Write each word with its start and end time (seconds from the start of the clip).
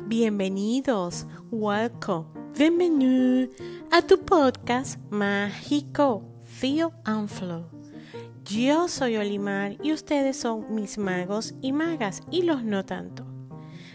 Bienvenidos, 0.00 1.26
welcome, 1.50 2.26
bienvenido 2.56 3.52
a 3.90 4.00
tu 4.00 4.18
podcast 4.18 4.98
mágico, 5.10 6.22
Feel 6.44 6.88
and 7.04 7.28
Flow. 7.28 7.66
Yo 8.44 8.88
soy 8.88 9.18
Olimar 9.18 9.76
y 9.82 9.92
ustedes 9.92 10.38
son 10.38 10.74
mis 10.74 10.96
magos 10.96 11.54
y 11.60 11.72
magas 11.72 12.22
y 12.30 12.42
los 12.42 12.64
no 12.64 12.84
tanto. 12.86 13.26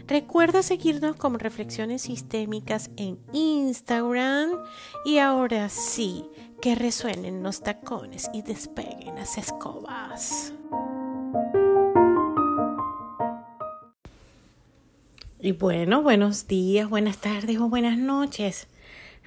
Recuerda 0.08 0.62
seguirnos 0.62 1.16
como 1.16 1.38
Reflexiones 1.38 2.04
Sistémicas 2.04 2.92
en 2.96 3.20
Instagram 3.34 4.52
y 5.04 5.18
ahora 5.18 5.68
sí, 5.70 6.30
que 6.62 6.76
resuenen 6.76 7.44
los 7.44 7.62
tacones 7.62 8.30
y 8.34 8.42
despeguen 8.44 9.16
las 9.16 9.38
escobas. 9.38 10.54
Y 15.40 15.52
bueno, 15.52 16.02
buenos 16.02 16.48
días, 16.48 16.90
buenas 16.90 17.20
tardes 17.20 17.60
o 17.60 17.70
buenas 17.70 17.96
noches 17.96 18.66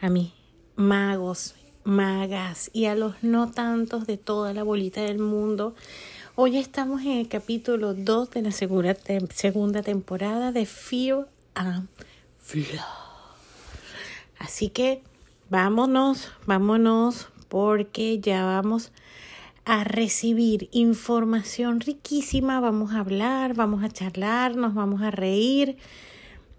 a 0.00 0.08
mis 0.08 0.32
magos, 0.74 1.54
magas 1.84 2.68
y 2.72 2.86
a 2.86 2.96
los 2.96 3.22
no 3.22 3.52
tantos 3.52 4.08
de 4.08 4.16
toda 4.16 4.52
la 4.52 4.64
bolita 4.64 5.02
del 5.02 5.20
mundo. 5.20 5.76
Hoy 6.34 6.56
estamos 6.56 7.02
en 7.02 7.12
el 7.12 7.28
capítulo 7.28 7.94
2 7.94 8.30
de 8.32 8.42
la 8.42 8.50
segunda, 8.50 8.96
segunda 9.32 9.82
temporada 9.82 10.50
de 10.50 10.66
Fear 10.66 11.28
and 11.54 11.86
Flow. 12.38 12.66
Así 14.40 14.70
que 14.70 15.04
vámonos, 15.48 16.32
vámonos 16.44 17.28
porque 17.48 18.18
ya 18.18 18.44
vamos 18.44 18.90
a 19.70 19.84
recibir 19.84 20.68
información 20.72 21.78
riquísima, 21.78 22.58
vamos 22.58 22.92
a 22.92 22.98
hablar, 22.98 23.54
vamos 23.54 23.84
a 23.84 23.88
charlar, 23.88 24.56
nos 24.56 24.74
vamos 24.74 25.00
a 25.00 25.12
reír. 25.12 25.76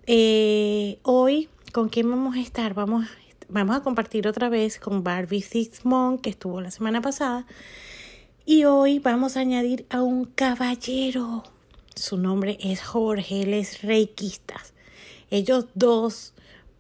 Eh, 0.07 0.97
hoy, 1.03 1.49
¿con 1.73 1.89
quién 1.89 2.09
vamos 2.09 2.37
a 2.37 2.39
estar? 2.39 2.73
Vamos, 2.73 3.05
vamos 3.49 3.75
a 3.75 3.81
compartir 3.81 4.29
otra 4.29 4.47
vez 4.47 4.79
con 4.79 5.03
Barbie 5.03 5.41
Sixmon, 5.41 6.19
que 6.19 6.29
estuvo 6.29 6.61
la 6.61 6.71
semana 6.71 7.01
pasada. 7.01 7.45
Y 8.45 8.63
hoy 8.63 8.99
vamos 8.99 9.35
a 9.35 9.41
añadir 9.41 9.85
a 9.89 10.01
un 10.01 10.23
caballero. 10.23 11.43
Su 11.93 12.15
nombre 12.15 12.59
es 12.61 12.81
Jorge, 12.81 13.41
él 13.41 13.53
es 13.53 13.81
reikista. 13.81 14.55
Ellos 15.29 15.65
dos 15.73 16.33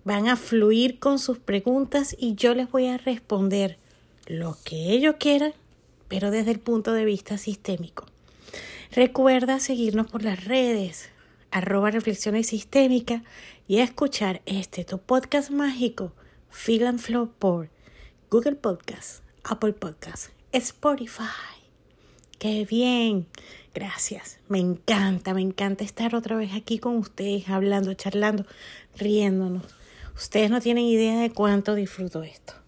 van 0.05 0.29
a 0.29 0.37
fluir 0.37 0.97
con 0.97 1.19
sus 1.19 1.39
preguntas 1.39 2.15
y 2.17 2.35
yo 2.35 2.55
les 2.55 2.71
voy 2.71 2.87
a 2.87 2.97
responder 2.97 3.77
lo 4.27 4.55
que 4.63 4.93
ellos 4.93 5.15
quieran 5.19 5.51
pero 6.11 6.29
desde 6.29 6.51
el 6.51 6.59
punto 6.59 6.91
de 6.91 7.05
vista 7.05 7.37
sistémico. 7.37 8.05
Recuerda 8.91 9.61
seguirnos 9.61 10.11
por 10.11 10.23
las 10.23 10.43
redes, 10.43 11.09
arroba 11.51 11.89
reflexiones 11.89 12.47
sistémicas 12.47 13.23
y 13.65 13.77
escuchar 13.77 14.41
este 14.45 14.83
tu 14.83 14.97
podcast 14.99 15.51
mágico, 15.51 16.11
Feel 16.49 16.85
and 16.85 16.99
Flow 16.99 17.31
por 17.39 17.69
Google 18.29 18.55
Podcast, 18.55 19.23
Apple 19.45 19.71
Podcast, 19.71 20.33
Spotify. 20.51 21.23
¡Qué 22.39 22.65
bien! 22.69 23.27
Gracias. 23.73 24.37
Me 24.49 24.59
encanta, 24.59 25.33
me 25.33 25.41
encanta 25.41 25.85
estar 25.85 26.13
otra 26.13 26.35
vez 26.35 26.51
aquí 26.53 26.77
con 26.77 26.97
ustedes, 26.97 27.47
hablando, 27.47 27.93
charlando, 27.93 28.45
riéndonos. 28.97 29.63
Ustedes 30.13 30.51
no 30.51 30.59
tienen 30.59 30.83
idea 30.83 31.21
de 31.21 31.31
cuánto 31.31 31.73
disfruto 31.73 32.21
esto. 32.21 32.60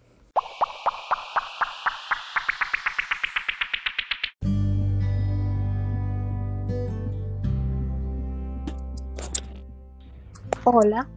Hola. 10.65 11.09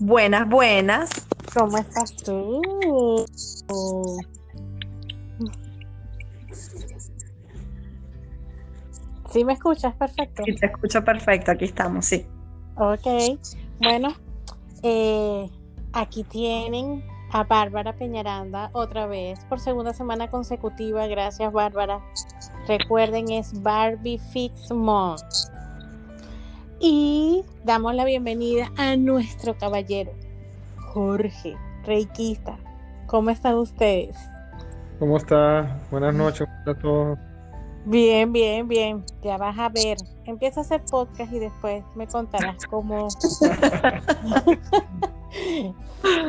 Buenas, 0.00 0.48
buenas. 0.48 1.10
¿Cómo 1.56 1.78
estás 1.78 2.16
tú? 2.16 2.60
¿Sí 9.30 9.44
me 9.44 9.52
escuchas? 9.52 9.94
Perfecto. 9.94 10.42
Sí, 10.44 10.54
te 10.56 10.66
escucho 10.66 11.04
perfecto, 11.04 11.52
aquí 11.52 11.66
estamos, 11.66 12.06
sí. 12.06 12.26
Ok, 12.76 13.38
bueno, 13.80 14.08
eh, 14.82 15.48
aquí 15.92 16.24
tienen 16.24 17.04
a 17.30 17.44
Bárbara 17.44 17.96
Peñaranda 17.96 18.70
otra 18.72 19.06
vez 19.06 19.44
por 19.48 19.60
segunda 19.60 19.92
semana 19.92 20.28
consecutiva. 20.30 21.06
Gracias, 21.06 21.52
Bárbara. 21.52 22.00
Recuerden, 22.66 23.30
es 23.30 23.62
Barbie 23.62 24.18
Fix 24.18 24.72
Mom. 24.72 25.16
Y 26.86 27.42
damos 27.64 27.94
la 27.94 28.04
bienvenida 28.04 28.70
a 28.76 28.94
nuestro 28.96 29.56
caballero, 29.56 30.12
Jorge, 30.92 31.56
reikista. 31.86 32.58
¿Cómo 33.06 33.30
están 33.30 33.54
ustedes? 33.54 34.14
¿Cómo 34.98 35.16
está? 35.16 35.80
Buenas 35.90 36.14
noches 36.14 36.46
a 36.66 36.74
todos. 36.74 37.18
Bien, 37.86 38.30
bien, 38.34 38.68
bien. 38.68 39.02
Ya 39.22 39.38
vas 39.38 39.58
a 39.58 39.70
ver. 39.70 39.96
Empieza 40.26 40.60
a 40.60 40.62
hacer 40.64 40.82
podcast 40.90 41.32
y 41.32 41.38
después 41.38 41.82
me 41.94 42.06
contarás 42.06 42.66
cómo, 42.66 43.08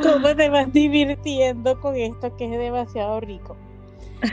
cómo 0.03 0.35
te 0.37 0.49
vas 0.49 0.71
divirtiendo 0.71 1.81
con 1.81 1.97
esto 1.97 2.33
que 2.37 2.45
es 2.45 2.57
demasiado 2.57 3.19
rico. 3.19 3.57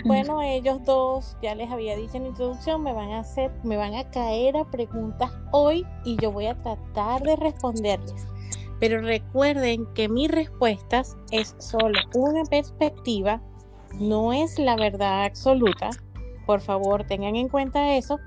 Bueno, 0.04 0.42
ellos 0.42 0.84
dos, 0.84 1.36
ya 1.42 1.54
les 1.54 1.70
había 1.70 1.96
dicho 1.96 2.16
en 2.16 2.24
la 2.24 2.28
introducción, 2.30 2.82
me 2.82 2.92
van 2.92 3.10
a 3.10 3.20
hacer, 3.20 3.50
me 3.62 3.76
van 3.76 3.94
a 3.94 4.10
caer 4.10 4.56
a 4.56 4.70
preguntas 4.70 5.32
hoy 5.50 5.86
y 6.04 6.16
yo 6.16 6.32
voy 6.32 6.46
a 6.46 6.60
tratar 6.62 7.22
de 7.22 7.36
responderles. 7.36 8.26
Pero 8.80 9.00
recuerden 9.00 9.86
que 9.94 10.08
mis 10.08 10.30
respuestas 10.30 11.16
es 11.30 11.54
solo 11.58 12.00
una 12.14 12.44
perspectiva, 12.44 13.40
no 13.94 14.32
es 14.32 14.58
la 14.58 14.76
verdad 14.76 15.24
absoluta. 15.24 15.90
Por 16.46 16.60
favor, 16.60 17.04
tengan 17.04 17.36
en 17.36 17.48
cuenta 17.48 17.94
eso. 17.96 18.18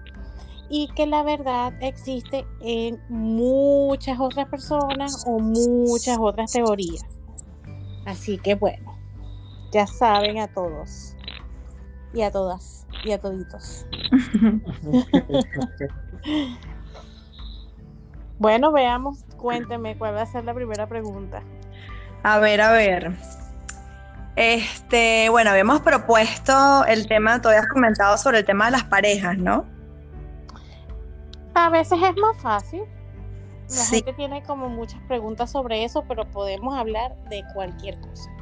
Y 0.69 0.87
que 0.95 1.05
la 1.05 1.21
verdad 1.21 1.73
existe 1.81 2.45
en 2.61 2.99
muchas 3.09 4.19
otras 4.19 4.49
personas 4.49 5.23
o 5.27 5.39
muchas 5.39 6.17
otras 6.19 6.51
teorías. 6.51 7.05
Así 8.05 8.39
que 8.39 8.55
bueno, 8.55 8.97
ya 9.71 9.85
saben 9.85 10.39
a 10.39 10.47
todos 10.47 11.14
y 12.15 12.21
a 12.23 12.31
todas 12.31 12.87
y 13.03 13.11
a 13.11 13.19
toditos. 13.19 13.85
bueno, 18.39 18.71
veamos, 18.71 19.25
cuénteme 19.37 19.97
cuál 19.97 20.15
va 20.15 20.21
a 20.21 20.25
ser 20.25 20.45
la 20.45 20.53
primera 20.53 20.87
pregunta. 20.87 21.43
A 22.23 22.39
ver, 22.39 22.61
a 22.61 22.71
ver. 22.71 23.11
Este, 24.35 25.29
bueno, 25.29 25.51
habíamos 25.51 25.81
propuesto 25.81 26.85
el 26.85 27.07
tema, 27.07 27.41
tú 27.41 27.49
habías 27.49 27.67
comentado 27.67 28.17
sobre 28.17 28.39
el 28.39 28.45
tema 28.45 28.65
de 28.65 28.71
las 28.71 28.85
parejas, 28.85 29.37
¿no? 29.37 29.65
A 31.53 31.69
veces 31.69 31.99
es 32.01 32.15
más 32.17 32.35
fácil. 32.41 32.83
La 33.69 33.85
gente 33.85 34.13
tiene 34.13 34.43
como 34.43 34.69
muchas 34.69 35.01
preguntas 35.07 35.51
sobre 35.51 35.83
eso, 35.83 36.03
pero 36.07 36.29
podemos 36.29 36.77
hablar 36.77 37.15
de 37.29 37.43
cualquier 37.53 37.99
cosa. 37.99 38.34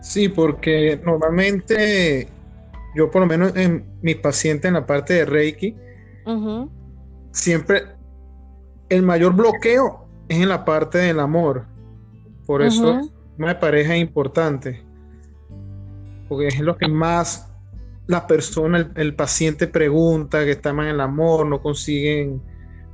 Sí, 0.00 0.28
porque 0.28 1.00
normalmente 1.04 2.28
yo 2.94 3.10
por 3.10 3.22
lo 3.22 3.26
menos 3.26 3.54
en 3.56 3.84
mis 4.02 4.16
pacientes 4.16 4.68
en 4.68 4.74
la 4.74 4.86
parte 4.86 5.14
de 5.14 5.24
Reiki, 5.24 5.76
siempre 7.32 7.84
el 8.88 9.02
mayor 9.02 9.34
bloqueo 9.34 10.06
es 10.28 10.40
en 10.40 10.48
la 10.48 10.64
parte 10.64 10.98
del 10.98 11.20
amor. 11.20 11.66
Por 12.46 12.62
eso 12.62 13.00
una 13.38 13.58
pareja 13.58 13.94
es 13.94 14.02
importante. 14.02 14.82
Porque 16.28 16.48
es 16.48 16.60
lo 16.60 16.76
que 16.76 16.88
más 16.88 17.50
la 18.06 18.26
persona, 18.26 18.90
el, 18.96 19.14
paciente 19.14 19.68
pregunta, 19.68 20.44
que 20.44 20.52
está 20.52 20.72
más 20.72 20.86
en 20.86 20.94
el 20.94 21.00
amor, 21.00 21.46
no 21.46 21.62
consiguen 21.62 22.42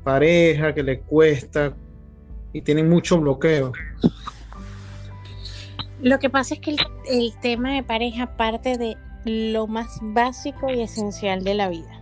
pareja, 0.04 0.74
que 0.74 0.82
le 0.82 1.00
cuesta 1.00 1.74
y 2.52 2.60
tienen 2.62 2.88
mucho 2.88 3.18
bloqueo. 3.18 3.72
Lo 6.00 6.18
que 6.18 6.28
pasa 6.28 6.54
es 6.54 6.60
que 6.60 6.76
el, 7.08 7.34
tema 7.40 7.72
de 7.74 7.82
pareja 7.82 8.36
parte 8.36 8.76
de 8.76 8.96
lo 9.24 9.66
más 9.66 9.98
básico 10.02 10.70
y 10.70 10.82
esencial 10.82 11.42
de 11.42 11.54
la 11.54 11.68
vida, 11.68 12.00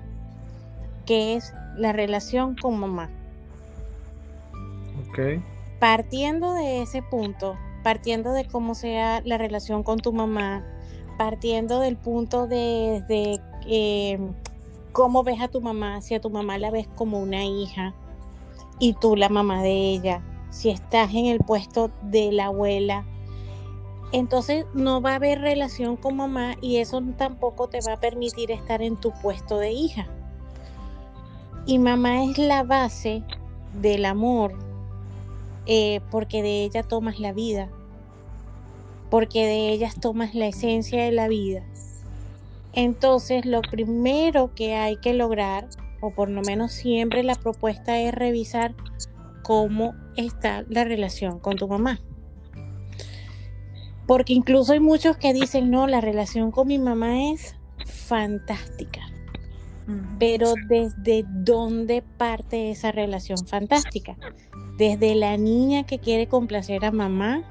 que 1.06 1.34
es 1.34 1.52
la 1.76 1.92
relación 1.92 2.56
con 2.56 2.78
mamá. 2.78 3.08
Okay. 5.10 5.42
Partiendo 5.78 6.54
de 6.54 6.82
ese 6.82 7.02
punto, 7.02 7.56
partiendo 7.84 8.32
de 8.32 8.46
cómo 8.46 8.74
sea 8.74 9.22
la 9.24 9.38
relación 9.38 9.84
con 9.84 10.00
tu 10.00 10.12
mamá, 10.12 10.64
partiendo 11.16 11.78
del 11.78 11.96
punto 11.96 12.48
de, 12.48 13.04
de 13.06 13.40
eh, 13.66 14.18
cómo 14.90 15.22
ves 15.22 15.40
a 15.40 15.48
tu 15.48 15.60
mamá, 15.60 16.00
si 16.00 16.14
a 16.14 16.20
tu 16.20 16.30
mamá 16.30 16.58
la 16.58 16.72
ves 16.72 16.88
como 16.96 17.20
una 17.20 17.44
hija 17.44 17.94
y 18.80 18.94
tú 18.94 19.14
la 19.14 19.28
mamá 19.28 19.62
de 19.62 19.70
ella, 19.72 20.20
si 20.50 20.70
estás 20.70 21.14
en 21.14 21.26
el 21.26 21.38
puesto 21.38 21.92
de 22.02 22.32
la 22.32 22.46
abuela 22.46 23.04
entonces 24.12 24.66
no 24.74 25.00
va 25.00 25.12
a 25.12 25.16
haber 25.16 25.40
relación 25.40 25.96
con 25.96 26.16
mamá 26.16 26.56
y 26.60 26.76
eso 26.76 27.02
tampoco 27.16 27.68
te 27.68 27.80
va 27.86 27.94
a 27.94 28.00
permitir 28.00 28.50
estar 28.50 28.82
en 28.82 28.96
tu 28.96 29.12
puesto 29.22 29.58
de 29.58 29.72
hija. 29.72 30.06
Y 31.66 31.78
mamá 31.78 32.24
es 32.24 32.38
la 32.38 32.62
base 32.62 33.22
del 33.80 34.04
amor, 34.04 34.54
eh, 35.66 36.00
porque 36.10 36.42
de 36.42 36.64
ella 36.64 36.82
tomas 36.82 37.18
la 37.18 37.32
vida, 37.32 37.68
porque 39.10 39.46
de 39.46 39.70
ellas 39.70 39.98
tomas 39.98 40.34
la 40.34 40.46
esencia 40.46 41.02
de 41.02 41.12
la 41.12 41.26
vida. 41.26 41.62
Entonces, 42.74 43.46
lo 43.46 43.62
primero 43.62 44.54
que 44.54 44.74
hay 44.74 44.96
que 44.96 45.14
lograr, 45.14 45.68
o 46.00 46.10
por 46.10 46.28
lo 46.28 46.42
menos 46.42 46.72
siempre 46.72 47.22
la 47.22 47.34
propuesta 47.34 47.98
es 48.00 48.12
revisar 48.12 48.74
cómo 49.42 49.94
está 50.16 50.64
la 50.68 50.84
relación 50.84 51.38
con 51.38 51.56
tu 51.56 51.68
mamá. 51.68 52.00
Porque 54.06 54.32
incluso 54.32 54.72
hay 54.72 54.80
muchos 54.80 55.16
que 55.16 55.32
dicen, 55.32 55.70
no, 55.70 55.86
la 55.86 56.00
relación 56.00 56.50
con 56.50 56.68
mi 56.68 56.78
mamá 56.78 57.30
es 57.30 57.56
fantástica. 57.86 59.00
Pero 60.18 60.54
¿desde 60.68 61.24
dónde 61.28 62.02
parte 62.02 62.70
esa 62.70 62.90
relación 62.90 63.46
fantástica? 63.46 64.16
Desde 64.78 65.14
la 65.14 65.36
niña 65.36 65.84
que 65.84 65.98
quiere 65.98 66.26
complacer 66.26 66.84
a 66.84 66.90
mamá 66.90 67.44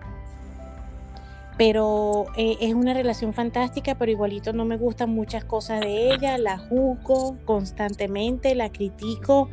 pero 1.57 2.25
eh, 2.35 2.57
es 2.61 2.73
una 2.73 2.93
relación 2.93 3.33
fantástica, 3.33 3.95
pero 3.95 4.11
igualito 4.11 4.53
no 4.53 4.65
me 4.65 4.77
gustan 4.77 5.11
muchas 5.11 5.45
cosas 5.45 5.81
de 5.81 6.13
ella, 6.13 6.37
la 6.37 6.57
juzgo 6.57 7.37
constantemente, 7.45 8.55
la 8.55 8.71
critico. 8.71 9.49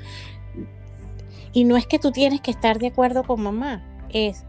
Y 1.52 1.64
no 1.64 1.76
es 1.76 1.87
que 1.87 1.99
tú 1.99 2.11
tienes 2.11 2.41
que 2.41 2.50
estar 2.50 2.79
de 2.79 2.88
acuerdo 2.88 3.25
con 3.25 3.43
mamá, 3.43 3.82
es 4.08 4.44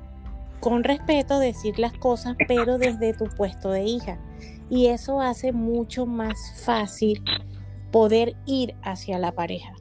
con 0.61 0.83
respeto 0.83 1.39
decir 1.39 1.77
las 1.79 1.91
cosas, 1.93 2.37
pero 2.47 2.77
desde 2.77 3.13
tu 3.13 3.25
puesto 3.25 3.71
de 3.71 3.83
hija. 3.83 4.17
Y 4.69 4.87
eso 4.87 5.19
hace 5.19 5.51
mucho 5.51 6.05
más 6.05 6.63
fácil 6.63 7.21
poder 7.91 8.37
ir 8.45 8.75
hacia 8.83 9.19
la 9.19 9.33
pareja. 9.33 9.73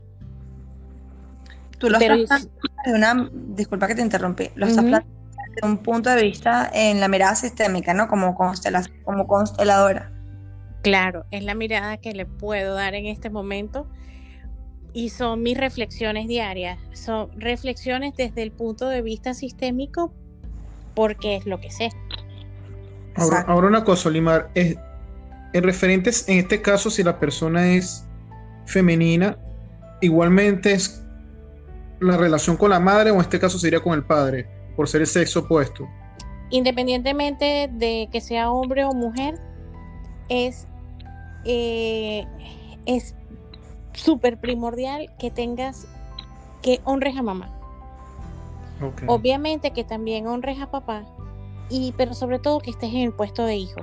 Tú 1.78 1.88
lo 1.88 1.98
estás 1.98 2.48
de 2.84 2.94
una, 2.94 3.30
disculpa 3.32 3.86
que 3.86 3.94
te 3.94 4.02
interrumpí, 4.02 4.50
lo 4.56 4.66
estás 4.66 4.84
desde 4.84 5.66
un 5.66 5.78
punto 5.78 6.10
de 6.10 6.22
vista 6.22 6.70
en 6.72 6.98
la 6.98 7.08
mirada 7.08 7.34
sistémica, 7.34 7.94
¿no? 7.94 8.08
Como, 8.08 8.36
como 9.04 9.26
consteladora. 9.26 10.10
Claro, 10.82 11.26
es 11.30 11.44
la 11.44 11.54
mirada 11.54 11.98
que 11.98 12.14
le 12.14 12.24
puedo 12.26 12.74
dar 12.74 12.94
en 12.94 13.06
este 13.06 13.28
momento 13.28 13.86
y 14.92 15.10
son 15.10 15.42
mis 15.42 15.56
reflexiones 15.56 16.26
diarias. 16.26 16.78
Son 16.92 17.30
reflexiones 17.38 18.14
desde 18.16 18.42
el 18.42 18.50
punto 18.50 18.88
de 18.88 19.02
vista 19.02 19.34
sistémico 19.34 20.12
porque 20.94 21.36
es 21.36 21.46
lo 21.46 21.60
que 21.60 21.70
sé. 21.70 21.90
Ahora, 23.16 23.68
una 23.68 23.84
cosa, 23.84 24.08
Limar, 24.08 24.50
es, 24.54 24.76
en 25.52 25.62
referentes, 25.62 26.28
en 26.28 26.38
este 26.38 26.62
caso, 26.62 26.90
si 26.90 27.02
la 27.02 27.18
persona 27.18 27.68
es 27.68 28.06
femenina, 28.66 29.36
igualmente 30.00 30.72
es 30.72 31.02
la 32.00 32.16
relación 32.16 32.56
con 32.56 32.70
la 32.70 32.80
madre 32.80 33.10
o 33.10 33.14
en 33.14 33.20
este 33.20 33.38
caso 33.38 33.58
sería 33.58 33.80
con 33.80 33.92
el 33.92 34.04
padre 34.04 34.46
por 34.76 34.88
ser 34.88 35.02
el 35.02 35.06
sexo 35.06 35.40
opuesto? 35.40 35.86
Independientemente 36.50 37.68
de 37.72 38.08
que 38.10 38.20
sea 38.20 38.50
hombre 38.50 38.84
o 38.84 38.92
mujer, 38.92 39.38
es 40.28 40.66
eh, 41.44 42.26
es 42.86 43.14
súper 43.92 44.38
primordial 44.40 45.12
que 45.18 45.30
tengas 45.30 45.86
que 46.62 46.80
honres 46.84 47.16
a 47.16 47.22
mamá. 47.22 47.59
Obviamente 49.06 49.72
que 49.72 49.84
también 49.84 50.26
honres 50.26 50.60
a 50.60 50.70
papá, 50.70 51.04
y 51.68 51.92
pero 51.96 52.14
sobre 52.14 52.38
todo 52.38 52.60
que 52.60 52.70
estés 52.70 52.92
en 52.92 53.02
el 53.02 53.12
puesto 53.12 53.44
de 53.44 53.56
hijo, 53.56 53.80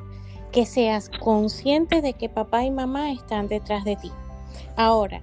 que 0.52 0.66
seas 0.66 1.10
consciente 1.20 2.02
de 2.02 2.14
que 2.14 2.30
papá 2.30 2.64
y 2.64 2.72
mamá 2.72 3.12
están 3.12 3.48
detrás 3.48 3.84
de 3.84 3.96
ti. 3.96 4.12
Ahora, 4.76 5.22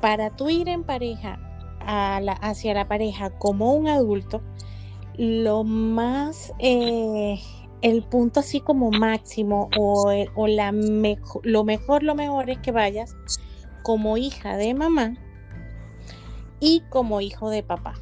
para 0.00 0.30
tú 0.30 0.50
ir 0.50 0.68
en 0.68 0.84
pareja 0.84 1.38
hacia 1.84 2.74
la 2.74 2.86
pareja 2.88 3.30
como 3.30 3.74
un 3.74 3.88
adulto, 3.88 4.40
lo 5.16 5.64
más, 5.64 6.52
eh, 6.58 7.40
el 7.82 8.02
punto 8.04 8.40
así 8.40 8.60
como 8.60 8.90
máximo 8.90 9.68
o, 9.76 10.12
la 10.46 10.72
lo 10.72 11.64
mejor, 11.64 12.02
lo 12.02 12.14
mejor 12.14 12.50
es 12.50 12.58
que 12.58 12.72
vayas 12.72 13.14
como 13.82 14.16
hija 14.16 14.56
de 14.56 14.74
mamá 14.74 15.16
y 16.60 16.82
como 16.88 17.20
hijo 17.20 17.50
de 17.50 17.62
papá. 17.62 17.94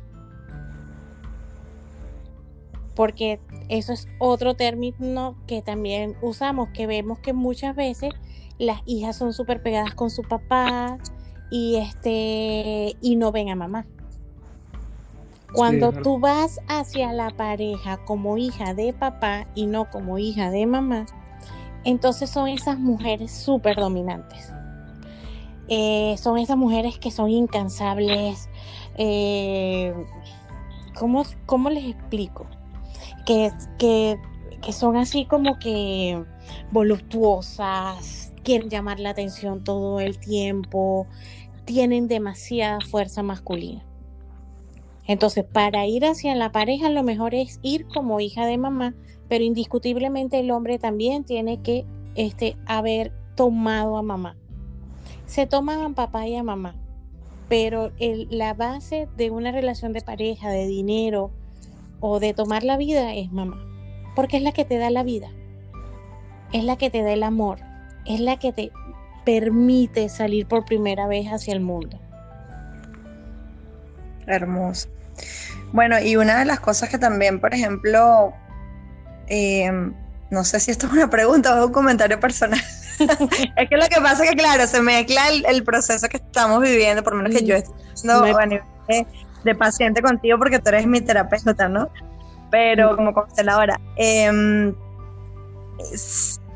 Porque 3.00 3.41
eso 3.70 3.94
es 3.94 4.08
otro 4.19 4.56
término 4.56 5.35
que 5.47 5.62
también 5.62 6.19
usamos, 6.20 6.69
que 6.69 6.87
vemos 6.87 7.19
que 7.19 7.32
muchas 7.32 7.75
veces 7.75 8.11
las 8.58 8.82
hijas 8.85 9.17
son 9.17 9.32
súper 9.32 9.62
pegadas 9.62 9.94
con 9.94 10.11
su 10.11 10.20
papá 10.20 10.99
y 11.50 11.76
este 11.76 12.99
y 13.00 13.17
no 13.17 13.32
ven 13.32 13.49
a 13.49 13.56
mamá. 13.56 13.87
Cuando 15.55 15.93
tú 15.93 16.19
vas 16.19 16.61
hacia 16.69 17.14
la 17.14 17.31
pareja 17.31 18.05
como 18.05 18.37
hija 18.37 18.75
de 18.75 18.93
papá 18.93 19.47
y 19.55 19.64
no 19.64 19.88
como 19.88 20.19
hija 20.19 20.50
de 20.50 20.67
mamá, 20.67 21.06
entonces 21.85 22.29
son 22.29 22.49
esas 22.49 22.79
mujeres 22.79 23.31
súper 23.31 23.76
dominantes. 23.76 24.52
Eh, 25.69 26.17
son 26.19 26.37
esas 26.37 26.58
mujeres 26.58 26.99
que 26.99 27.11
son 27.11 27.31
incansables. 27.31 28.50
Eh, 28.99 29.94
¿cómo, 31.47 31.70
les 31.70 31.85
explico? 31.97 32.47
Que, 33.78 34.18
son 34.72 34.96
así 34.96 35.24
como 35.24 35.58
que 35.58 36.24
voluptuosas, 36.72 38.32
quieren 38.42 38.68
llamar 38.68 38.98
la 38.98 39.10
atención 39.10 39.62
todo 39.62 40.00
el 40.00 40.18
tiempo, 40.18 41.06
tienen 41.64 42.08
demasiada 42.08 42.80
fuerza 42.80 43.22
masculina. 43.22 43.84
Entonces, 45.06 45.44
para 45.44 45.86
ir 45.86 46.04
hacia 46.04 46.34
la 46.34 46.50
pareja, 46.50 46.90
lo 46.90 47.04
mejor 47.04 47.34
es 47.34 47.60
ir 47.62 47.86
como 47.86 48.18
hija 48.18 48.46
de 48.46 48.58
mamá, 48.58 48.94
pero 49.28 49.44
indiscutiblemente 49.44 50.40
el 50.40 50.50
hombre 50.50 50.78
también 50.78 51.24
tiene 51.24 51.62
que 51.62 51.86
este, 52.16 52.56
haber 52.66 53.12
tomado 53.36 53.96
a 53.96 54.02
mamá. 54.02 54.36
Se 55.26 55.46
toman 55.46 55.94
papá 55.94 56.26
y 56.26 56.34
a 56.34 56.42
mamá, 56.42 56.74
pero 57.48 57.92
la 57.98 58.54
base 58.54 59.08
de 59.16 59.30
una 59.30 59.52
relación 59.52 59.92
de 59.92 60.00
pareja, 60.00 60.50
de 60.50 60.66
dinero 60.66 61.30
o 62.00 62.20
de 62.20 62.35
tomar 62.35 62.64
la 62.64 62.76
vida 62.76 63.14
es 63.14 63.31
mamá, 63.31 63.64
porque 64.17 64.37
es 64.37 64.43
la 64.43 64.52
que 64.52 64.64
te 64.64 64.79
da 64.79 64.91
la 64.91 65.02
vida, 65.02 65.29
es 66.52 66.64
la 66.64 66.76
que 66.76 66.91
te 66.91 67.02
da 67.02 67.12
el 67.12 67.23
amor, 67.23 67.58
es 68.06 68.20
la 68.20 68.38
que 68.38 68.52
te 68.52 68.73
permite 69.25 70.08
salir 70.08 70.47
por 70.47 70.64
primera 70.64 71.06
vez 71.06 71.29
hacia 71.29 71.52
el 71.52 71.61
mundo. 71.61 72.00
Hermoso. 74.26 74.88
Bueno, 75.73 76.00
y 76.00 76.16
una 76.16 76.38
de 76.38 76.45
las 76.45 76.61
cosas 76.61 76.88
que 76.88 76.99
también, 76.99 77.40
por 77.40 77.54
ejemplo, 77.54 78.33
em, 79.28 79.95
no 80.30 80.45
sé 80.45 80.61
si 80.61 80.71
esto 80.71 80.87
es 80.87 80.92
una 80.92 81.11
pregunta 81.11 81.61
o 81.61 81.66
un 81.66 81.73
comentario 81.73 82.19
personal. 82.19 82.61
es 82.99 83.69
que 83.69 83.76
lo 83.76 83.87
que 83.87 84.00
pasa 84.00 84.25
es 84.25 84.30
que, 84.30 84.37
claro, 84.37 84.66
se 84.66 84.80
mezcla 84.80 85.28
el, 85.28 85.64
proceso 85.64 86.09
que 86.09 86.16
estamos 86.16 86.61
viviendo, 86.61 87.02
por 87.02 87.14
lo 87.14 87.23
menos 87.23 87.38
que 87.38 87.45
yo 87.45 87.57
estoy 87.57 87.75
haciendo 87.92 88.38
a 88.38 88.47
nivel 88.47 88.64
de, 89.44 89.54
paciente 89.54 90.02
contigo, 90.02 90.38
porque 90.38 90.59
tú 90.59 90.68
eres 90.68 90.87
mi 90.87 91.00
terapeuta, 91.00 91.68
¿no? 91.68 91.88
Pero 92.50 92.97
como 92.97 93.12
consteladora, 93.12 93.80
eh, 93.97 94.73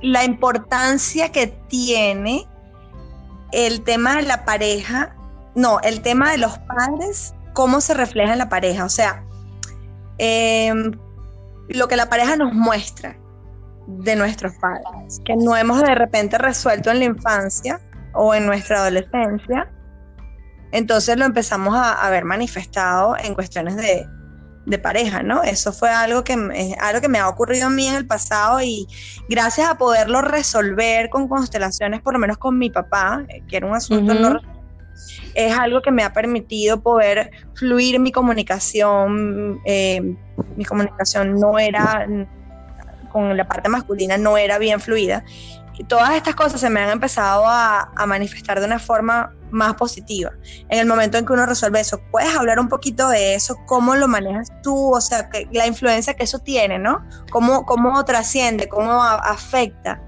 la 0.03 0.25
importancia 0.25 1.31
que 1.33 1.47
tiene 1.47 2.47
el 3.53 3.83
tema 3.83 4.17
de 4.17 4.23
la 4.23 4.45
pareja, 4.45 5.15
no, 5.55 5.81
el 5.81 6.03
tema 6.03 6.33
de 6.33 6.39
los 6.39 6.59
padres 6.59 7.35
cómo 7.55 7.81
se 7.81 7.95
refleja 7.95 8.33
en 8.33 8.39
la 8.39 8.51
pareja. 8.51 8.85
O 8.85 8.91
sea, 8.91 9.25
em, 10.19 10.93
lo 11.69 11.89
que 11.89 11.97
la 11.97 12.11
pareja 12.11 12.37
nos 12.37 12.53
muestra 12.53 13.17
de 13.87 14.17
nuestros 14.17 14.53
padres, 14.57 15.21
que 15.25 15.37
no 15.37 15.57
hemos 15.57 15.81
de 15.81 15.95
repente 15.95 16.37
resuelto 16.37 16.91
en 16.91 16.99
la 16.99 17.05
infancia 17.07 17.81
o 18.13 18.35
en 18.35 18.47
nuestra 18.47 18.79
adolescencia, 18.79 19.71
entonces 20.75 21.17
lo 21.17 21.25
empezamos 21.25 21.75
a, 21.77 22.09
ver 22.11 22.25
manifestado 22.25 23.17
en 23.17 23.35
cuestiones 23.35 23.77
de, 23.77 24.09
pareja, 24.83 25.23
¿no? 25.23 25.43
Eso 25.43 25.73
fue 25.73 25.91
algo 25.91 26.25
que, 26.25 26.35
algo 26.81 27.01
que 27.01 27.09
me 27.09 27.19
ha 27.19 27.29
ocurrido 27.29 27.69
a 27.69 27.71
mí 27.71 27.87
en 27.87 27.95
el 27.95 28.07
pasado 28.07 28.61
y 28.61 28.87
gracias 29.29 29.69
a 29.69 29.79
poderlo 29.79 30.21
resolver 30.21 31.11
con 31.11 31.29
constelaciones, 31.29 32.03
por 32.03 32.15
lo 32.15 32.19
menos 32.19 32.39
con 32.39 32.59
mi 32.59 32.71
papá, 32.71 33.25
eh, 33.29 33.43
que 33.49 33.59
era 33.59 33.67
un 33.67 33.75
asunto 33.75 34.15
no 34.15 34.41
es 35.35 35.57
algo 35.57 35.83
que 35.83 35.91
me 35.91 36.03
ha 36.03 36.13
permitido 36.13 36.81
poder 36.81 37.31
fluir 37.55 37.99
mi 37.99 38.13
comunicación. 38.13 39.61
Eh, 39.65 40.17
mi 40.57 40.65
comunicación 40.65 41.39
no 41.39 41.59
era, 41.59 42.07
con 43.11 43.37
la 43.37 43.47
parte 43.47 43.69
masculina 43.69 44.17
no 44.17 44.37
era 44.37 44.59
bien 44.59 44.81
fluida. 44.81 45.25
Y 45.77 45.85
todas 45.85 46.15
estas 46.15 46.37
cosas 46.37 46.61
se 46.61 46.71
me 46.71 46.81
han 46.81 46.91
empezado 46.91 47.45
a, 47.47 47.91
manifestar 48.07 48.61
de 48.61 48.67
una 48.67 48.79
forma 48.79 49.33
más 49.55 49.75
positiva. 49.75 50.33
En 50.69 50.81
el 50.81 50.87
momento 50.87 51.17
en 51.17 51.25
que 51.25 51.33
uno 51.33 51.47
resuelve 51.47 51.81
eso, 51.81 52.01
¿puedes 52.11 52.35
hablar 52.37 52.59
un 52.59 52.69
poquito 52.69 53.09
de 53.09 53.35
eso? 53.35 53.57
¿Cómo 53.67 53.95
lo 53.95 54.09
manejas 54.09 54.51
tú? 54.63 54.95
O 54.95 55.01
sea, 55.01 55.31
la 55.53 55.67
influencia 55.67 56.15
que 56.15 56.25
eso 56.25 56.39
tiene, 56.39 56.79
¿no? 56.79 57.03
¿Cómo, 57.31 57.65
cómo 57.65 58.05
trasciende? 58.05 58.69
¿Cómo 58.69 59.03
afecta? 59.03 60.03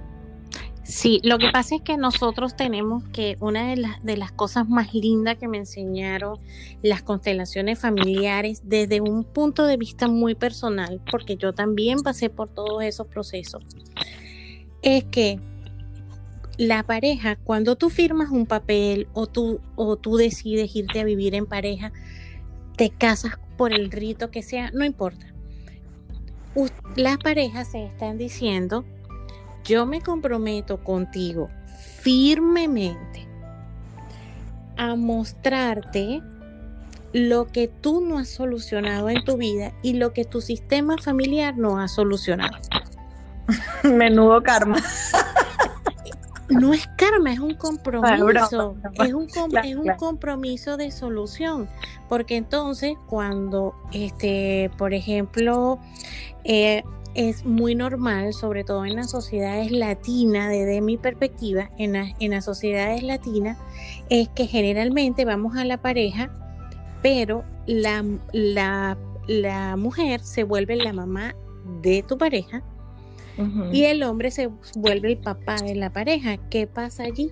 Sí, 0.86 1.20
lo 1.24 1.38
que 1.38 1.50
pasa 1.50 1.74
es 1.74 1.82
que 1.82 1.96
nosotros 1.96 2.54
tenemos 2.54 3.02
que 3.08 3.36
una 3.40 3.70
de 3.70 3.76
las, 3.76 4.04
de 4.04 4.16
las 4.16 4.30
cosas 4.30 4.68
más 4.68 4.94
lindas 4.94 5.36
que 5.36 5.48
me 5.48 5.58
enseñaron 5.58 6.38
las 6.80 7.02
constelaciones 7.02 7.80
familiares 7.80 8.60
desde 8.62 9.00
un 9.00 9.24
punto 9.24 9.66
de 9.66 9.76
vista 9.78 10.06
muy 10.06 10.36
personal, 10.36 11.00
porque 11.10 11.36
yo 11.36 11.52
también 11.52 12.02
pasé 12.02 12.30
por 12.30 12.48
todos 12.48 12.84
esos 12.84 13.08
procesos, 13.08 13.64
es 14.80 15.02
que 15.06 15.40
la 16.58 16.82
pareja, 16.82 17.36
cuando 17.36 17.76
tú 17.76 17.90
firmas 17.90 18.30
un 18.30 18.46
papel 18.46 19.08
o 19.12 19.26
tú, 19.26 19.60
o 19.74 19.96
tú 19.96 20.16
decides 20.16 20.74
irte 20.74 21.00
a 21.00 21.04
vivir 21.04 21.34
en 21.34 21.46
pareja, 21.46 21.92
te 22.76 22.90
casas 22.90 23.34
por 23.56 23.72
el 23.72 23.90
rito 23.90 24.30
que 24.30 24.42
sea, 24.42 24.70
no 24.72 24.84
importa. 24.84 25.26
Las 26.96 27.18
parejas 27.18 27.70
se 27.70 27.84
están 27.84 28.16
diciendo 28.16 28.84
yo 29.66 29.84
me 29.84 30.00
comprometo 30.00 30.82
contigo 30.82 31.50
firmemente 32.00 33.26
a 34.76 34.94
mostrarte 34.94 36.22
lo 37.12 37.46
que 37.46 37.66
tú 37.66 38.00
no 38.00 38.18
has 38.18 38.28
solucionado 38.28 39.10
en 39.10 39.24
tu 39.24 39.36
vida 39.36 39.72
y 39.82 39.94
lo 39.94 40.12
que 40.12 40.24
tu 40.24 40.40
sistema 40.40 40.96
familiar 40.98 41.56
no 41.56 41.80
ha 41.80 41.88
solucionado. 41.88 42.56
Menudo 43.82 44.42
karma. 44.42 44.76
No 46.48 46.72
es 46.72 46.86
karma, 46.96 47.32
es 47.32 47.40
un 47.40 47.54
compromiso. 47.54 48.76
Es 48.94 49.12
un, 49.12 49.28
es 49.64 49.76
un 49.76 49.88
compromiso 49.96 50.76
de 50.76 50.90
solución. 50.90 51.68
Porque 52.08 52.36
entonces, 52.36 52.94
cuando, 53.06 53.74
este, 53.92 54.70
por 54.78 54.94
ejemplo, 54.94 55.78
eh, 56.44 56.82
es 57.16 57.46
muy 57.46 57.74
normal, 57.74 58.34
sobre 58.34 58.62
todo 58.62 58.84
en 58.84 58.94
las 58.94 59.10
sociedades 59.10 59.72
latinas, 59.72 60.50
desde 60.50 60.82
mi 60.82 60.98
perspectiva, 60.98 61.70
en, 61.78 61.94
las 62.30 62.44
sociedades 62.44 63.02
latinas, 63.02 63.56
es 64.10 64.28
que 64.28 64.46
generalmente 64.46 65.24
vamos 65.24 65.56
a 65.56 65.64
la 65.64 65.78
pareja, 65.78 66.30
pero 67.02 67.42
la, 67.66 68.04
la, 68.32 69.76
mujer 69.78 70.20
se 70.20 70.44
vuelve 70.44 70.76
la 70.76 70.92
mamá 70.92 71.34
de 71.80 72.04
tu 72.06 72.18
pareja 72.18 72.62
y 73.72 73.84
el 73.84 74.02
hombre 74.02 74.30
se 74.30 74.50
vuelve 74.76 75.12
el 75.12 75.18
papá 75.18 75.56
de 75.56 75.74
la 75.74 75.92
pareja. 75.92 76.36
¿Qué 76.48 76.66
pasa 76.66 77.04
allí? 77.04 77.30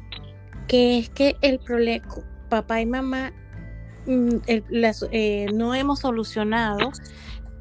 Que 0.69 0.99
es 0.99 1.09
que 1.11 1.37
el 1.41 1.59
problema, 1.59 2.07
papá 2.49 2.81
y 2.81 2.87
mamá 2.87 3.33
mm, 4.07 4.29
eh, 4.47 5.47
no 5.55 5.75
hemos 5.75 6.01
solucionado 6.01 6.91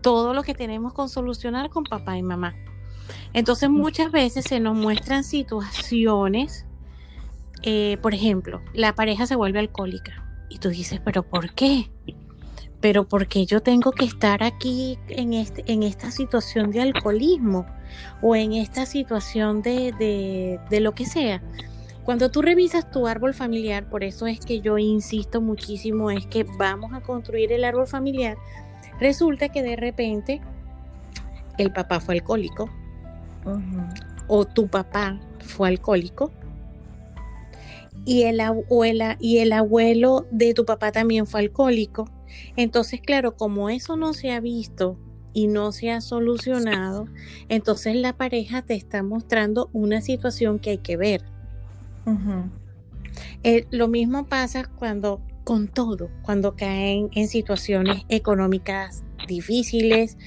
todo 0.01 0.33
lo 0.33 0.43
que 0.43 0.53
tenemos 0.53 0.93
con 0.93 1.09
solucionar 1.09 1.69
con 1.69 1.83
papá 1.85 2.17
y 2.17 2.23
mamá. 2.23 2.53
Entonces 3.33 3.69
muchas 3.69 4.11
veces 4.11 4.45
se 4.45 4.59
nos 4.59 4.75
muestran 4.75 5.23
situaciones, 5.23 6.65
eh, 7.63 7.97
por 8.01 8.13
ejemplo, 8.13 8.61
la 8.73 8.93
pareja 8.93 9.25
se 9.25 9.35
vuelve 9.35 9.59
alcohólica 9.59 10.23
y 10.49 10.59
tú 10.59 10.69
dices, 10.69 11.01
pero 11.03 11.23
¿por 11.23 11.53
qué? 11.53 11.89
Pero 12.83 13.07
¿por 13.07 13.27
qué 13.27 13.47
yo 13.47 13.63
tengo 13.63 13.91
que 13.93 14.05
estar 14.05 14.43
aquí 14.43 14.99
en, 15.07 15.33
este, 15.33 15.63
en 15.65 15.81
esta 15.81 16.11
situación 16.11 16.69
de 16.69 16.81
alcoholismo 16.81 17.65
o 18.21 18.35
en 18.35 18.53
esta 18.53 18.85
situación 18.85 19.63
de, 19.63 19.91
de, 19.97 20.59
de 20.69 20.79
lo 20.81 20.93
que 20.93 21.07
sea? 21.07 21.41
Cuando 22.03 22.29
tú 22.29 22.43
revisas 22.43 22.91
tu 22.91 23.07
árbol 23.07 23.33
familiar, 23.33 23.89
por 23.89 24.03
eso 24.03 24.27
es 24.27 24.39
que 24.41 24.59
yo 24.59 24.77
insisto 24.77 25.41
muchísimo, 25.41 26.11
es 26.11 26.27
que 26.27 26.43
vamos 26.43 26.93
a 26.93 27.01
construir 27.01 27.51
el 27.53 27.63
árbol 27.63 27.87
familiar 27.87 28.37
Resulta 28.99 29.49
que 29.49 29.63
de 29.63 29.75
repente 29.75 30.41
el 31.57 31.71
papá 31.71 31.99
fue 31.99 32.15
alcohólico 32.15 32.69
o 34.27 34.45
tu 34.45 34.67
papá 34.67 35.19
fue 35.39 35.67
alcohólico 35.67 36.31
y 38.05 38.23
el, 38.23 38.39
abuela, 38.39 39.17
y 39.19 39.39
el 39.39 39.53
abuelo 39.53 40.27
de 40.31 40.53
tu 40.53 40.65
papá 40.65 40.91
también 40.91 41.27
fue 41.27 41.41
alcohólico. 41.41 42.09
Entonces, 42.55 43.01
claro, 43.01 43.35
como 43.35 43.69
eso 43.69 43.95
no 43.95 44.13
se 44.13 44.31
ha 44.31 44.39
visto 44.39 44.97
y 45.33 45.47
no 45.47 45.71
se 45.71 45.91
ha 45.91 46.01
solucionado, 46.01 47.07
entonces 47.49 47.95
la 47.95 48.13
pareja 48.13 48.61
te 48.61 48.75
está 48.75 49.03
mostrando 49.03 49.69
una 49.73 50.01
situación 50.01 50.59
que 50.59 50.71
hay 50.71 50.77
que 50.77 50.97
ver. 50.97 51.23
Eh, 53.43 53.65
lo 53.71 53.87
mismo 53.87 54.25
pasa 54.27 54.65
cuando 54.65 55.21
con 55.43 55.67
todo 55.67 56.09
cuando 56.21 56.55
caen 56.55 57.09
en 57.13 57.27
situaciones 57.27 58.03
económicas 58.09 59.03
difíciles, 59.27 60.17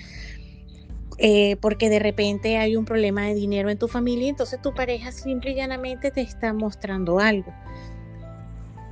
eh, 1.19 1.57
porque 1.61 1.89
de 1.89 1.99
repente 1.99 2.59
hay 2.59 2.77
un 2.77 2.85
problema 2.85 3.23
de 3.23 3.35
dinero 3.35 3.71
en 3.71 3.79
tu 3.79 3.89
familia, 3.89 4.29
entonces 4.29 4.61
tu 4.61 4.75
pareja 4.75 5.13
simple 5.13 5.53
y 5.53 5.55
llanamente 5.55 6.11
te 6.11 6.21
está 6.21 6.53
mostrando 6.53 7.19
algo. 7.19 7.53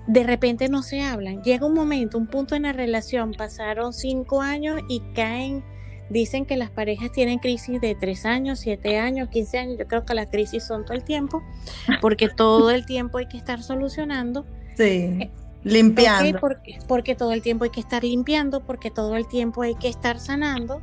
De 0.07 0.23
repente 0.25 0.69
no 0.69 0.83
se 0.83 1.03
hablan, 1.03 1.43
llega 1.43 1.67
un 1.67 1.75
momento, 1.75 2.19
un 2.19 2.27
punto 2.27 2.55
en 2.55 2.63
la 2.63 2.73
relación, 2.73 3.33
pasaron 3.33 3.93
cinco 3.93 4.43
años 4.43 4.81
y 4.89 5.01
caen, 5.15 5.65
dicen 6.11 6.45
que 6.45 6.57
las 6.57 6.71
parejas 6.71 7.11
tienen 7.13 7.39
crisis 7.39 7.81
de 7.81 7.95
tres 7.95 8.27
años, 8.27 8.59
siete 8.61 8.99
años, 8.99 9.29
quince 9.31 9.59
años, 9.59 9.79
yo 9.79 9.87
creo 9.87 10.05
que 10.05 10.15
las 10.15 10.27
crisis 10.27 10.65
son 10.65 10.85
todo 10.85 10.95
el 10.95 11.05
tiempo, 11.05 11.43
porque 12.01 12.29
todo 12.29 12.71
el 12.71 12.87
tiempo 12.87 13.19
hay 13.19 13.27
que 13.27 13.39
estar 13.39 13.63
solucionando. 13.63 14.47
Sí. 14.77 14.83
Eh, 15.21 15.31
Limpiando. 15.65 16.41
Porque, 16.41 16.79
porque 16.87 17.15
todo 17.15 17.33
el 17.33 17.43
tiempo 17.43 17.65
hay 17.65 17.71
que 17.71 17.81
estar 17.81 18.05
limpiando, 18.05 18.65
porque 18.65 18.91
todo 18.91 19.17
el 19.17 19.27
tiempo 19.27 19.63
hay 19.63 19.75
que 19.75 19.89
estar 19.89 20.21
sanando. 20.21 20.83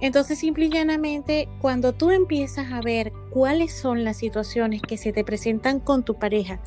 Entonces, 0.00 0.38
simple 0.38 0.66
y 0.66 0.70
llanamente, 0.70 1.48
cuando 1.60 1.92
tú 1.92 2.10
empiezas 2.10 2.72
a 2.72 2.80
ver 2.80 3.12
cuáles 3.30 3.76
son 3.76 4.04
las 4.04 4.16
situaciones 4.16 4.80
que 4.80 4.96
se 4.96 5.12
te 5.12 5.24
presentan 5.24 5.80
con 5.80 6.04
tu 6.04 6.14
pareja 6.14 6.60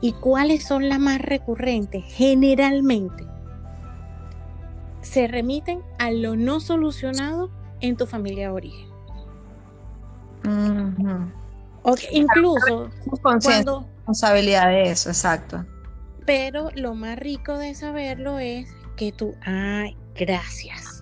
y 0.00 0.12
cuáles 0.12 0.64
son 0.64 0.88
las 0.88 0.98
más 0.98 1.20
recurrentes, 1.20 2.04
generalmente 2.06 3.26
se 5.02 5.26
remiten 5.26 5.82
a 5.98 6.10
lo 6.10 6.36
no 6.36 6.60
solucionado 6.60 7.50
en 7.80 7.96
tu 7.96 8.06
familia 8.06 8.48
de 8.48 8.54
origen. 8.54 8.88
incluso 12.12 12.90
cuando 13.22 13.86
responsabilidad 13.96 14.68
de 14.68 14.90
eso, 14.90 15.10
exacto. 15.10 15.66
Pero 16.24 16.70
lo 16.74 16.94
más 16.94 17.18
rico 17.18 17.58
de 17.58 17.74
saberlo 17.74 18.38
es 18.38 18.68
que 18.96 19.12
tú, 19.12 19.34
ay, 19.42 19.96
gracias 20.14 20.99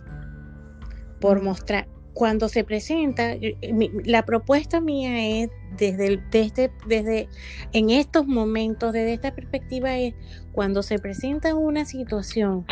por 1.21 1.43
mostrar. 1.43 1.89
Cuando 2.15 2.49
se 2.49 2.65
presenta, 2.65 3.33
eh, 3.33 3.57
la 4.05 4.25
propuesta 4.25 4.81
mía 4.81 5.43
es 5.43 5.51
desde, 5.77 6.21
desde, 6.31 6.73
desde 6.87 7.29
en 7.73 7.91
estos 7.91 8.27
momentos, 8.27 8.93
desde 8.93 9.15
esta 9.15 9.35
perspectiva, 9.35 9.97
es 9.97 10.15
cuando 10.53 10.83
se 10.83 10.99
presenta 10.99 11.55
una 11.55 11.85
situación 11.85 12.67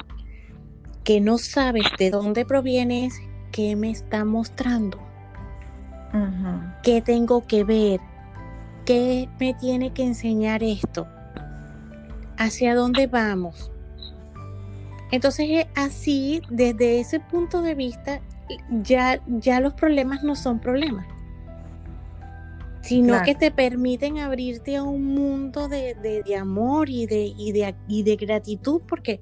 que 1.04 1.20
no 1.20 1.38
sabes 1.38 1.84
de 1.98 2.10
dónde 2.10 2.44
proviene, 2.44 3.06
es 3.06 3.20
qué 3.52 3.76
me 3.76 3.90
está 3.90 4.24
mostrando, 4.24 4.98
qué 6.82 7.00
tengo 7.00 7.46
que 7.46 7.62
ver, 7.62 8.00
qué 8.84 9.28
me 9.38 9.54
tiene 9.54 9.92
que 9.92 10.02
enseñar 10.02 10.64
esto 10.64 11.06
hacia 12.36 12.74
dónde 12.74 13.06
vamos. 13.06 13.70
Entonces 15.12 15.46
eh, 15.48 15.68
así, 15.76 16.42
desde 16.50 16.98
ese 16.98 17.20
punto 17.20 17.62
de 17.62 17.74
vista, 17.74 18.20
ya, 18.82 19.20
ya 19.26 19.60
los 19.60 19.74
problemas 19.74 20.22
no 20.22 20.34
son 20.34 20.60
problemas, 20.60 21.06
sino 22.82 23.22
que 23.24 23.34
te 23.34 23.50
permiten 23.50 24.18
abrirte 24.18 24.76
a 24.76 24.82
un 24.82 25.04
mundo 25.14 25.68
de, 25.68 26.22
amor 26.38 26.88
y 26.88 27.06
de, 27.06 27.32
y 27.36 27.52
de, 27.52 27.74
y 27.88 28.02
de 28.02 28.16
gratitud, 28.16 28.82
porque 28.86 29.20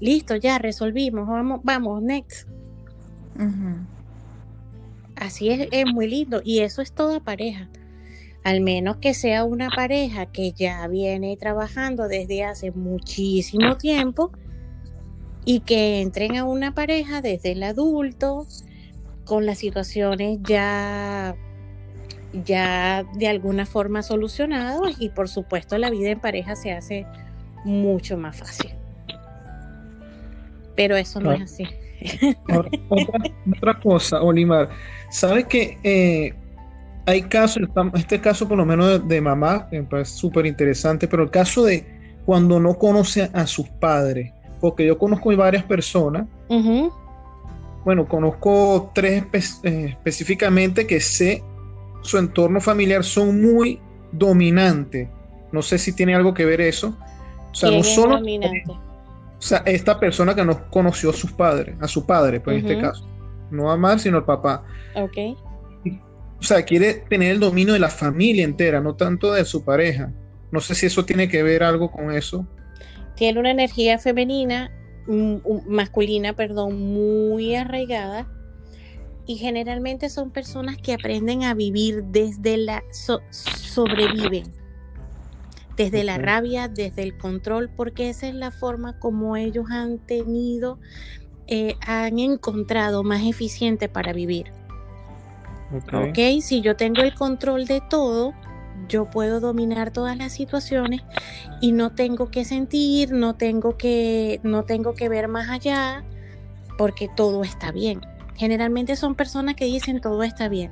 listo, 0.00 0.36
ya 0.36 0.58
resolvimos, 0.58 1.26
vamos, 1.26 1.60
vamos, 1.62 2.02
next. 2.02 2.48
Así 5.14 5.48
es, 5.48 5.68
es 5.70 5.86
muy 5.86 6.08
lindo 6.08 6.40
y 6.44 6.60
eso 6.60 6.82
es 6.82 6.92
toda 6.92 7.20
pareja. 7.20 7.68
Al 8.44 8.60
menos 8.60 8.98
que 8.98 9.12
sea 9.12 9.44
una 9.44 9.70
pareja 9.70 10.26
que 10.26 10.52
ya 10.52 10.86
viene 10.86 11.36
trabajando 11.36 12.06
desde 12.06 12.44
hace 12.44 12.70
muchísimo 12.70 13.76
tiempo 13.76 14.30
y 15.46 15.60
que 15.60 16.02
entren 16.02 16.36
a 16.36 16.44
una 16.44 16.74
pareja 16.74 17.22
desde 17.22 17.52
el 17.52 17.62
adulto 17.62 18.46
con 19.24 19.46
las 19.46 19.58
situaciones 19.58 20.40
ya 20.42 21.34
ya 22.44 23.04
de 23.14 23.28
alguna 23.28 23.64
forma 23.64 24.02
solucionadas 24.02 24.96
y 24.98 25.08
por 25.08 25.28
supuesto 25.28 25.78
la 25.78 25.88
vida 25.88 26.10
en 26.10 26.20
pareja 26.20 26.56
se 26.56 26.72
hace 26.72 27.06
mucho 27.64 28.18
más 28.18 28.36
fácil. 28.36 28.72
Pero 30.74 30.96
eso 30.96 31.20
no 31.20 31.32
es 31.32 31.42
así. 31.42 31.64
otra, 33.46 33.80
cosa, 33.80 34.20
Olimar, 34.20 34.68
sabes 35.10 35.46
que 35.46 35.78
eh, 35.82 36.34
hay 37.06 37.22
casos, 37.22 37.62
este 37.94 38.20
caso 38.20 38.46
por 38.46 38.58
lo 38.58 38.66
menos 38.66 39.08
de, 39.08 39.20
mamá, 39.20 39.68
que 39.70 39.80
me 39.80 39.86
parece 39.86 40.12
súper 40.12 40.44
interesante, 40.44 41.08
pero 41.08 41.22
el 41.22 41.30
caso 41.30 41.64
de 41.64 41.86
cuando 42.26 42.60
no 42.60 42.74
conoce 42.74 43.30
a 43.32 43.46
sus 43.46 43.68
padres, 43.68 44.32
porque 44.66 44.84
yo 44.84 44.98
conozco 44.98 45.30
varias 45.36 45.62
personas, 45.62 46.26
bueno, 47.84 48.08
conozco 48.08 48.90
tres 48.92 49.22
eh, 49.62 49.90
específicamente 49.90 50.88
que 50.88 50.98
sé 50.98 51.44
su 52.02 52.18
entorno 52.18 52.60
familiar 52.60 53.04
son 53.04 53.40
muy 53.40 53.78
dominante. 54.10 55.08
No 55.52 55.62
sé 55.62 55.78
si 55.78 55.94
tiene 55.94 56.16
algo 56.16 56.34
que 56.34 56.44
ver 56.44 56.60
eso. 56.60 56.98
O 57.52 57.54
sea, 57.54 57.70
no 57.70 57.84
solo. 57.84 58.16
O 58.18 59.40
sea, 59.40 59.58
esta 59.66 60.00
persona 60.00 60.34
que 60.34 60.44
no 60.44 60.68
conoció 60.68 61.10
a 61.10 61.12
sus 61.12 61.30
padres, 61.30 61.76
a 61.80 61.86
su 61.86 62.04
padre, 62.04 62.40
pues 62.40 62.58
en 62.58 62.68
este 62.68 62.82
caso. 62.82 63.08
No 63.52 63.70
a 63.70 63.76
Mar, 63.76 64.00
sino 64.00 64.16
al 64.16 64.24
papá. 64.24 64.64
Ok. 64.96 65.38
O 66.40 66.42
sea, 66.42 66.64
quiere 66.64 67.04
tener 67.08 67.30
el 67.30 67.38
dominio 67.38 67.74
de 67.74 67.78
la 67.78 67.88
familia 67.88 68.42
entera, 68.42 68.80
no 68.80 68.96
tanto 68.96 69.32
de 69.32 69.44
su 69.44 69.64
pareja. 69.64 70.10
No 70.50 70.58
sé 70.58 70.74
si 70.74 70.86
eso 70.86 71.04
tiene 71.04 71.28
que 71.28 71.44
ver 71.44 71.62
algo 71.62 71.92
con 71.92 72.10
eso. 72.10 72.48
Tiene 73.16 73.40
una 73.40 73.50
energía 73.50 73.98
femenina, 73.98 74.70
mm, 75.06 75.66
masculina, 75.66 76.34
perdón, 76.34 76.80
muy 76.92 77.54
arraigada. 77.54 78.28
Y 79.26 79.36
generalmente 79.36 80.08
son 80.08 80.30
personas 80.30 80.76
que 80.76 80.92
aprenden 80.92 81.42
a 81.42 81.54
vivir 81.54 82.04
desde 82.04 82.56
la 82.56 82.84
sobreviven 82.92 84.56
desde 85.76 86.04
la 86.04 86.18
rabia, 86.18 86.68
desde 86.68 87.02
el 87.02 87.16
control, 87.16 87.70
porque 87.74 88.08
esa 88.08 88.26
es 88.26 88.34
la 88.34 88.50
forma 88.50 88.98
como 88.98 89.36
ellos 89.36 89.66
han 89.70 89.98
tenido, 89.98 90.78
eh, 91.46 91.74
han 91.86 92.18
encontrado 92.18 93.04
más 93.04 93.22
eficiente 93.24 93.88
para 93.88 94.12
vivir. 94.12 94.46
ok, 95.92 96.40
si 96.40 96.62
yo 96.62 96.76
tengo 96.76 97.02
el 97.02 97.14
control 97.14 97.66
de 97.66 97.82
todo, 97.90 98.32
yo 98.88 99.10
puedo 99.10 99.40
dominar 99.40 99.90
todas 99.90 100.16
las 100.16 100.32
situaciones 100.32 101.02
y 101.60 101.72
no 101.72 101.92
tengo 101.92 102.30
que 102.30 102.44
sentir, 102.44 103.12
no 103.12 103.34
tengo 103.34 103.76
que, 103.76 104.40
no 104.42 104.64
tengo 104.64 104.94
que 104.94 105.08
ver 105.08 105.28
más 105.28 105.48
allá, 105.48 106.04
porque 106.78 107.08
todo 107.14 107.42
está 107.42 107.72
bien. 107.72 108.00
Generalmente 108.36 108.96
son 108.96 109.14
personas 109.14 109.54
que 109.56 109.64
dicen 109.64 110.00
todo 110.00 110.22
está 110.22 110.48
bien. 110.48 110.70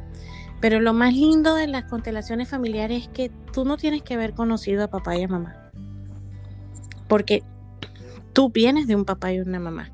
Pero 0.61 0.81
lo 0.81 0.95
más 0.95 1.13
lindo 1.13 1.55
de 1.55 1.67
las 1.67 1.85
constelaciones 1.85 2.49
familiares 2.49 3.03
es 3.03 3.09
que 3.09 3.31
tú 3.53 3.65
no 3.65 3.77
tienes 3.77 4.03
que 4.03 4.15
haber 4.15 4.35
conocido 4.35 4.85
a 4.85 4.89
papá 4.89 5.17
y 5.17 5.23
a 5.23 5.29
mamá. 5.29 5.71
Porque 7.09 7.43
tú 8.33 8.51
vienes 8.51 8.87
de 8.87 8.97
un 8.97 9.05
papá 9.05 9.33
y 9.33 9.41
una 9.41 9.61
mamá. 9.61 9.91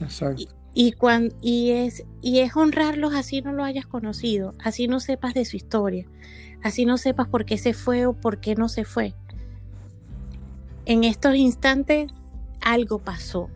Exacto. 0.00 0.42
Y, 0.72 0.94
y, 1.42 1.70
es, 1.70 2.04
y 2.22 2.38
es 2.38 2.56
honrarlos 2.56 3.14
así 3.14 3.42
no 3.42 3.52
lo 3.52 3.64
hayas 3.64 3.86
conocido, 3.86 4.54
así 4.62 4.86
no 4.86 5.00
sepas 5.00 5.34
de 5.34 5.44
su 5.44 5.56
historia, 5.56 6.06
así 6.62 6.84
no 6.84 6.98
sepas 6.98 7.28
por 7.28 7.44
qué 7.44 7.58
se 7.58 7.74
fue 7.74 8.06
o 8.06 8.12
por 8.12 8.38
qué 8.40 8.54
no 8.54 8.68
se 8.68 8.84
fue. 8.84 9.14
En 10.86 11.04
estos 11.04 11.36
instantes 11.36 12.10
algo 12.60 12.98
pasó, 12.98 13.48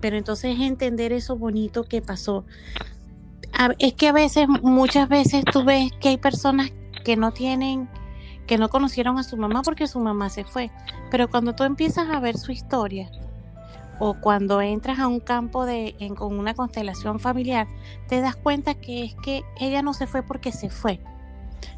pero 0.00 0.16
entonces 0.16 0.56
es 0.56 0.60
entender 0.62 1.12
eso 1.12 1.36
bonito 1.36 1.84
que 1.84 2.02
pasó 2.02 2.44
es 3.78 3.94
que 3.94 4.08
a 4.08 4.12
veces, 4.12 4.48
muchas 4.62 5.08
veces 5.08 5.44
tú 5.44 5.64
ves 5.64 5.92
que 6.00 6.10
hay 6.10 6.18
personas 6.18 6.70
que 7.04 7.16
no 7.16 7.32
tienen, 7.32 7.88
que 8.46 8.58
no 8.58 8.68
conocieron 8.68 9.18
a 9.18 9.22
su 9.22 9.36
mamá 9.36 9.62
porque 9.62 9.86
su 9.86 10.00
mamá 10.00 10.30
se 10.30 10.44
fue. 10.44 10.70
Pero 11.10 11.28
cuando 11.28 11.54
tú 11.54 11.64
empiezas 11.64 12.08
a 12.10 12.20
ver 12.20 12.36
su 12.36 12.52
historia, 12.52 13.10
o 14.00 14.14
cuando 14.14 14.60
entras 14.60 14.98
a 14.98 15.06
un 15.06 15.20
campo 15.20 15.64
de, 15.66 15.94
con 16.16 16.38
una 16.38 16.54
constelación 16.54 17.20
familiar, 17.20 17.68
te 18.08 18.20
das 18.20 18.34
cuenta 18.34 18.74
que 18.74 19.04
es 19.04 19.14
que 19.22 19.44
ella 19.60 19.82
no 19.82 19.94
se 19.94 20.06
fue 20.06 20.22
porque 20.22 20.50
se 20.50 20.68
fue, 20.68 21.00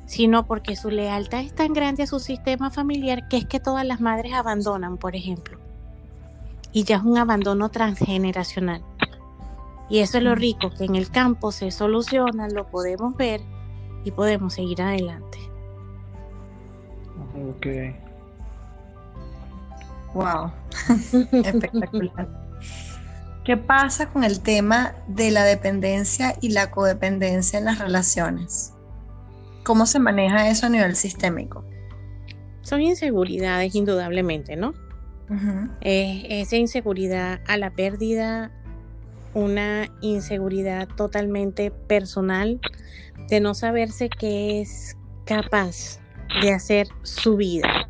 sino 0.06 0.46
porque 0.46 0.76
su 0.76 0.90
lealtad 0.90 1.40
es 1.40 1.54
tan 1.54 1.72
grande 1.72 2.02
a 2.04 2.06
su 2.06 2.20
sistema 2.20 2.70
familiar 2.70 3.28
que 3.28 3.38
es 3.38 3.46
que 3.46 3.60
todas 3.60 3.84
las 3.84 4.00
madres 4.00 4.32
abandonan, 4.34 4.98
por 4.98 5.16
ejemplo. 5.16 5.58
Y 6.72 6.84
ya 6.84 6.96
es 6.96 7.02
un 7.02 7.18
abandono 7.18 7.68
transgeneracional. 7.70 8.82
Y 9.88 10.00
eso 10.00 10.18
es 10.18 10.24
lo 10.24 10.34
rico, 10.34 10.70
que 10.70 10.84
en 10.84 10.96
el 10.96 11.10
campo 11.10 11.52
se 11.52 11.70
soluciona, 11.70 12.48
lo 12.48 12.68
podemos 12.68 13.16
ver 13.16 13.40
y 14.04 14.10
podemos 14.10 14.54
seguir 14.54 14.82
adelante. 14.82 15.38
Ok. 17.48 17.66
Wow. 20.14 20.50
Espectacular. 21.32 22.46
¿Qué 23.44 23.56
pasa 23.56 24.10
con 24.10 24.24
el 24.24 24.40
tema 24.40 24.94
de 25.06 25.30
la 25.30 25.44
dependencia 25.44 26.34
y 26.40 26.48
la 26.48 26.72
codependencia 26.72 27.60
en 27.60 27.66
las 27.66 27.78
relaciones? 27.78 28.72
¿Cómo 29.66 29.84
se 29.86 29.98
maneja 29.98 30.48
eso 30.48 30.66
a 30.66 30.68
nivel 30.68 30.94
sistémico? 30.94 31.64
Son 32.62 32.80
inseguridades, 32.80 33.74
indudablemente, 33.74 34.54
¿no? 34.54 34.74
esa 35.80 36.54
inseguridad 36.54 37.40
a 37.48 37.56
la 37.56 37.72
pérdida 37.72 38.52
una 39.34 39.88
inseguridad 40.02 40.86
totalmente 40.86 41.72
personal 41.72 42.60
de 43.28 43.40
no 43.40 43.54
saberse 43.54 44.08
qué 44.08 44.60
es 44.60 44.96
capaz 45.24 45.98
de 46.42 46.52
hacer 46.52 46.86
su 47.02 47.36
vida. 47.36 47.88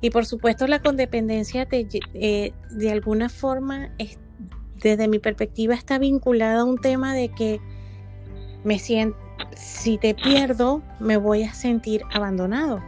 Y 0.00 0.08
por 0.08 0.24
supuesto 0.24 0.66
la 0.66 0.80
codependencia 0.80 1.66
de, 1.66 1.86
eh, 2.14 2.54
de 2.70 2.90
alguna 2.90 3.28
forma, 3.28 3.90
desde 4.82 5.08
mi 5.08 5.18
perspectiva, 5.18 5.74
está 5.74 5.98
vinculada 5.98 6.60
a 6.60 6.64
un 6.64 6.78
tema 6.78 7.14
de 7.14 7.28
que 7.28 7.60
me 8.64 8.78
siento, 8.78 9.27
si 9.54 9.98
te 9.98 10.14
pierdo, 10.14 10.82
me 11.00 11.16
voy 11.16 11.44
a 11.44 11.54
sentir 11.54 12.02
abandonado. 12.12 12.82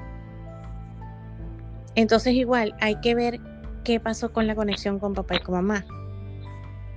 Entonces 1.94 2.34
igual 2.34 2.74
hay 2.80 2.96
que 2.96 3.14
ver 3.14 3.40
qué 3.84 4.00
pasó 4.00 4.32
con 4.32 4.46
la 4.46 4.54
conexión 4.54 4.98
con 4.98 5.14
papá 5.14 5.36
y 5.36 5.40
con 5.40 5.54
mamá 5.54 5.84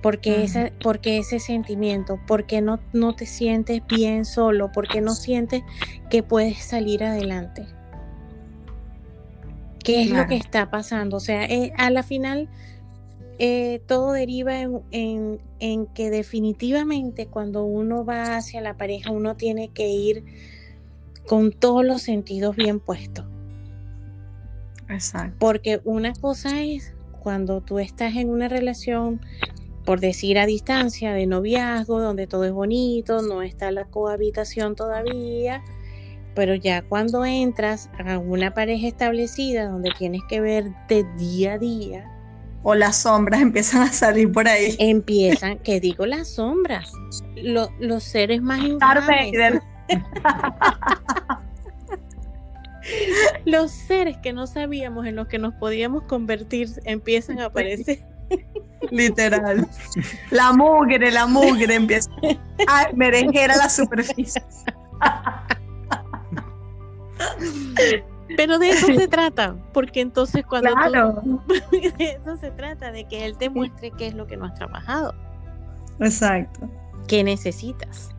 porque, 0.04 0.44
ese, 0.44 0.70
porque 0.82 1.16
ese 1.16 1.38
sentimiento, 1.38 2.20
porque 2.26 2.60
no, 2.60 2.78
no 2.92 3.16
te 3.16 3.24
sientes 3.24 3.80
bien 3.86 4.26
solo, 4.26 4.70
porque 4.70 5.00
no 5.00 5.14
sientes 5.14 5.62
que 6.10 6.22
puedes 6.22 6.58
salir 6.58 7.02
adelante. 7.04 7.66
¿Qué 9.82 10.02
es 10.02 10.10
lo 10.10 10.26
que 10.26 10.36
está 10.36 10.70
pasando? 10.70 11.16
O 11.16 11.20
sea, 11.20 11.46
eh, 11.46 11.72
a 11.78 11.88
la 11.88 12.02
final 12.02 12.50
eh, 13.38 13.80
todo 13.86 14.12
deriva 14.12 14.60
en, 14.60 15.40
en, 15.60 15.86
que 15.86 16.10
definitivamente 16.10 17.26
cuando 17.26 17.64
uno 17.64 18.04
va 18.04 18.36
hacia 18.36 18.60
la 18.60 18.76
pareja, 18.76 19.10
uno 19.10 19.36
tiene 19.36 19.68
que 19.68 19.88
ir 19.88 20.24
con 21.26 21.52
todos 21.52 21.84
los 21.84 22.02
sentidos 22.02 22.56
bien 22.56 22.80
puestos. 22.80 23.26
Exacto. 24.88 25.36
Porque 25.38 25.80
una 25.84 26.12
cosa 26.12 26.62
es 26.62 26.94
cuando 27.22 27.60
tú 27.60 27.78
estás 27.78 28.16
en 28.16 28.28
una 28.28 28.48
relación 28.48 29.20
por 29.84 30.00
decir 30.00 30.38
a 30.38 30.46
distancia 30.46 31.12
de 31.12 31.26
noviazgo, 31.26 32.00
donde 32.00 32.26
todo 32.26 32.44
es 32.44 32.52
bonito, 32.52 33.22
no 33.22 33.42
está 33.42 33.70
la 33.70 33.84
cohabitación 33.84 34.76
todavía, 34.76 35.62
pero 36.34 36.54
ya 36.54 36.82
cuando 36.82 37.24
entras 37.24 37.90
a 37.98 38.18
una 38.18 38.54
pareja 38.54 38.88
establecida 38.88 39.68
donde 39.68 39.90
tienes 39.96 40.22
que 40.28 40.40
verte 40.40 41.04
día 41.18 41.54
a 41.54 41.58
día. 41.58 42.13
O 42.64 42.74
las 42.74 42.96
sombras 42.96 43.40
empiezan 43.42 43.82
a 43.82 43.92
salir 43.92 44.32
por 44.32 44.48
ahí. 44.48 44.74
Empiezan, 44.78 45.58
que 45.58 45.78
digo 45.78 46.06
las 46.06 46.26
sombras, 46.28 46.92
los 47.36 48.02
seres 48.02 48.42
más 48.42 48.60
infames. 48.60 49.62
los 53.44 53.70
seres 53.70 54.16
que 54.18 54.32
no 54.32 54.46
sabíamos 54.46 55.06
en 55.06 55.16
los 55.16 55.28
que 55.28 55.38
nos 55.38 55.54
podíamos 55.54 56.04
convertir 56.04 56.68
empiezan 56.84 57.38
a 57.40 57.46
aparecer. 57.46 58.00
Literal. 58.90 59.66
La 60.30 60.52
mugre, 60.52 61.10
la 61.10 61.26
mugre 61.26 61.74
empieza 61.74 62.10
a 62.68 62.90
merenguera 62.94 63.56
la 63.56 63.68
superficie. 63.68 64.42
Pero 68.36 68.58
de 68.58 68.70
eso 68.70 68.86
se 68.86 69.08
trata, 69.08 69.56
porque 69.72 70.00
entonces 70.00 70.44
cuando 70.46 70.70
de 71.70 72.18
eso 72.20 72.36
se 72.36 72.50
trata, 72.50 72.90
de 72.90 73.04
que 73.06 73.26
él 73.26 73.36
te 73.36 73.50
muestre 73.50 73.90
qué 73.90 74.06
es 74.06 74.14
lo 74.14 74.26
que 74.26 74.36
no 74.36 74.46
has 74.46 74.54
trabajado. 74.54 75.14
Exacto. 76.00 76.68
¿Qué 77.06 77.22
necesitas? 77.22 78.14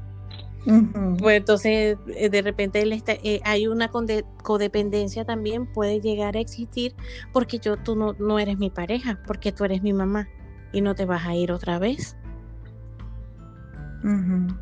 Pues 1.19 1.37
entonces 1.37 1.97
eh, 2.07 2.29
de 2.29 2.41
repente 2.41 2.81
él 2.81 2.91
está, 2.91 3.13
eh, 3.13 3.39
hay 3.43 3.67
una 3.67 3.89
codependencia 3.89 5.23
también 5.23 5.71
puede 5.71 6.01
llegar 6.01 6.35
a 6.35 6.39
existir 6.39 6.95
porque 7.31 7.59
yo 7.59 7.77
tú 7.77 7.95
no, 7.95 8.13
no 8.13 8.39
eres 8.39 8.57
mi 8.57 8.71
pareja, 8.71 9.19
porque 9.27 9.51
tú 9.51 9.63
eres 9.63 9.83
mi 9.83 9.93
mamá 9.93 10.27
y 10.73 10.81
no 10.81 10.95
te 10.95 11.05
vas 11.05 11.25
a 11.25 11.35
ir 11.35 11.51
otra 11.51 11.77
vez. 11.77 12.17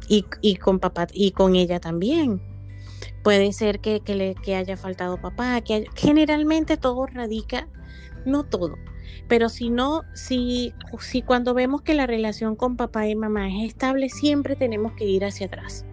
y, 0.09 0.55
con 0.55 0.79
papá 0.79 1.07
y 1.13 1.31
con 1.31 1.55
ella 1.55 1.79
también. 1.79 2.41
Puede 3.23 3.53
ser 3.53 3.79
que, 3.79 4.01
le, 4.07 4.35
que 4.35 4.55
haya 4.55 4.77
faltado 4.77 5.19
papá, 5.19 5.61
que 5.61 5.85
generalmente 5.95 6.77
todo 6.77 7.05
radica, 7.05 7.67
no 8.25 8.43
todo, 8.43 8.75
pero 9.27 9.49
si 9.49 9.69
no, 9.69 10.01
si, 10.13 10.73
si 10.99 11.21
cuando 11.21 11.53
vemos 11.53 11.81
que 11.81 11.93
la 11.93 12.05
relación 12.05 12.55
con 12.55 12.75
papá 12.75 13.07
y 13.07 13.15
mamá 13.15 13.47
es 13.47 13.69
estable, 13.69 14.09
siempre 14.09 14.55
tenemos 14.55 14.93
que 14.93 15.05
ir 15.05 15.23
hacia 15.23 15.47
atrás 15.47 15.85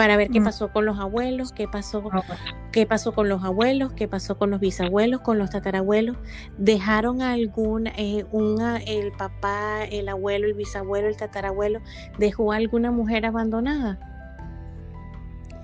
para 0.00 0.16
ver 0.16 0.30
qué 0.30 0.40
mm. 0.40 0.44
pasó 0.44 0.72
con 0.72 0.86
los 0.86 0.98
abuelos, 0.98 1.52
qué 1.52 1.68
pasó, 1.68 2.02
ah, 2.10 2.22
qué 2.72 2.86
pasó 2.86 3.12
con 3.12 3.28
los 3.28 3.44
abuelos, 3.44 3.92
qué 3.92 4.08
pasó 4.08 4.38
con 4.38 4.50
los 4.50 4.58
bisabuelos, 4.58 5.20
con 5.20 5.36
los 5.36 5.50
tatarabuelos. 5.50 6.16
Dejaron 6.56 7.20
algún, 7.20 7.86
eh, 7.88 8.24
una, 8.32 8.78
el 8.78 9.12
papá, 9.12 9.84
el 9.84 10.08
abuelo, 10.08 10.46
el 10.46 10.54
bisabuelo, 10.54 11.06
el 11.06 11.18
tatarabuelo, 11.18 11.80
dejó 12.18 12.50
a 12.50 12.56
alguna 12.56 12.90
mujer 12.90 13.26
abandonada. 13.26 14.09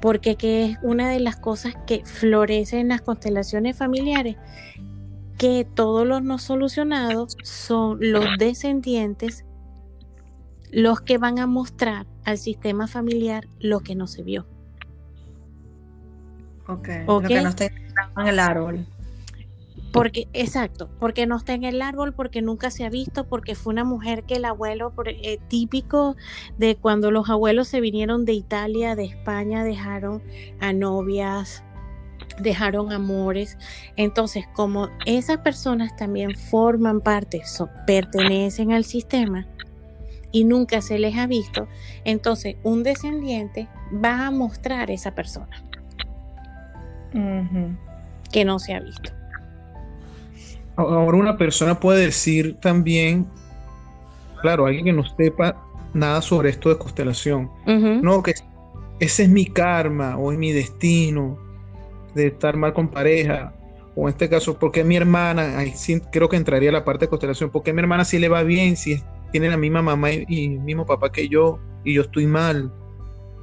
Porque 0.00 0.36
que 0.36 0.64
es 0.64 0.78
una 0.82 1.08
de 1.08 1.20
las 1.20 1.36
cosas 1.36 1.74
que 1.86 2.04
florece 2.04 2.78
en 2.78 2.88
las 2.88 3.02
constelaciones 3.02 3.76
familiares, 3.76 4.36
que 5.38 5.66
todos 5.74 6.06
los 6.06 6.22
no 6.22 6.38
solucionados 6.38 7.36
son 7.42 7.98
los 8.00 8.24
descendientes 8.38 9.44
los 10.72 11.00
que 11.00 11.18
van 11.18 11.38
a 11.38 11.46
mostrar 11.46 12.06
al 12.24 12.38
sistema 12.38 12.86
familiar 12.86 13.46
lo 13.60 13.80
que 13.80 13.94
no 13.94 14.06
se 14.06 14.22
vio. 14.22 14.46
Ok, 16.66 16.88
Lo 17.06 17.20
que 17.20 17.40
no 17.40 17.48
está 17.50 17.66
en 17.66 18.26
el 18.26 18.38
árbol. 18.38 18.86
Porque, 19.96 20.28
exacto, 20.34 20.90
porque 21.00 21.26
no 21.26 21.38
está 21.38 21.54
en 21.54 21.64
el 21.64 21.80
árbol, 21.80 22.12
porque 22.12 22.42
nunca 22.42 22.70
se 22.70 22.84
ha 22.84 22.90
visto, 22.90 23.26
porque 23.26 23.54
fue 23.54 23.72
una 23.72 23.84
mujer 23.84 24.24
que 24.24 24.34
el 24.34 24.44
abuelo, 24.44 24.92
eh, 25.06 25.38
típico 25.48 26.16
de 26.58 26.76
cuando 26.76 27.10
los 27.10 27.30
abuelos 27.30 27.68
se 27.68 27.80
vinieron 27.80 28.26
de 28.26 28.34
Italia, 28.34 28.94
de 28.94 29.04
España, 29.04 29.64
dejaron 29.64 30.22
a 30.60 30.74
novias, 30.74 31.64
dejaron 32.38 32.92
amores. 32.92 33.56
Entonces, 33.96 34.44
como 34.52 34.90
esas 35.06 35.38
personas 35.38 35.96
también 35.96 36.36
forman 36.36 37.00
parte, 37.00 37.42
pertenecen 37.86 38.72
al 38.72 38.84
sistema 38.84 39.46
y 40.30 40.44
nunca 40.44 40.82
se 40.82 40.98
les 40.98 41.16
ha 41.16 41.26
visto, 41.26 41.68
entonces 42.04 42.56
un 42.62 42.82
descendiente 42.82 43.66
va 44.04 44.26
a 44.26 44.30
mostrar 44.30 44.90
esa 44.90 45.14
persona 45.14 45.62
que 48.30 48.44
no 48.44 48.58
se 48.58 48.74
ha 48.74 48.80
visto. 48.80 49.15
Ahora 50.76 51.16
una 51.16 51.38
persona 51.38 51.80
puede 51.80 52.04
decir 52.04 52.56
también, 52.60 53.26
claro, 54.42 54.66
alguien 54.66 54.84
que 54.84 54.92
no 54.92 55.04
sepa 55.16 55.56
nada 55.94 56.20
sobre 56.20 56.50
esto 56.50 56.68
de 56.68 56.76
constelación, 56.76 57.50
no, 58.02 58.22
que 58.22 58.34
ese 59.00 59.22
es 59.22 59.28
mi 59.28 59.46
karma 59.46 60.18
o 60.18 60.32
es 60.32 60.38
mi 60.38 60.52
destino 60.52 61.38
de 62.14 62.28
estar 62.28 62.56
mal 62.56 62.74
con 62.74 62.88
pareja, 62.88 63.54
o 63.94 64.02
en 64.02 64.08
este 64.08 64.28
caso, 64.28 64.58
¿por 64.58 64.70
qué 64.72 64.84
mi 64.84 64.96
hermana, 64.96 65.58
ahí 65.58 65.72
sí 65.74 65.98
creo 66.12 66.28
que 66.28 66.36
entraría 66.36 66.70
la 66.70 66.84
parte 66.84 67.06
de 67.06 67.08
constelación, 67.08 67.48
¿por 67.48 67.62
qué 67.62 67.72
mi 67.72 67.80
hermana 67.80 68.04
sí 68.04 68.18
le 68.18 68.28
va 68.28 68.42
bien 68.42 68.76
si 68.76 69.02
tiene 69.32 69.48
la 69.48 69.56
misma 69.56 69.80
mamá 69.80 70.12
y, 70.12 70.24
y 70.28 70.48
mismo 70.50 70.84
papá 70.84 71.10
que 71.10 71.28
yo 71.28 71.58
y 71.84 71.94
yo 71.94 72.02
estoy 72.02 72.26
mal? 72.26 72.70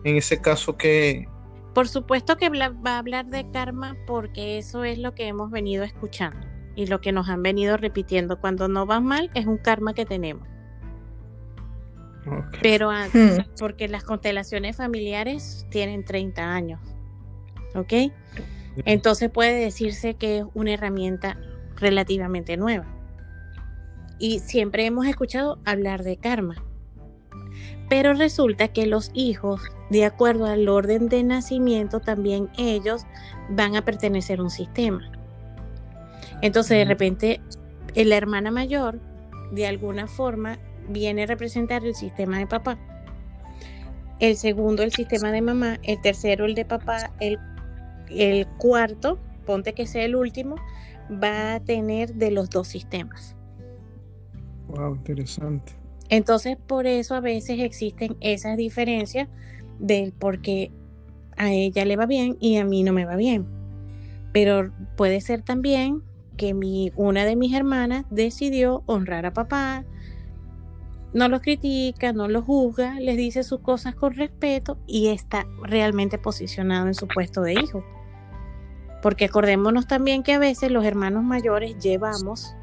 En 0.03 0.17
ese 0.17 0.39
caso, 0.39 0.77
que 0.77 1.27
Por 1.73 1.87
supuesto 1.87 2.37
que 2.37 2.49
va 2.49 2.91
a 2.91 2.99
hablar 2.99 3.25
de 3.25 3.49
karma 3.49 3.95
porque 4.05 4.59
eso 4.59 4.83
es 4.83 4.99
lo 4.99 5.15
que 5.15 5.27
hemos 5.27 5.49
venido 5.49 5.83
escuchando 5.83 6.52
y 6.75 6.87
lo 6.87 7.01
que 7.01 7.11
nos 7.11 7.29
han 7.29 7.43
venido 7.43 7.77
repitiendo. 7.77 8.39
Cuando 8.39 8.67
no 8.67 8.85
va 8.85 8.99
mal 8.99 9.29
es 9.33 9.45
un 9.45 9.57
karma 9.57 9.93
que 9.93 10.05
tenemos. 10.05 10.47
Pero 12.61 12.89
antes, 12.89 13.39
hmm. 13.39 13.51
porque 13.59 13.87
las 13.87 14.03
constelaciones 14.03 14.77
familiares 14.77 15.67
tienen 15.69 16.05
30 16.05 16.41
años. 16.41 16.79
¿Ok? 17.75 18.11
Entonces 18.85 19.29
puede 19.29 19.59
decirse 19.59 20.15
que 20.15 20.39
es 20.39 20.45
una 20.53 20.73
herramienta 20.73 21.37
relativamente 21.75 22.57
nueva. 22.57 22.85
Y 24.19 24.39
siempre 24.39 24.85
hemos 24.85 25.05
escuchado 25.05 25.59
hablar 25.65 26.03
de 26.03 26.17
karma. 26.17 26.55
Pero 27.89 28.13
resulta 28.13 28.69
que 28.69 28.87
los 28.87 29.11
hijos, 29.13 29.61
de 29.89 30.05
acuerdo 30.05 30.45
al 30.45 30.69
orden 30.69 31.09
de 31.09 31.23
nacimiento, 31.23 31.99
también 31.99 32.49
ellos 32.57 33.05
van 33.49 33.75
a 33.75 33.83
pertenecer 33.83 34.39
a 34.39 34.43
un 34.43 34.49
sistema. 34.49 35.11
Entonces, 36.43 36.77
de 36.77 36.83
repente, 36.83 37.39
la 37.95 38.17
hermana 38.17 38.51
mayor, 38.51 38.99
de 39.53 39.65
alguna 39.65 40.07
forma, 40.07 40.59
viene 40.89 41.23
a 41.23 41.25
representar 41.25 41.85
el 41.85 41.95
sistema 41.95 42.37
de 42.37 42.47
papá. 42.47 42.77
El 44.19 44.35
segundo, 44.35 44.83
el 44.83 44.91
sistema 44.91 45.31
de 45.31 45.41
mamá. 45.41 45.79
El 45.83 46.01
tercero, 46.01 46.43
el 46.43 46.53
de 46.53 46.65
papá. 46.65 47.13
El, 47.21 47.39
el 48.09 48.45
cuarto, 48.57 49.19
ponte 49.45 49.71
que 49.71 49.87
sea 49.87 50.03
el 50.03 50.17
último, 50.17 50.57
va 51.11 51.55
a 51.55 51.59
tener 51.61 52.13
de 52.15 52.31
los 52.31 52.49
dos 52.49 52.67
sistemas. 52.67 53.37
Wow, 54.67 54.95
interesante. 54.95 55.71
Entonces, 56.09 56.57
por 56.57 56.87
eso 56.87 57.15
a 57.15 57.21
veces 57.21 57.61
existen 57.61 58.17
esas 58.19 58.57
diferencias 58.57 59.29
del 59.79 60.11
por 60.11 60.41
qué 60.41 60.73
a 61.37 61.53
ella 61.53 61.85
le 61.85 61.95
va 61.95 62.05
bien 62.05 62.35
y 62.41 62.57
a 62.57 62.65
mí 62.65 62.83
no 62.83 62.91
me 62.91 63.05
va 63.05 63.15
bien. 63.15 63.45
Pero 64.33 64.73
puede 64.97 65.21
ser 65.21 65.41
también 65.41 66.03
que 66.37 66.53
mi, 66.53 66.91
una 66.95 67.25
de 67.25 67.35
mis 67.35 67.53
hermanas 67.53 68.05
decidió 68.09 68.83
honrar 68.85 69.25
a 69.25 69.33
papá, 69.33 69.83
no 71.13 71.27
los 71.29 71.41
critica, 71.41 72.11
no 72.11 72.27
los 72.27 72.43
juzga, 72.43 72.99
les 72.99 73.17
dice 73.17 73.43
sus 73.43 73.59
cosas 73.59 73.93
con 73.95 74.15
respeto 74.15 74.77
y 74.87 75.09
está 75.09 75.45
realmente 75.61 76.17
posicionado 76.17 76.87
en 76.87 76.95
su 76.95 77.07
puesto 77.07 77.41
de 77.41 77.53
hijo. 77.53 77.83
Porque 79.01 79.25
acordémonos 79.25 79.87
también 79.87 80.23
que 80.23 80.33
a 80.33 80.39
veces 80.39 80.71
los 80.71 80.85
hermanos 80.85 81.23
mayores 81.23 81.77
llevamos 81.77 82.55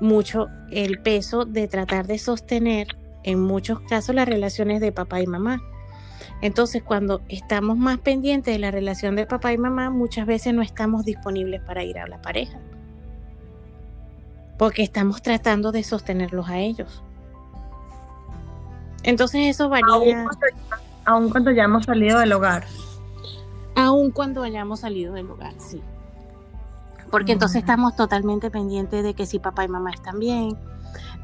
mucho 0.00 0.48
el 0.70 1.00
peso 1.00 1.44
de 1.44 1.68
tratar 1.68 2.06
de 2.06 2.18
sostener 2.18 2.96
en 3.22 3.40
muchos 3.40 3.80
casos 3.80 4.14
las 4.14 4.28
relaciones 4.28 4.80
de 4.80 4.92
papá 4.92 5.20
y 5.20 5.26
mamá. 5.26 5.60
Entonces, 6.42 6.82
cuando 6.82 7.20
estamos 7.28 7.76
más 7.76 7.98
pendientes 7.98 8.54
de 8.54 8.58
la 8.58 8.70
relación 8.70 9.14
de 9.14 9.26
papá 9.26 9.52
y 9.52 9.58
mamá, 9.58 9.90
muchas 9.90 10.26
veces 10.26 10.54
no 10.54 10.62
estamos 10.62 11.04
disponibles 11.04 11.60
para 11.62 11.84
ir 11.84 11.98
a 11.98 12.06
la 12.06 12.20
pareja. 12.22 12.58
Porque 14.58 14.82
estamos 14.82 15.22
tratando 15.22 15.72
de 15.72 15.82
sostenerlos 15.82 16.48
a 16.48 16.58
ellos. 16.58 17.02
Entonces 19.02 19.46
eso 19.46 19.68
varía. 19.68 20.26
Aún 21.06 21.30
cuando, 21.30 21.50
ya 21.50 21.64
hemos 21.64 21.86
salido 21.86 22.18
del 22.18 22.32
hogar. 22.32 22.64
Aún 23.74 24.10
cuando 24.10 24.42
hayamos 24.42 24.80
salido 24.80 25.14
del 25.14 25.30
hogar, 25.30 25.54
sí. 25.58 25.80
Porque 27.10 27.32
entonces 27.32 27.60
estamos 27.60 27.96
totalmente 27.96 28.50
pendientes 28.50 29.02
de 29.02 29.14
que 29.14 29.26
si 29.26 29.38
papá 29.38 29.64
y 29.64 29.68
mamá 29.68 29.90
están 29.90 30.18
bien, 30.20 30.56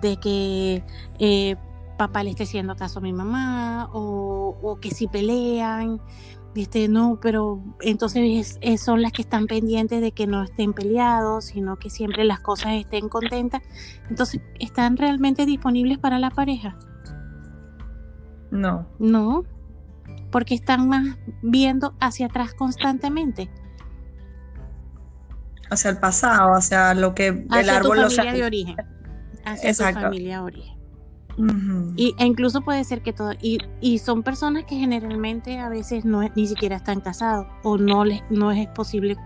de 0.01 0.17
que 0.17 0.83
eh, 1.19 1.57
papá 1.97 2.23
le 2.23 2.31
esté 2.31 2.45
haciendo 2.45 2.77
caso 2.77 2.99
a 2.99 3.03
mi 3.03 3.13
mamá 3.13 3.89
o, 3.93 4.79
que 4.81 4.91
si 4.91 5.09
pelean, 5.09 6.01
este, 6.55 6.89
no, 6.89 7.19
pero 7.21 7.63
entonces 7.81 8.59
son 8.79 9.03
las 9.03 9.13
que 9.13 9.23
están 9.23 9.47
pendientes 9.47 10.01
de 10.01 10.13
que 10.13 10.27
no 10.27 10.43
estén 10.43 10.73
peleados, 10.73 11.47
sino 11.47 11.77
que 11.77 11.91
siempre 11.91 12.25
las 12.25 12.41
cosas 12.41 12.73
estén 12.75 13.09
contentas. 13.09 13.63
Entonces, 14.09 14.41
¿están 14.59 14.97
realmente 14.97 15.47
disponibles 15.47 15.99
para 15.99 16.19
la 16.19 16.31
pareja? 16.31 16.79
No. 18.51 18.87
No, 18.99 19.45
porque 20.31 20.55
están 20.55 20.89
más 20.89 21.19
viendo 21.43 21.95
hacia 22.01 22.27
atrás 22.27 22.55
constantemente. 22.55 23.51
Hacia 25.71 25.91
el 25.91 25.99
pasado, 25.99 26.55
hacia 26.55 26.95
lo 26.95 27.15
que 27.15 27.45
hacia 27.51 27.61
el 27.61 27.71
árbol 27.71 28.03
tu 28.05 28.11
familia 28.11 28.33
de 28.33 28.45
origen. 28.45 28.77
Hacia 29.45 29.75
tu 29.75 30.01
familia 30.01 30.39
de 30.39 30.45
origen. 30.45 30.76
Y, 31.97 32.15
e 32.19 32.25
incluso 32.25 32.63
puede 32.63 32.83
ser 32.85 33.03
que 33.03 33.13
todo, 33.13 33.33
y, 33.43 33.59
y, 33.81 33.99
son 33.99 34.23
personas 34.23 34.65
que 34.65 34.77
generalmente 34.77 35.59
a 35.59 35.69
veces 35.69 36.05
no 36.05 36.23
ni 36.35 36.47
siquiera 36.47 36.77
están 36.77 37.01
casados 37.01 37.47
o 37.63 37.77
no 37.77 38.07
les 38.07 38.23
no 38.31 38.53
es 38.53 38.67
posible 38.69 39.17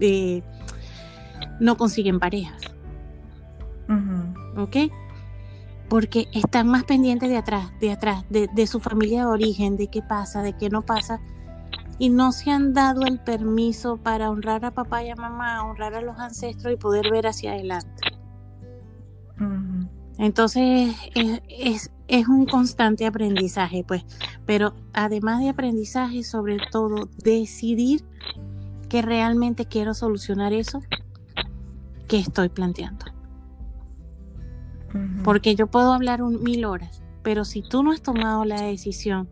eh, 0.00 0.42
no 1.60 1.76
consiguen 1.76 2.20
parejas. 2.20 2.62
¿Ok? 4.56 4.92
Porque 5.88 6.28
están 6.32 6.68
más 6.68 6.84
pendientes 6.84 7.28
de 7.28 7.36
atrás, 7.36 7.70
de 7.80 7.92
atrás, 7.92 8.24
de, 8.30 8.48
de 8.52 8.66
su 8.66 8.80
familia 8.80 9.20
de 9.20 9.26
origen, 9.26 9.76
de 9.76 9.88
qué 9.88 10.02
pasa, 10.02 10.42
de 10.42 10.54
qué 10.54 10.68
no 10.68 10.82
pasa, 10.82 11.20
y 11.98 12.08
no 12.10 12.32
se 12.32 12.50
han 12.50 12.74
dado 12.74 13.02
el 13.06 13.20
permiso 13.20 13.96
para 13.96 14.30
honrar 14.30 14.64
a 14.64 14.72
papá 14.72 15.04
y 15.04 15.10
a 15.10 15.16
mamá, 15.16 15.64
honrar 15.64 15.94
a 15.94 16.00
los 16.00 16.18
ancestros 16.18 16.74
y 16.74 16.76
poder 16.76 17.10
ver 17.10 17.26
hacia 17.26 17.52
adelante. 17.52 18.02
Entonces 20.18 20.94
es, 21.14 21.90
es, 22.08 22.28
un 22.28 22.46
constante 22.46 23.06
aprendizaje, 23.06 23.84
pues, 23.86 24.04
pero 24.46 24.74
además 24.92 25.40
de 25.40 25.50
aprendizaje, 25.50 26.22
sobre 26.22 26.58
todo 26.70 27.08
decidir 27.22 28.02
que 28.88 29.02
realmente 29.02 29.66
quiero 29.66 29.92
solucionar 29.92 30.52
eso 30.52 30.80
que 32.08 32.18
estoy 32.18 32.48
planteando. 32.48 33.04
Porque 35.24 35.54
yo 35.54 35.66
puedo 35.66 35.92
hablar 35.92 36.22
un, 36.22 36.42
mil 36.42 36.64
horas, 36.64 37.02
pero 37.22 37.44
si 37.44 37.60
tú 37.60 37.82
no 37.82 37.90
has 37.92 38.00
tomado 38.00 38.46
la 38.46 38.62
decisión 38.62 39.28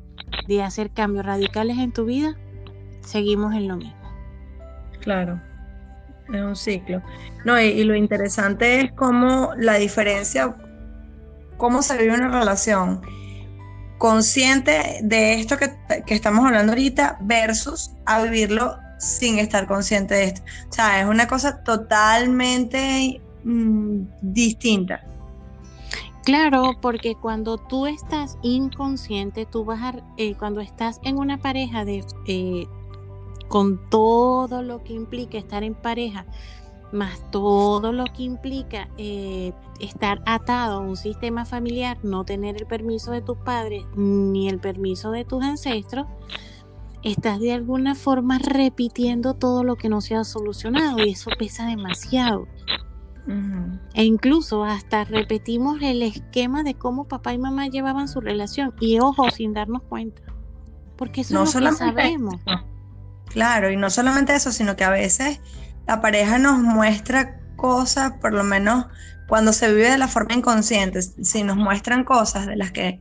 de 0.47 0.63
hacer 0.63 0.91
cambios 0.91 1.25
radicales 1.25 1.79
en 1.79 1.93
tu 1.93 2.05
vida, 2.05 2.37
seguimos 3.01 3.55
en 3.55 3.69
lo 3.69 3.77
mismo. 3.77 3.95
Claro. 5.01 5.41
Es 6.33 6.43
un 6.43 6.57
ciclo. 6.57 7.03
No, 7.45 7.59
y, 7.59 7.65
y, 7.65 7.85
lo 7.85 7.95
interesante 7.95 8.81
es 8.81 8.93
cómo 8.93 9.53
la 9.57 9.75
diferencia 9.75 10.55
cómo 11.65 11.81
se 11.81 11.97
vive 11.97 12.13
una 12.13 12.29
relación 12.29 13.01
consciente 13.97 15.01
de 15.03 15.41
esto 15.41 15.57
que, 15.57 15.75
estamos 16.09 16.45
hablando 16.45 16.73
ahorita 16.73 17.17
versus 17.23 17.91
a 18.05 18.23
vivirlo 18.23 18.77
sin 18.99 19.39
estar 19.39 19.67
consciente 19.67 20.13
de 20.15 20.25
esto. 20.25 20.43
O 20.69 20.73
sea, 20.75 21.01
es 21.01 21.07
una 21.07 21.27
cosa 21.27 21.65
totalmente 21.65 23.19
mm, 23.45 24.01
distinta. 24.21 25.01
Claro, 26.23 26.73
porque 26.83 27.15
cuando 27.15 27.57
tú 27.57 27.87
estás 27.87 28.37
inconsciente, 28.43 29.47
tú 29.47 29.65
vas 29.65 29.81
a, 29.81 29.95
eh, 30.19 30.35
cuando 30.35 30.61
estás 30.61 31.01
en 31.03 31.17
una 31.17 31.39
pareja 31.39 31.87
de, 31.87 32.05
eh, 32.27 32.67
con 33.49 33.89
todo 33.89 34.61
lo 34.61 34.85
que 34.85 34.93
implica 34.93 35.39
estar 35.39 35.63
en 35.63 35.75
pareja, 35.75 36.27
más 36.95 37.21
todo 37.31 37.93
lo 37.93 38.05
que 38.05 38.23
implica 38.23 38.89
eh, 38.97 39.53
estar 39.81 40.23
atado 40.25 40.79
a 40.79 40.81
un 40.81 40.97
sistema 40.97 41.45
familiar, 41.45 41.99
no 42.03 42.25
tener 42.25 42.57
el 42.57 42.67
permiso 42.67 43.11
de 43.11 43.21
tus 43.21 43.37
padres 43.39 43.85
ni 43.97 44.49
el 44.49 44.59
permiso 44.61 45.11
de 45.11 45.25
tus 45.25 45.43
ancestros, 45.43 46.07
estás 47.03 47.41
de 47.41 47.53
alguna 47.53 47.95
forma 47.95 48.39
repitiendo 48.39 49.35
todo 49.35 49.63
lo 49.63 49.77
que 49.77 49.89
no 49.89 50.01
se 50.01 50.15
ha 50.15 50.25
solucionado 50.25 51.05
y 51.05 51.11
eso 51.11 51.31
pesa 51.39 51.67
demasiado. 51.67 52.47
E 53.95 54.05
incluso 54.05 54.65
hasta 54.65 55.05
repetimos 55.05 55.81
el 55.81 56.03
esquema 56.03 56.63
de 56.63 56.75
cómo 56.75 57.09
papá 57.09 57.33
y 57.33 57.39
mamá 57.39 57.69
llevaban 57.69 58.07
su 58.07 58.21
relación 58.21 58.75
y 58.81 58.99
ojo, 58.99 59.31
sin 59.31 59.55
darnos 59.55 59.83
cuenta. 59.83 60.23
Porque 60.97 61.23
eso 61.23 61.35
no 61.35 61.45
es 61.45 61.55
lo 61.55 61.71
que 61.71 61.77
sabemos. 61.77 62.35
Claro, 63.27 63.71
y 63.71 63.77
no 63.77 63.89
solamente 63.91 64.35
eso, 64.35 64.53
sino 64.53 64.77
que 64.77 64.85
a 64.85 64.91
veces 64.91 65.41
la 65.87 66.01
pareja 66.01 66.39
nos 66.39 66.59
muestra 66.59 67.39
cosas, 67.57 68.13
por 68.21 68.33
lo 68.33 68.45
menos 68.45 68.87
cuando 69.29 69.53
se 69.53 69.73
vive 69.73 69.91
de 69.91 69.99
la 69.99 70.09
forma 70.09 70.35
inconsciente, 70.35 71.03
si 71.03 71.43
nos 71.43 71.57
muestran 71.57 72.05
cosas 72.05 72.47
de 72.47 72.57
las 72.57 72.73
que 72.73 73.01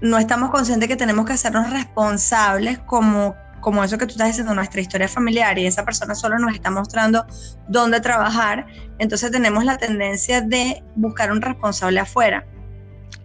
no 0.00 0.18
estamos 0.18 0.50
conscientes 0.50 0.88
que 0.88 0.96
tenemos 0.96 1.24
que 1.24 1.32
hacernos 1.32 1.70
responsables 1.70 2.78
como 2.80 3.34
como 3.64 3.82
eso 3.82 3.96
que 3.96 4.04
tú 4.04 4.12
estás 4.12 4.28
diciendo, 4.28 4.54
nuestra 4.54 4.82
historia 4.82 5.08
familiar 5.08 5.58
y 5.58 5.66
esa 5.66 5.86
persona 5.86 6.14
solo 6.14 6.38
nos 6.38 6.54
está 6.54 6.70
mostrando 6.70 7.24
dónde 7.66 7.98
trabajar, 7.98 8.66
entonces 8.98 9.30
tenemos 9.30 9.64
la 9.64 9.78
tendencia 9.78 10.42
de 10.42 10.84
buscar 10.96 11.32
un 11.32 11.40
responsable 11.40 11.98
afuera. 11.98 12.46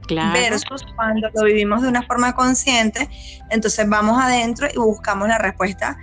Claro. 0.08 0.32
Versus 0.32 0.86
cuando 0.96 1.30
lo 1.36 1.44
vivimos 1.44 1.82
de 1.82 1.90
una 1.90 2.04
forma 2.04 2.34
consciente, 2.34 3.10
entonces 3.50 3.88
vamos 3.90 4.18
adentro 4.18 4.70
y 4.74 4.78
buscamos 4.78 5.28
la 5.28 5.38
respuesta 5.40 5.98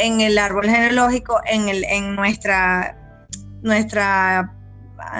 en 0.00 0.20
el 0.20 0.38
árbol 0.38 0.64
genealógico, 0.64 1.40
en, 1.46 1.68
el, 1.68 1.84
en 1.84 2.16
nuestra, 2.16 2.96
nuestra 3.62 4.56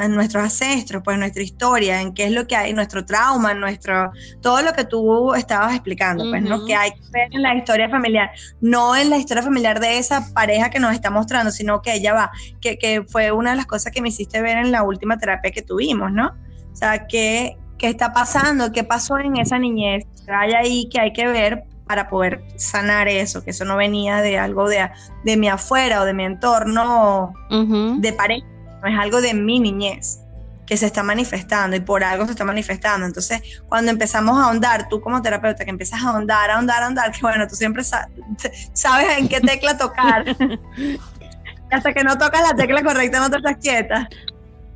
nuestros 0.09 0.45
ancestros, 0.45 1.03
pues 1.05 1.19
nuestra 1.19 1.43
historia, 1.43 2.01
en 2.01 2.13
qué 2.13 2.25
es 2.25 2.33
lo 2.33 2.47
que 2.47 2.57
hay, 2.57 2.73
nuestro 2.73 3.05
trauma, 3.05 3.55
nuestro, 3.55 4.13
todo 4.41 4.63
lo 4.63 4.73
que 4.73 4.85
tú 4.85 5.35
estabas 5.35 5.73
explicando, 5.73 6.25
pues, 6.31 6.43
¿no? 6.43 6.65
Que 6.67 6.75
hay 6.75 6.91
que 6.91 7.01
ver 7.13 7.29
en 7.33 7.43
la 7.43 7.55
historia 7.55 7.89
familiar, 7.89 8.31
no 8.61 8.95
en 8.97 9.11
la 9.11 9.17
historia 9.17 9.43
familiar 9.43 9.81
de 9.81 9.99
esa 9.99 10.33
pareja 10.35 10.71
que 10.71 10.81
nos 10.81 10.93
está 10.93 11.11
mostrando, 11.11 11.51
sino 11.51 11.83
que 11.83 11.95
ella 11.95 12.15
va, 12.15 12.31
que, 12.61 12.79
que 12.79 13.03
fue 13.03 13.33
una 13.33 13.51
de 13.51 13.57
las 13.57 13.67
cosas 13.67 13.93
que 13.93 14.03
me 14.03 14.09
hiciste 14.09 14.41
ver 14.41 14.59
en 14.59 14.71
la 14.71 14.83
última 14.83 15.19
terapia 15.19 15.51
que 15.51 15.63
tuvimos, 15.63 16.13
¿no? 16.13 16.29
O 16.73 16.77
sea, 16.77 17.07
¿qué, 17.07 17.57
qué 17.79 17.89
está 17.89 18.13
pasando? 18.13 18.73
¿Qué 18.73 18.85
pasó 18.85 19.19
en 19.19 19.39
esa 19.39 19.59
niñez? 19.59 20.05
¿Qué 20.27 20.33
hay 20.33 20.53
ahí 20.53 20.89
que 20.89 21.01
hay 21.01 21.13
que 21.13 21.27
ver 21.27 21.65
para 21.91 22.09
poder 22.09 22.45
sanar 22.55 23.09
eso, 23.09 23.43
que 23.43 23.51
eso 23.51 23.65
no 23.65 23.77
venía 23.77 24.23
de 24.23 24.39
algo 24.39 24.69
de, 24.69 24.89
de 25.25 25.37
mi 25.37 25.49
afuera 25.49 26.03
o 26.03 26.05
de 26.05 26.15
mi 26.15 26.23
entorno 26.23 27.35
de 27.51 28.13
pareja, 28.13 28.47
no 28.81 28.89
es 28.89 28.97
algo 28.97 29.21
de 29.21 29.35
mi 29.35 29.59
niñez 29.59 30.21
que 30.67 30.77
se 30.77 30.87
está 30.87 31.03
manifestando 31.03 31.75
y 31.75 31.81
por 31.81 32.05
algo 32.05 32.27
se 32.27 32.31
está 32.31 32.45
manifestando. 32.45 33.07
Entonces, 33.07 33.43
cuando 33.69 33.91
empezamos 33.91 34.39
a 34.39 34.45
ahondar, 34.45 34.89
tú 34.89 35.01
como 35.01 35.21
terapeuta, 35.21 35.65
que 35.65 35.71
empiezas 35.71 36.01
a 36.05 36.11
ahondar, 36.11 36.49
a 36.49 36.55
ahondar, 36.55 36.81
a 36.81 36.87
ahondar, 36.87 37.11
que 37.11 37.23
bueno, 37.23 37.49
tú 37.49 37.57
siempre 37.57 37.83
sabes 37.83 39.19
en 39.19 39.27
qué 39.27 39.41
tecla 39.41 39.77
tocar. 39.77 40.25
Hasta 41.73 41.93
que 41.93 42.05
no 42.05 42.17
tocas 42.19 42.43
la 42.43 42.55
tecla 42.55 42.85
correcta 42.85 43.19
no 43.19 43.31
te 43.31 43.39
estás 43.39 43.57
quieta. 43.57 44.09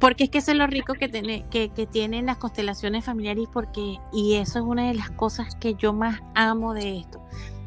Porque 0.05 0.25
es 0.25 0.29
que 0.29 0.37
eso 0.37 0.51
es 0.51 0.59
lo 0.59 0.67
rico 0.67 0.93
que, 0.93 1.09
tiene, 1.09 1.47
que, 1.49 1.71
tienen 1.91 2.27
las 2.27 2.37
constelaciones 2.37 3.07
familiares 3.07 3.49
porque, 3.51 3.97
y 4.13 4.35
eso 4.35 4.59
es 4.59 4.65
una 4.67 4.89
de 4.89 4.93
las 4.93 5.11
cosas 5.11 5.57
que 5.57 5.77
yo 5.77 5.95
más 5.95 6.21
amo 6.35 6.75
de 6.75 6.99
esto 6.99 7.23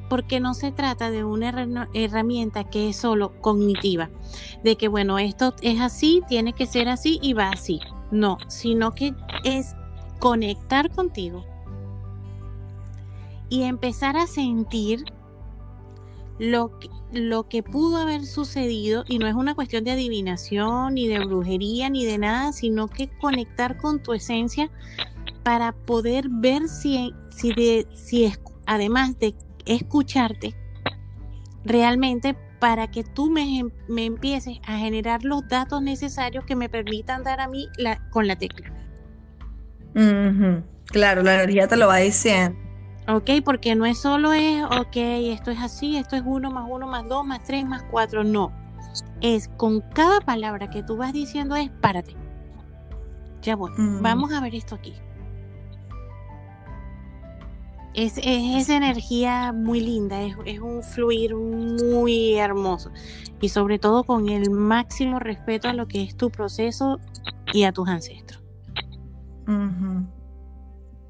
porque 0.07 0.39
no 0.39 0.53
se 0.53 0.71
trata 0.71 1.09
de 1.09 1.23
una 1.23 1.87
herramienta 1.95 2.63
que 2.63 2.89
es 2.89 2.97
solo 2.97 3.33
cognitiva, 3.41 4.11
de 4.63 4.75
que 4.75 4.87
bueno, 4.87 5.17
esto 5.17 5.55
es 5.63 5.81
así, 5.81 6.21
tiene 6.29 6.53
que 6.53 6.67
ser 6.67 6.89
así 6.89 7.17
y 7.23 7.33
va 7.33 7.49
así. 7.49 7.79
No, 8.11 8.37
sino 8.47 8.93
que 8.93 9.15
es 9.43 9.75
conectar 10.19 10.91
contigo 10.91 11.43
y 13.49 13.63
empezar 13.63 14.15
a 14.15 14.27
sentir 14.27 15.05
lo 16.37 16.77
que, 16.77 16.87
lo 17.11 17.47
que 17.47 17.63
pudo 17.63 17.97
haber 17.97 18.25
sucedido 18.25 19.03
y 19.07 19.19
no 19.19 19.27
es 19.27 19.33
una 19.33 19.55
cuestión 19.55 19.83
de 19.83 19.91
adivinación 19.91 20.95
ni 20.95 21.07
de 21.07 21.19
brujería 21.19 21.89
ni 21.89 22.05
de 22.05 22.17
nada, 22.17 22.51
sino 22.51 22.87
que 22.87 23.09
conectar 23.19 23.77
con 23.77 24.01
tu 24.01 24.13
esencia 24.13 24.69
para 25.43 25.71
poder 25.71 26.27
ver 26.29 26.67
si, 26.67 27.13
si, 27.29 27.53
de, 27.53 27.87
si 27.95 28.25
es, 28.25 28.39
además 28.65 29.17
de 29.19 29.35
escucharte 29.65 30.55
realmente 31.63 32.35
para 32.59 32.89
que 32.89 33.03
tú 33.03 33.29
me, 33.29 33.63
me, 33.87 34.05
empieces 34.05 34.57
a 34.65 34.77
generar 34.77 35.23
los 35.23 35.47
datos 35.47 35.81
necesarios 35.81 36.43
que 36.45 36.55
me 36.55 36.69
permitan 36.69 37.23
dar 37.23 37.39
a 37.39 37.47
mí 37.47 37.67
la, 37.77 38.09
con 38.09 38.27
la 38.27 38.35
tecla. 38.35 38.73
Claro, 40.85 41.21
la 41.23 41.35
energía 41.35 41.67
te 41.67 41.77
lo 41.77 41.87
va 41.87 41.97
diciendo. 41.97 42.66
Ok, 43.09 43.29
porque 43.45 43.73
no 43.75 43.85
es 43.85 43.99
solo 43.99 44.33
es, 44.33 44.63
ok, 44.65 44.95
esto 44.95 45.49
es 45.51 45.59
así, 45.59 45.95
esto 45.95 46.17
es 46.17 46.23
uno 46.25 46.51
más 46.51 46.65
uno 46.69 46.87
más 46.87 47.07
dos 47.07 47.25
más 47.25 47.41
tres 47.43 47.65
más 47.65 47.83
cuatro, 47.83 48.23
no. 48.23 48.51
Es 49.21 49.47
con 49.47 49.79
cada 49.79 50.19
palabra 50.19 50.69
que 50.69 50.83
tú 50.83 50.97
vas 50.97 51.13
diciendo 51.13 51.55
es, 51.55 51.69
párate. 51.69 52.15
Ya 53.41 53.55
voy, 53.55 53.71
vamos 54.01 54.33
a 54.33 54.41
ver 54.41 54.55
esto 54.55 54.75
aquí. 54.75 54.93
Es, 57.93 58.19
esa 58.21 58.75
energía 58.75 59.53
muy 59.53 59.79
linda, 59.79 60.21
es, 60.21 60.59
un 60.59 60.83
fluir 60.83 61.33
muy 61.33 62.35
hermoso 62.35 62.91
y 63.39 63.49
sobre 63.49 63.79
todo 63.79 64.03
con 64.03 64.27
el 64.29 64.51
máximo 64.51 65.17
respeto 65.17 65.69
a 65.69 65.73
lo 65.73 65.87
que 65.87 66.03
es 66.03 66.17
tu 66.17 66.29
proceso 66.29 66.99
y 67.53 67.63
a 67.63 67.71
tus 67.71 67.87
ancestros. 67.87 68.43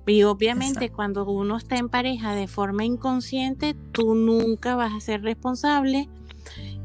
Y 0.08 0.24
obviamente 0.24 0.90
cuando 0.90 1.30
uno 1.30 1.58
está 1.58 1.76
en 1.78 1.90
pareja 1.90 2.34
de 2.34 2.48
forma 2.48 2.86
inconsciente, 2.86 3.76
tú 3.92 4.16
nunca 4.16 4.76
vas 4.76 4.94
a 4.94 5.02
ser 5.02 5.22
responsable 5.22 6.10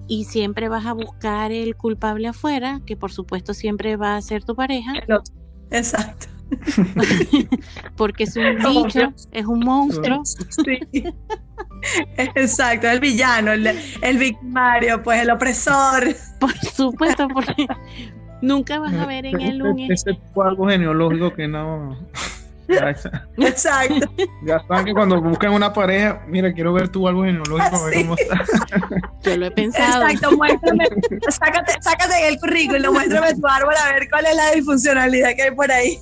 y 0.09 0.25
siempre 0.25 0.69
vas 0.69 0.87
a 0.87 0.93
buscar 0.93 1.53
el 1.53 1.77
culpable 1.77 2.29
afuera, 2.29 2.81
que 2.85 2.97
por 2.97 3.13
supuesto 3.13 3.55
siempre 3.55 3.97
va 3.97 4.17
a 4.17 4.23
ser 4.23 4.45
tu 4.45 4.57
pareja. 4.57 4.93
Exacto. 5.71 6.27
Porque 7.97 8.25
es 8.25 8.37
un 8.37 8.57
bicho, 8.85 9.13
es 9.31 9.47
un 9.47 9.61
monstruo. 9.61 10.23
Sí. 10.25 10.81
Exacto, 12.17 12.89
el 12.89 13.01
villano, 13.01 13.53
el, 13.53 14.19
victimario, 14.19 15.03
pues 15.03 15.23
el 15.23 15.31
opresor. 15.31 16.15
Por 16.39 16.57
supuesto, 16.59 17.27
porque 17.29 17.67
nunca 18.43 18.79
vas 18.79 18.95
a 18.95 19.07
ver 19.07 19.27
en 19.27 19.41
él 19.41 19.63
un... 19.63 19.81
Ese 19.81 20.17
fue 20.33 20.47
algo 20.47 20.69
genealógico 20.69 21.33
que 21.33 21.49
no... 21.49 21.97
Exacto. 23.39 24.11
Ya 24.45 24.65
saben 24.67 24.87
que 24.87 24.93
cuando 24.93 25.21
buscan 25.21 25.53
una 25.53 25.73
pareja, 25.73 26.23
mira, 26.29 26.53
quiero 26.53 26.73
ver 26.73 26.89
tu 26.89 27.07
algo 27.07 27.25
genealógico, 27.25 27.77
a 27.77 27.85
ver 27.85 27.95
cómo 28.03 28.17
está. 28.17 28.45
Yo 29.23 29.37
lo 29.37 29.47
he 29.47 29.51
pensado. 29.51 30.07
Exacto, 30.07 30.37
muéstrame, 30.37 30.89
sácate, 31.29 31.73
sácate 31.81 32.29
el 32.29 32.39
currículum, 32.39 32.95
muéstrame 32.95 33.35
tu 33.35 33.47
árbol 33.47 33.75
a 33.77 33.93
ver 33.93 34.09
cuál 34.11 34.27
es 34.27 34.37
la 34.37 34.51
disfuncionalidad 34.53 35.35
que 35.37 35.43
hay 35.43 35.51
por 35.51 35.71
ahí 35.71 35.99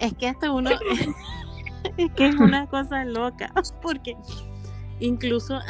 es 0.00 0.14
que 0.14 0.28
hasta 0.28 0.50
uno 0.50 0.70
es 1.96 2.12
que 2.12 2.28
es 2.28 2.36
una 2.36 2.66
cosa 2.66 3.04
loca 3.04 3.52
porque 3.80 4.16
incluso 4.98 5.60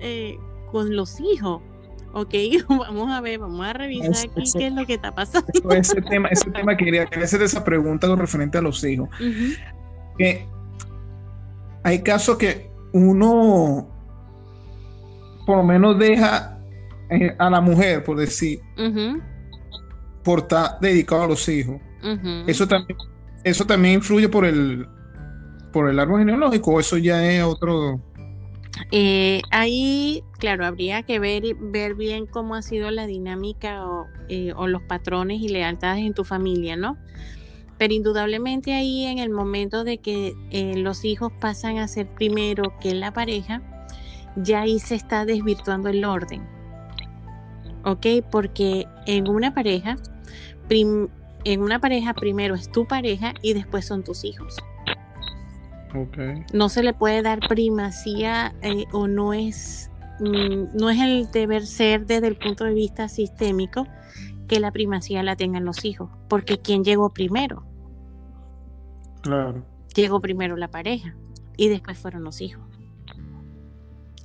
eh, 0.00 0.38
con 0.70 0.94
los 0.94 1.20
hijos 1.20 1.62
ok 2.12 2.34
vamos 2.68 3.10
a 3.10 3.20
ver 3.20 3.38
vamos 3.38 3.64
a 3.66 3.72
revisar 3.72 4.14
aquí 4.30 4.44
qué 4.56 4.66
es 4.68 4.72
lo 4.72 4.86
que 4.86 4.94
está 4.94 5.14
pasando. 5.14 5.48
Ese 5.70 6.00
tema 6.02 6.28
ese 6.28 6.50
tema 6.50 6.76
quería, 6.76 7.08
hacer 7.22 7.42
esa 7.42 7.64
pregunta 7.64 8.06
con 8.06 8.18
referente 8.18 8.58
a 8.58 8.62
los 8.62 8.82
hijos. 8.84 9.08
Que 10.18 10.46
hay 11.82 12.02
casos 12.02 12.36
que 12.36 12.70
uno 12.92 13.88
por 15.46 15.58
lo 15.58 15.62
menos 15.62 15.98
deja 15.98 16.58
eh, 17.10 17.34
a 17.38 17.50
la 17.50 17.60
mujer 17.60 18.02
por 18.02 18.16
decir 18.16 18.60
por 20.24 20.40
estar 20.40 20.80
dedicado 20.80 21.22
a 21.22 21.28
los 21.28 21.48
hijos. 21.48 21.80
Eso 22.46 22.66
también, 22.66 22.98
eso 23.44 23.64
también 23.64 23.94
influye 23.94 24.28
por 24.28 24.44
el 24.44 24.86
por 25.72 25.90
el 25.90 25.98
árbol 25.98 26.20
genealógico, 26.20 26.72
o 26.72 26.80
eso 26.80 26.96
ya 26.96 27.22
es 27.30 27.44
otro. 27.44 28.00
Eh, 28.90 29.42
ahí, 29.50 30.22
claro, 30.38 30.66
habría 30.66 31.02
que 31.02 31.18
ver, 31.18 31.54
ver 31.54 31.94
bien 31.94 32.26
cómo 32.26 32.54
ha 32.54 32.62
sido 32.62 32.90
la 32.90 33.06
dinámica 33.06 33.86
o, 33.86 34.06
eh, 34.28 34.52
los 34.66 34.82
patrones 34.82 35.40
y 35.40 35.48
lealtades 35.48 36.04
en 36.04 36.14
tu 36.14 36.24
familia, 36.24 36.76
¿no? 36.76 36.96
Pero 37.78 37.92
indudablemente 37.92 38.74
ahí 38.74 39.04
en 39.04 39.18
el 39.18 39.30
momento 39.30 39.84
de 39.84 39.98
que 39.98 40.34
eh, 40.50 40.76
los 40.76 41.04
hijos 41.04 41.32
pasan 41.40 41.78
a 41.78 41.88
ser 41.88 42.06
primero 42.06 42.74
que 42.80 42.94
la 42.94 43.12
pareja, 43.12 43.62
ya 44.36 44.62
ahí 44.62 44.78
se 44.78 44.94
está 44.94 45.24
desvirtuando 45.24 45.88
el 45.88 46.04
orden. 46.04 46.46
¿Ok? 47.84 48.06
Porque 48.30 48.86
en 49.06 49.28
una 49.28 49.54
pareja, 49.54 49.96
en 50.68 51.60
una 51.60 51.78
pareja 51.78 52.14
primero 52.14 52.54
es 52.54 52.70
tu 52.72 52.86
pareja 52.86 53.34
y 53.42 53.52
después 53.52 53.86
son 53.86 54.02
tus 54.02 54.24
hijos. 54.24 54.56
No 56.52 56.68
se 56.68 56.82
le 56.82 56.92
puede 56.92 57.22
dar 57.22 57.40
primacía 57.40 58.54
eh, 58.62 58.84
o 58.92 59.08
no 59.08 59.32
es, 59.32 59.90
mm, 60.20 60.76
no 60.76 60.90
es 60.90 61.00
el 61.00 61.30
deber 61.30 61.66
ser 61.66 62.06
desde 62.06 62.28
el 62.28 62.36
punto 62.36 62.64
de 62.64 62.74
vista 62.74 63.08
sistémico 63.08 63.86
que 64.48 64.60
la 64.60 64.70
primacía 64.70 65.22
la 65.22 65.36
tengan 65.36 65.64
los 65.64 65.84
hijos, 65.84 66.10
porque 66.28 66.58
¿quién 66.58 66.84
llegó 66.84 67.10
primero? 67.10 67.64
Claro. 69.22 69.64
Llegó 69.94 70.20
primero 70.20 70.56
la 70.56 70.68
pareja 70.68 71.16
y 71.56 71.68
después 71.68 71.98
fueron 71.98 72.22
los 72.22 72.40
hijos. 72.40 72.65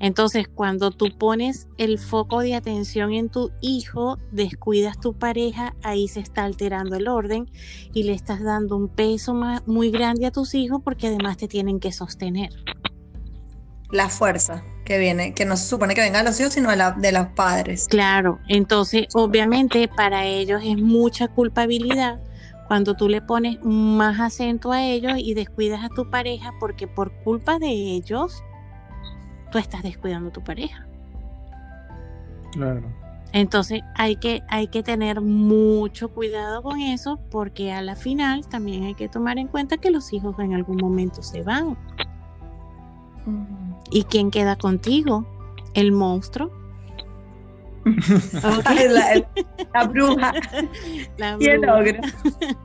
Entonces, 0.02 0.48
cuando 0.48 0.90
tú 0.90 1.16
pones 1.16 1.68
el 1.78 2.00
foco 2.00 2.40
de 2.40 2.56
atención 2.56 3.14
en 3.14 3.30
tu 3.30 3.52
hijo, 3.62 4.18
descuidas 4.32 5.00
tu 5.00 5.14
pareja, 5.14 5.76
ahí 5.84 6.08
se 6.08 6.22
está 6.22 6.44
alterando 6.44 6.96
el 6.96 7.08
orden 7.08 7.52
y 7.94 8.02
le 8.02 8.14
estás 8.14 8.44
dando 8.44 8.78
un 8.78 8.90
peso 8.90 9.36
muy 9.68 9.92
grande 9.92 10.26
a 10.26 10.32
tus 10.32 10.56
hijos 10.56 10.82
porque 10.84 11.06
además 11.06 11.38
te 11.38 11.48
tienen 11.48 11.80
que 11.80 11.92
sostener. 11.92 12.50
La 13.92 14.10
fuerza 14.10 14.64
que 14.86 14.98
viene, 14.98 15.36
que 15.36 15.46
no 15.46 15.56
se 15.56 15.68
supone 15.68 15.94
que 15.94 16.02
venga 16.02 16.18
de 16.18 16.24
los 16.24 16.40
hijos, 16.40 16.54
sino 16.54 16.72
de, 16.72 16.78
la, 16.78 16.94
de 16.94 17.12
los 17.12 17.28
padres. 17.36 17.88
Claro, 17.88 18.40
entonces 18.48 19.06
obviamente 19.14 19.88
para 19.88 20.26
ellos 20.26 20.64
es 20.66 20.78
mucha 20.78 21.28
culpabilidad 21.28 22.20
cuando 22.68 22.96
tú 22.96 23.08
le 23.08 23.22
pones 23.22 23.60
más 23.64 24.20
acento 24.20 24.72
a 24.72 24.84
ellos 24.84 25.14
y 25.18 25.36
descuidas 25.36 25.84
a 25.84 25.90
tu 25.90 26.10
pareja 26.10 26.54
porque 26.60 26.88
por 26.88 27.12
culpa 27.24 27.60
de 27.60 27.68
ellos 27.68 28.42
tú 29.52 29.58
estás 29.58 29.84
descuidando 29.84 30.30
a 30.30 30.34
tu 30.34 30.44
pareja. 30.44 30.86
Claro. 32.54 32.92
Entonces 33.34 33.82
hay 33.96 34.18
que, 34.18 34.42
hay 34.50 34.68
que 34.68 34.84
tener 34.84 35.22
mucho 35.22 36.10
cuidado 36.10 36.62
con 36.62 36.82
eso 36.82 37.20
porque 37.30 37.72
a 37.72 37.82
la 37.82 37.96
final 37.96 38.46
también 38.48 38.84
hay 38.84 38.94
que 38.94 39.08
tomar 39.08 39.38
en 39.38 39.48
cuenta 39.48 39.78
que 39.78 39.90
los 39.90 40.12
hijos 40.12 40.38
en 40.40 40.54
algún 40.54 40.78
momento 40.78 41.24
se 41.24 41.42
van. 41.42 41.78
¿Y 43.90 44.04
quién 44.04 44.32
queda 44.32 44.58
contigo? 44.58 45.26
¿El 45.74 45.94
monstruo? 45.94 46.52
la, 49.74 49.84
bruja. 49.88 50.34
La 51.18 51.36
bruja. 51.38 51.46
Y 51.46 52.62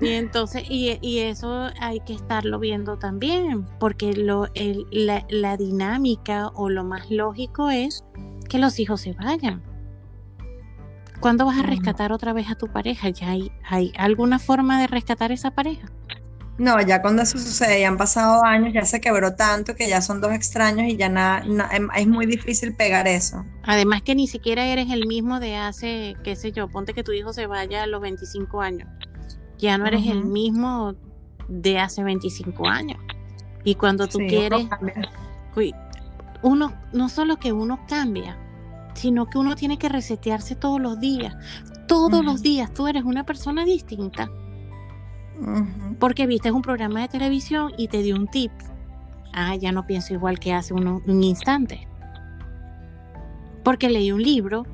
entonces, 0.00 0.64
y, 0.68 1.18
eso 1.18 1.70
hay 1.80 2.00
que 2.00 2.14
estarlo 2.14 2.58
viendo 2.58 2.98
también, 2.98 3.66
porque 3.78 4.12
lo, 4.12 4.46
la, 4.90 5.56
dinámica 5.56 6.48
o 6.48 6.68
lo 6.68 6.84
más 6.84 7.10
lógico 7.10 7.70
es 7.70 8.04
que 8.48 8.58
los 8.58 8.78
hijos 8.78 9.00
se 9.00 9.12
vayan. 9.12 9.62
¿Cuándo 11.20 11.46
vas 11.46 11.58
a 11.58 11.62
rescatar 11.62 12.12
otra 12.12 12.34
vez 12.34 12.50
a 12.50 12.56
tu 12.56 12.66
pareja? 12.66 13.08
¿Ya 13.08 13.30
hay, 13.30 13.50
hay 13.64 13.92
alguna 13.96 14.38
forma 14.38 14.78
de 14.80 14.86
rescatar 14.86 15.32
esa 15.32 15.50
pareja? 15.50 15.90
No, 16.58 16.80
ya 16.80 17.02
cuando 17.02 17.22
eso 17.22 17.38
sucede, 17.38 17.80
ya 17.80 17.88
han 17.88 17.98
pasado 17.98 18.42
años, 18.44 18.72
ya 18.72 18.84
se 18.84 19.00
quebró 19.00 19.34
tanto 19.34 19.74
que 19.74 19.88
ya 19.88 20.00
son 20.00 20.22
dos 20.22 20.32
extraños 20.32 20.86
y 20.88 20.96
ya 20.96 21.08
nada, 21.10 21.42
em, 21.72 21.88
es 21.94 22.06
muy 22.06 22.24
difícil 22.24 22.74
pegar 22.74 23.06
eso. 23.06 23.44
Además 23.62 24.02
que 24.02 24.14
ni 24.14 24.26
siquiera 24.26 24.64
eres 24.66 24.90
el 24.90 25.06
mismo 25.06 25.38
de 25.38 25.56
hace, 25.56 26.16
qué 26.22 26.34
sé 26.34 26.52
yo, 26.52 26.68
ponte 26.68 26.94
que 26.94 27.02
tu 27.02 27.12
hijo 27.12 27.34
se 27.34 27.46
vaya 27.46 27.82
a 27.82 27.86
los 27.86 28.00
25 28.00 28.62
años 28.62 28.88
ya 29.58 29.78
no 29.78 29.86
eres 29.86 30.06
el 30.06 30.24
mismo 30.24 30.94
de 31.48 31.78
hace 31.78 32.02
25 32.02 32.66
años. 32.68 32.98
Y 33.64 33.74
cuando 33.74 34.06
tú 34.06 34.18
quieres, 34.18 34.68
uno, 36.42 36.72
no 36.92 37.08
solo 37.08 37.36
que 37.36 37.52
uno 37.52 37.80
cambia, 37.88 38.36
sino 38.94 39.26
que 39.26 39.38
uno 39.38 39.56
tiene 39.56 39.78
que 39.78 39.88
resetearse 39.88 40.54
todos 40.54 40.80
los 40.80 41.00
días. 41.00 41.34
Todos 41.88 42.24
los 42.24 42.42
días 42.42 42.72
tú 42.72 42.86
eres 42.86 43.04
una 43.04 43.24
persona 43.24 43.64
distinta. 43.64 44.30
Porque 45.98 46.26
viste 46.26 46.50
un 46.50 46.62
programa 46.62 47.00
de 47.02 47.08
televisión 47.08 47.72
y 47.76 47.88
te 47.88 48.02
dio 48.02 48.16
un 48.16 48.28
tip. 48.28 48.52
Ah, 49.32 49.54
ya 49.56 49.72
no 49.72 49.86
pienso 49.86 50.14
igual 50.14 50.38
que 50.38 50.54
hace 50.54 50.72
un 50.72 51.22
instante. 51.22 51.86
Porque 53.62 53.90
leí 53.90 54.12
un 54.12 54.22
libro, 54.22 54.64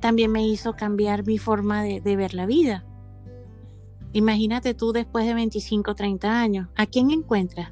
también 0.00 0.32
me 0.32 0.46
hizo 0.46 0.74
cambiar 0.74 1.24
mi 1.24 1.38
forma 1.38 1.82
de 1.82 2.16
ver 2.16 2.34
la 2.34 2.46
vida. 2.46 2.84
Imagínate 4.12 4.74
tú 4.74 4.92
después 4.92 5.26
de 5.26 5.34
25, 5.34 5.94
30 5.94 6.40
años, 6.40 6.68
¿a 6.76 6.86
quién 6.86 7.10
encuentras? 7.10 7.70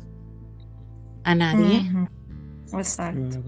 A 1.24 1.34
nadie. 1.34 1.90
Exacto. 2.72 3.42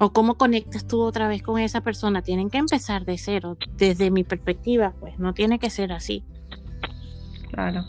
O 0.00 0.12
cómo 0.12 0.36
conectas 0.36 0.86
tú 0.86 1.00
otra 1.02 1.28
vez 1.28 1.42
con 1.42 1.58
esa 1.58 1.80
persona. 1.80 2.22
Tienen 2.22 2.50
que 2.50 2.58
empezar 2.58 3.04
de 3.04 3.18
cero. 3.18 3.56
Desde 3.76 4.10
mi 4.10 4.24
perspectiva, 4.24 4.94
pues 5.00 5.18
no 5.18 5.32
tiene 5.32 5.58
que 5.58 5.70
ser 5.70 5.92
así. 5.92 6.24
Claro. 7.50 7.84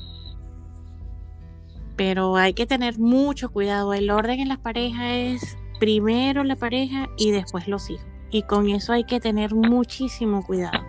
Pero 1.95 2.35
hay 2.35 2.53
que 2.53 2.65
tener 2.65 2.99
mucho 2.99 3.51
cuidado. 3.51 3.93
El 3.93 4.09
orden 4.09 4.39
en 4.39 4.47
las 4.49 4.59
parejas 4.59 5.11
es 5.11 5.57
primero 5.79 6.43
la 6.43 6.55
pareja 6.55 7.07
y 7.17 7.31
después 7.31 7.67
los 7.67 7.89
hijos. 7.89 8.05
Y 8.31 8.43
con 8.43 8.69
eso 8.69 8.93
hay 8.93 9.05
que 9.05 9.19
tener 9.19 9.55
muchísimo 9.55 10.45
cuidado 10.45 10.79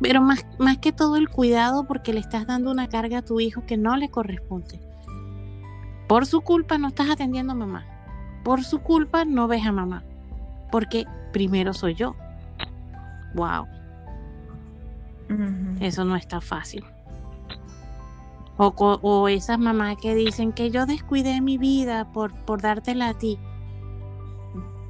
pero 0.00 0.20
más, 0.20 0.46
más 0.58 0.78
que 0.78 0.92
todo 0.92 1.16
el 1.16 1.28
cuidado 1.28 1.84
porque 1.84 2.12
le 2.12 2.20
estás 2.20 2.46
dando 2.46 2.70
una 2.70 2.88
carga 2.88 3.18
a 3.18 3.24
tu 3.24 3.40
hijo 3.40 3.64
que 3.66 3.76
no 3.76 3.96
le 3.96 4.10
corresponde. 4.10 4.80
Por 6.06 6.26
su 6.26 6.40
culpa 6.40 6.78
no 6.78 6.88
estás 6.88 7.10
atendiendo 7.10 7.52
a 7.52 7.56
mamá. 7.56 7.84
Por 8.44 8.62
su 8.62 8.80
culpa 8.80 9.24
no 9.24 9.48
ves 9.48 9.66
a 9.66 9.72
mamá. 9.72 10.04
Porque 10.70 11.04
primero 11.32 11.72
soy 11.74 11.94
yo. 11.94 12.14
Wow. 13.34 13.66
Eso 15.80 16.04
no 16.04 16.16
está 16.16 16.40
fácil. 16.40 16.84
O, 18.56 18.68
o, 18.68 19.28
esas 19.28 19.58
mamás 19.58 19.96
que 20.00 20.14
dicen 20.14 20.52
que 20.52 20.70
yo 20.70 20.86
descuidé 20.86 21.40
mi 21.40 21.58
vida 21.58 22.10
por, 22.12 22.32
por 22.44 22.62
dártela 22.62 23.08
a 23.08 23.14
ti. 23.14 23.38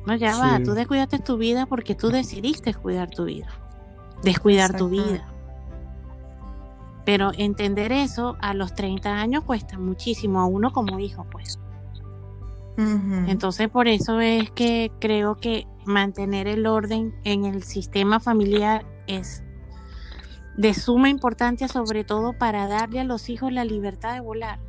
No, 0.06 0.14
ya 0.14 0.38
va, 0.38 0.60
tú 0.62 0.72
descuidaste 0.72 1.18
tu 1.18 1.36
vida 1.36 1.66
porque 1.66 1.94
tú 1.94 2.08
decidiste 2.08 2.72
cuidar 2.72 3.10
tu 3.10 3.24
vida 3.24 3.48
descuidar 4.22 4.76
tu 4.76 4.88
vida. 4.88 5.26
Pero 7.04 7.32
entender 7.36 7.92
eso 7.92 8.36
a 8.40 8.54
los 8.54 8.74
30 8.74 9.10
años 9.10 9.44
cuesta 9.44 9.78
muchísimo 9.78 10.40
a 10.40 10.46
uno 10.46 10.72
como 10.72 10.98
hijo, 10.98 11.26
pues. 11.30 11.58
Entonces 13.26 13.68
por 13.68 13.88
eso 13.88 14.20
es 14.20 14.52
que 14.52 14.92
creo 15.00 15.34
que 15.34 15.66
mantener 15.84 16.46
el 16.46 16.64
orden 16.64 17.12
en 17.24 17.44
el 17.44 17.64
sistema 17.64 18.20
familiar 18.20 18.86
es 19.08 19.42
de 20.56 20.74
suma 20.74 21.08
importancia, 21.08 21.66
sobre 21.66 22.04
todo 22.04 22.34
para 22.34 22.68
darle 22.68 23.00
a 23.00 23.04
los 23.04 23.30
hijos 23.30 23.52
la 23.52 23.64
libertad 23.64 24.14
de 24.14 24.20
volar. 24.20 24.60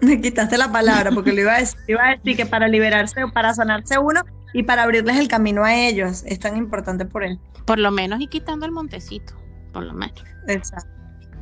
Me 0.00 0.20
quitaste 0.20 0.56
la 0.56 0.70
palabra 0.70 1.10
porque 1.10 1.32
le 1.32 1.40
iba 1.40 1.54
a 1.54 1.58
decir, 1.58 1.80
iba 1.88 2.04
a 2.04 2.10
decir 2.16 2.36
que 2.36 2.46
para 2.46 2.68
liberarse 2.68 3.24
o 3.24 3.32
para 3.32 3.54
sanarse 3.54 3.98
uno 3.98 4.20
y 4.54 4.62
para 4.62 4.84
abrirles 4.84 5.18
el 5.18 5.28
camino 5.28 5.64
a 5.64 5.74
ellos. 5.74 6.22
Es 6.24 6.38
tan 6.38 6.56
importante 6.56 7.04
por 7.04 7.24
él. 7.24 7.38
Por 7.66 7.78
lo 7.78 7.90
menos 7.90 8.20
y 8.20 8.28
quitando 8.28 8.64
el 8.64 8.72
montecito, 8.72 9.34
por 9.72 9.84
lo 9.84 9.92
menos. 9.92 10.24
Exacto. 10.48 10.88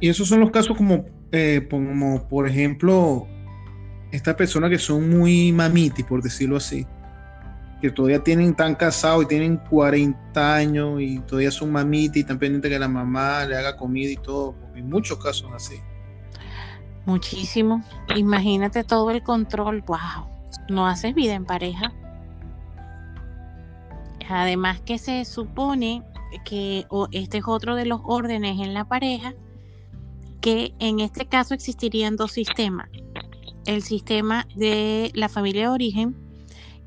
Y 0.00 0.08
esos 0.08 0.26
son 0.26 0.40
los 0.40 0.50
casos 0.50 0.76
como, 0.76 1.04
eh, 1.30 1.68
como 1.70 2.26
por 2.26 2.48
ejemplo, 2.48 3.28
estas 4.10 4.34
personas 4.34 4.70
que 4.70 4.78
son 4.78 5.08
muy 5.10 5.52
mamitis, 5.52 6.04
por 6.06 6.22
decirlo 6.22 6.56
así, 6.56 6.86
que 7.82 7.90
todavía 7.90 8.22
tienen 8.22 8.54
tan 8.54 8.74
casados 8.74 9.24
y 9.24 9.26
tienen 9.26 9.58
40 9.58 10.54
años 10.54 11.00
y 11.00 11.18
todavía 11.20 11.50
son 11.50 11.70
mamitis 11.70 12.16
y 12.16 12.20
están 12.20 12.38
pendientes 12.38 12.70
que 12.70 12.78
la 12.78 12.88
mamá 12.88 13.44
le 13.44 13.56
haga 13.56 13.76
comida 13.76 14.10
y 14.10 14.16
todo. 14.16 14.54
Hay 14.74 14.82
muchos 14.82 15.18
casos 15.18 15.50
así. 15.54 15.74
Muchísimo. 17.04 17.84
Imagínate 18.16 18.84
todo 18.84 19.10
el 19.10 19.22
control. 19.22 19.82
Wow. 19.82 20.30
No 20.70 20.86
haces 20.86 21.14
vida 21.14 21.34
en 21.34 21.44
pareja. 21.44 21.92
Además 24.28 24.80
que 24.80 24.98
se 24.98 25.24
supone 25.24 26.02
que 26.44 26.86
este 27.12 27.38
es 27.38 27.44
otro 27.46 27.74
de 27.76 27.86
los 27.86 28.00
órdenes 28.04 28.60
en 28.60 28.74
la 28.74 28.86
pareja, 28.86 29.34
que 30.40 30.74
en 30.78 31.00
este 31.00 31.26
caso 31.26 31.54
existirían 31.54 32.16
dos 32.16 32.32
sistemas. 32.32 32.88
El 33.66 33.82
sistema 33.82 34.46
de 34.56 35.12
la 35.14 35.28
familia 35.28 35.62
de 35.62 35.68
origen 35.68 36.16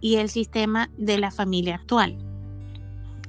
y 0.01 0.15
el 0.15 0.29
sistema 0.29 0.89
de 0.97 1.17
la 1.17 1.31
familia 1.31 1.75
actual. 1.75 2.17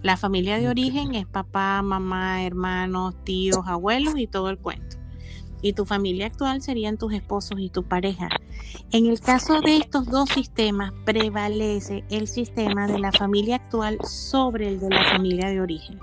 La 0.03 0.17
familia 0.17 0.59
de 0.59 0.69
origen 0.69 1.15
es 1.15 1.27
papá, 1.27 1.81
mamá, 1.83 2.45
hermanos, 2.45 3.15
tíos, 3.25 3.67
abuelos 3.67 4.19
y 4.19 4.27
todo 4.27 4.51
el 4.51 4.59
cuento 4.59 4.96
y 5.63 5.73
tu 5.73 5.85
familia 5.85 6.27
actual 6.27 6.63
serían 6.63 6.97
tus 6.97 7.13
esposos 7.13 7.59
y 7.59 7.71
tu 7.71 7.83
pareja. 7.83 8.29
En 8.93 9.07
el 9.07 9.21
caso 9.21 9.61
de 9.61 9.77
estos 9.79 10.07
dos 10.07 10.29
sistemas, 10.31 10.93
prevalece 11.05 12.05
el 12.11 12.29
sistema 12.29 12.87
de 12.87 12.99
la 12.99 13.13
familia 13.13 13.57
actual 13.57 13.99
sobre 14.05 14.69
el 14.69 14.81
de 14.81 14.91
la 14.91 15.05
familia 15.11 15.49
de 15.49 15.61
origen. 15.61 15.99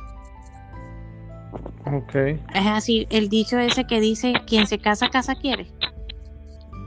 Ok. 1.85 2.15
Es 2.15 2.65
así, 2.65 3.07
el 3.09 3.29
dicho 3.29 3.59
ese 3.59 3.85
que 3.85 3.99
dice, 3.99 4.33
quien 4.47 4.67
se 4.67 4.79
casa, 4.79 5.09
casa 5.09 5.35
quiere. 5.35 5.67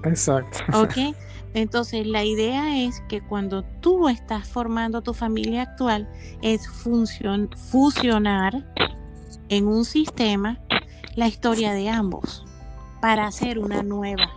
Exacto. 0.05 0.59
Ok. 0.75 0.97
Entonces, 1.55 2.07
la 2.07 2.23
idea 2.25 2.85
es 2.85 3.01
que 3.09 3.23
cuando 3.23 3.63
tú 3.81 4.09
estás 4.09 4.47
formando 4.47 5.01
tu 5.01 5.15
familia 5.15 5.63
actual, 5.63 6.07
es 6.43 6.69
fusionar 6.69 8.67
en 9.49 9.67
un 9.67 9.85
sistema 9.87 10.59
la 11.15 11.29
historia 11.29 11.73
de 11.73 11.89
ambos 11.89 12.46
para 13.01 13.27
hacer 13.27 13.59
una 13.59 13.83
nueva. 13.83 14.31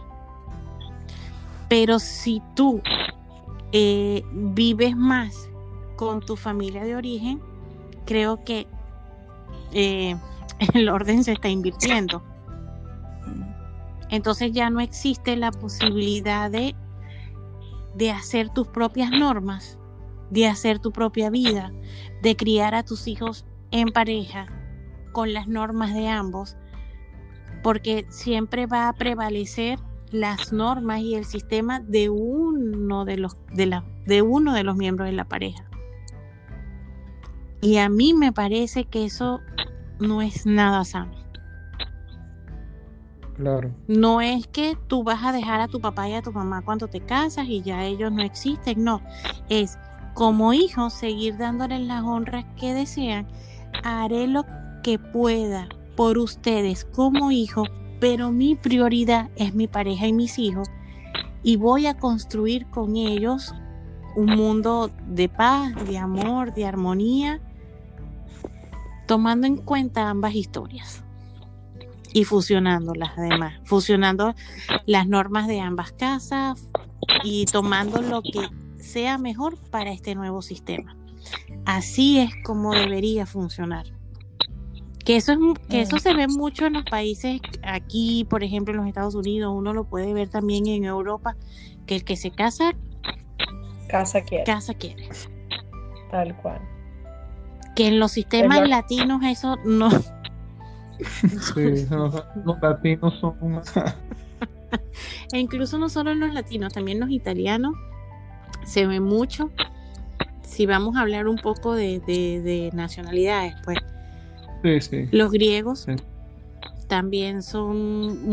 Pero 1.67 1.99
si 1.99 2.41
tú 2.55 2.81
eh, 3.71 4.23
vives 4.31 4.95
más 4.95 5.49
con 5.95 6.21
tu 6.21 6.35
familia 6.35 6.83
de 6.83 6.95
origen, 6.95 7.41
creo 8.05 8.43
que 8.43 8.67
eh, 9.71 10.15
el 10.73 10.89
orden 10.89 11.23
se 11.23 11.33
está 11.33 11.49
invirtiendo. 11.49 12.23
Entonces 14.09 14.51
ya 14.51 14.69
no 14.71 14.79
existe 14.79 15.35
la 15.35 15.51
posibilidad 15.51 16.49
de, 16.49 16.75
de 17.95 18.11
hacer 18.11 18.49
tus 18.49 18.67
propias 18.67 19.11
normas, 19.11 19.77
de 20.31 20.47
hacer 20.47 20.79
tu 20.79 20.91
propia 20.91 21.29
vida, 21.29 21.71
de 22.23 22.35
criar 22.35 22.73
a 22.73 22.83
tus 22.83 23.07
hijos 23.07 23.45
en 23.71 23.89
pareja 23.89 24.47
con 25.11 25.33
las 25.33 25.47
normas 25.47 25.93
de 25.93 26.07
ambos, 26.07 26.57
porque 27.63 28.05
siempre 28.09 28.65
va 28.65 28.89
a 28.89 28.93
prevalecer 28.93 29.79
las 30.11 30.51
normas 30.51 31.01
y 31.01 31.15
el 31.15 31.25
sistema 31.25 31.79
de 31.79 32.09
uno 32.09 33.05
de 33.05 33.17
los 33.17 33.37
de 33.53 33.65
la, 33.65 33.83
de 34.05 34.21
uno 34.21 34.53
de 34.53 34.63
los 34.63 34.75
miembros 34.75 35.07
de 35.07 35.13
la 35.13 35.25
pareja. 35.25 35.65
Y 37.61 37.77
a 37.77 37.89
mí 37.89 38.13
me 38.13 38.31
parece 38.31 38.85
que 38.85 39.05
eso 39.05 39.41
no 39.99 40.21
es 40.21 40.45
nada 40.45 40.85
sano. 40.85 41.13
Claro. 43.35 43.71
No 43.87 44.19
es 44.19 44.47
que 44.47 44.77
tú 44.87 45.03
vas 45.03 45.23
a 45.23 45.31
dejar 45.31 45.61
a 45.61 45.67
tu 45.67 45.79
papá 45.79 46.09
y 46.09 46.13
a 46.13 46.21
tu 46.21 46.31
mamá 46.31 46.61
cuando 46.61 46.87
te 46.87 46.99
casas 46.99 47.47
y 47.47 47.61
ya 47.61 47.85
ellos 47.85 48.11
no 48.11 48.21
existen, 48.21 48.83
no. 48.83 49.01
Es 49.49 49.77
como 50.13 50.53
hijo 50.53 50.89
seguir 50.89 51.37
dándoles 51.37 51.81
las 51.81 52.03
honras 52.03 52.45
que 52.57 52.73
desean. 52.73 53.27
Haré 53.83 54.27
lo 54.27 54.45
que 54.83 54.99
pueda 54.99 55.69
por 55.99 56.17
ustedes 56.17 56.85
como 56.85 57.29
hijo, 57.29 57.65
pero 57.99 58.31
mi 58.31 58.55
prioridad 58.55 59.29
es 59.35 59.53
mi 59.53 59.67
pareja 59.67 60.07
y 60.07 60.13
mis 60.13 60.39
hijos 60.39 60.69
y 61.43 61.57
voy 61.57 61.87
a 61.87 61.97
construir 61.97 62.67
con 62.67 62.95
ellos 62.95 63.53
un 64.15 64.27
mundo 64.27 64.91
de 65.07 65.27
paz, 65.27 65.73
de 65.85 65.97
amor, 65.97 66.53
de 66.53 66.65
armonía, 66.65 67.41
tomando 69.07 69.45
en 69.45 69.57
cuenta 69.57 70.09
ambas 70.09 70.35
historias 70.35 71.03
y 72.13 72.23
fusionándolas 72.23 73.11
además, 73.17 73.59
fusionando 73.65 74.35
las 74.85 75.05
normas 75.05 75.49
de 75.49 75.59
ambas 75.59 75.91
casas 75.91 76.65
y 77.25 77.43
tomando 77.43 78.01
lo 78.01 78.21
que 78.21 78.47
sea 78.81 79.17
mejor 79.17 79.57
para 79.69 79.91
este 79.91 80.15
nuevo 80.15 80.41
sistema. 80.41 80.95
Así 81.65 82.19
es 82.19 82.31
como 82.45 82.71
debería 82.73 83.25
funcionar. 83.25 83.98
Que 85.09 85.15
eso, 85.15 85.31
es, 85.31 85.39
que 85.67 85.81
eso 85.81 85.97
se 85.97 86.13
ve 86.13 86.27
mucho 86.27 86.67
en 86.67 86.73
los 86.73 86.85
países, 86.85 87.41
aquí 87.63 88.27
por 88.29 88.43
ejemplo 88.43 88.75
en 88.75 88.81
los 88.81 88.87
Estados 88.87 89.15
Unidos, 89.15 89.51
uno 89.57 89.73
lo 89.73 89.85
puede 89.85 90.13
ver 90.13 90.29
también 90.29 90.67
en 90.67 90.85
Europa, 90.85 91.35
que 91.87 91.95
el 91.95 92.03
que 92.03 92.15
se 92.15 92.29
casa, 92.29 92.75
casa 93.87 94.21
quiere. 94.21 94.43
Casa 94.43 94.75
quiere. 94.75 95.09
Tal 96.11 96.37
cual. 96.37 96.61
Que 97.75 97.87
en 97.87 97.97
los 97.97 98.11
sistemas 98.11 98.69
latinos 98.69 99.23
eso 99.23 99.55
no, 99.65 99.89
Sí, 100.99 101.87
los, 101.89 102.61
latinos 102.61 103.19
son 103.19 103.63
e 105.31 105.39
incluso 105.39 105.79
no 105.79 105.89
solo 105.89 106.13
los 106.13 106.31
latinos, 106.35 106.71
también 106.71 106.99
los 106.99 107.09
italianos 107.09 107.73
se 108.63 108.85
ve 108.85 108.99
mucho. 108.99 109.49
Si 110.43 110.67
vamos 110.67 110.97
a 110.97 111.01
hablar 111.01 111.27
un 111.27 111.37
poco 111.37 111.73
de, 111.73 112.69
nacionalidades, 112.75 113.55
pues. 113.65 113.79
Los 115.11 115.31
griegos 115.31 115.87
también 116.87 117.43
son 117.43 118.29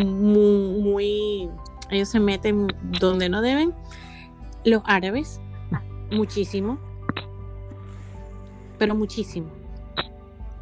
muy, 0.82 1.50
Ellos 1.90 2.08
se 2.08 2.20
meten 2.20 2.68
donde 3.00 3.28
no 3.28 3.42
deben. 3.42 3.74
Los 4.64 4.82
árabes, 4.86 5.40
muchísimo. 6.10 6.78
Pero 8.78 8.94
muchísimo. 8.94 9.48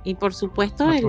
Y 0.05 0.15
por 0.15 0.35
supuesto, 0.35 0.91
el, 0.93 1.05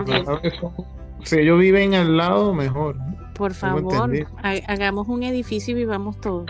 si 1.23 1.39
ellos 1.39 1.59
viven 1.59 1.95
al 1.95 2.15
lado, 2.15 2.53
mejor. 2.53 2.95
Por 3.33 3.53
favor, 3.53 4.09
hagamos 4.41 5.09
un 5.09 5.23
edificio 5.23 5.73
y 5.73 5.75
vivamos 5.75 6.21
todos. 6.21 6.45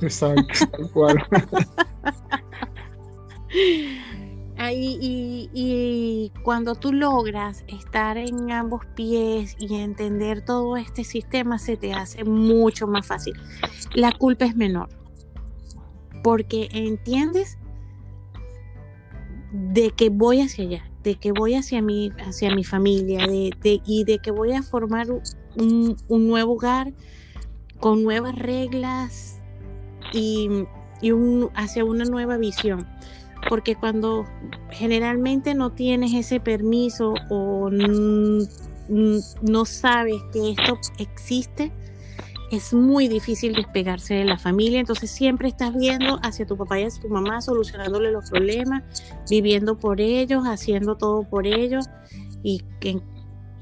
Exacto, 0.00 0.42
y, 4.70 6.30
cuando 6.44 6.74
tú 6.74 6.92
logras 6.92 7.64
estar 7.66 8.16
en 8.16 8.50
ambos 8.52 8.84
pies 8.94 9.56
y 9.58 9.74
entender 9.76 10.44
todo 10.44 10.76
este 10.76 11.04
sistema, 11.04 11.58
se 11.58 11.76
te 11.76 11.92
hace 11.92 12.24
mucho 12.24 12.86
más 12.86 13.06
fácil. 13.06 13.34
La 13.94 14.12
culpa 14.12 14.44
es 14.44 14.54
menor, 14.56 14.88
porque 16.22 16.68
entiendes 16.72 17.58
de 19.52 19.90
que 19.90 20.08
voy 20.08 20.40
hacia 20.40 20.64
allá, 20.64 20.90
de 21.02 21.16
que 21.16 21.32
voy 21.32 21.54
hacia 21.54 21.82
mi, 21.82 22.10
hacia 22.26 22.54
mi 22.54 22.64
familia 22.64 23.26
de, 23.26 23.52
y 23.84 24.04
de 24.04 24.18
que 24.18 24.30
voy 24.30 24.52
a 24.52 24.62
formar 24.62 25.08
un, 25.56 25.96
nuevo 26.08 26.52
hogar 26.54 26.92
con 27.80 28.02
nuevas 28.02 28.34
reglas 28.36 29.40
y, 30.12 30.48
un, 31.02 31.50
hacia 31.54 31.84
una 31.84 32.04
nueva 32.04 32.36
visión. 32.38 32.86
Porque 33.48 33.74
cuando 33.74 34.24
generalmente 34.70 35.54
no 35.54 35.72
tienes 35.72 36.14
ese 36.14 36.40
permiso 36.40 37.14
o 37.28 37.70
no 37.70 39.64
sabes 39.64 40.22
que 40.32 40.50
esto 40.52 40.78
existe, 40.98 41.72
es 42.52 42.74
muy 42.74 43.08
difícil 43.08 43.54
despegarse 43.54 44.12
de 44.12 44.24
la 44.26 44.36
familia, 44.36 44.78
entonces 44.78 45.10
siempre 45.10 45.48
estás 45.48 45.74
viendo 45.74 46.18
hacia 46.22 46.46
tu 46.46 46.56
papá 46.56 46.78
y 46.78 46.84
hacia 46.84 47.00
tu 47.00 47.08
mamá, 47.08 47.40
solucionándole 47.40 48.12
los 48.12 48.28
problemas, 48.28 48.82
viviendo 49.30 49.78
por 49.78 50.02
ellos, 50.02 50.44
haciendo 50.44 50.96
todo 50.96 51.22
por 51.22 51.46
ellos, 51.46 51.86
y 52.42 52.62
que 52.78 53.00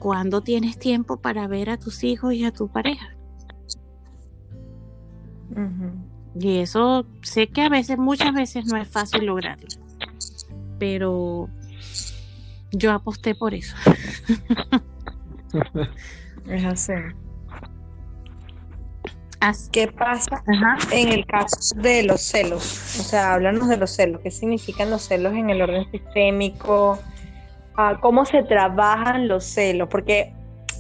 cuando 0.01 0.41
tienes 0.41 0.77
tiempo 0.77 1.19
para 1.19 1.47
ver 1.47 1.71
a 1.71 1.77
tus 1.77 2.03
hijos 2.03 2.35
y 2.35 2.45
a 2.45 2.51
tu 2.51 2.67
pareja. 2.67 3.17
Y 6.39 6.59
eso 6.59 7.07
sé 7.23 7.49
que 7.49 7.63
a 7.63 7.69
veces, 7.69 7.99
muchas 7.99 8.33
veces 8.33 8.67
no 8.67 8.77
es 8.77 8.89
fácil 8.89 9.27
lograrlo, 9.27 9.69
pero 10.79 11.49
yo 12.73 12.93
aposté 12.93 13.35
por 13.35 13.55
eso. 13.55 13.75
es 16.49 16.65
así. 16.65 16.93
¿Qué 19.73 19.89
pasa 19.89 20.43
en 20.93 21.09
el 21.09 21.25
caso 21.25 21.75
de 21.77 22.03
los 22.03 22.21
celos? 22.21 22.63
O 23.01 23.03
sea, 23.03 23.35
háblanos 23.35 23.69
de 23.69 23.79
los 23.79 23.91
celos. 23.91 24.21
¿Qué 24.23 24.31
significan 24.31 24.91
los 24.91 25.03
celos 25.03 25.33
en 25.33 25.49
el 25.49 25.63
orden 25.63 25.91
sistémico? 25.91 26.99
Ah, 27.75 27.99
¿Cómo 28.03 28.27
se 28.27 28.43
trabajan 28.43 29.29
los 29.29 29.45
celos? 29.45 29.89
Porque 29.89 30.35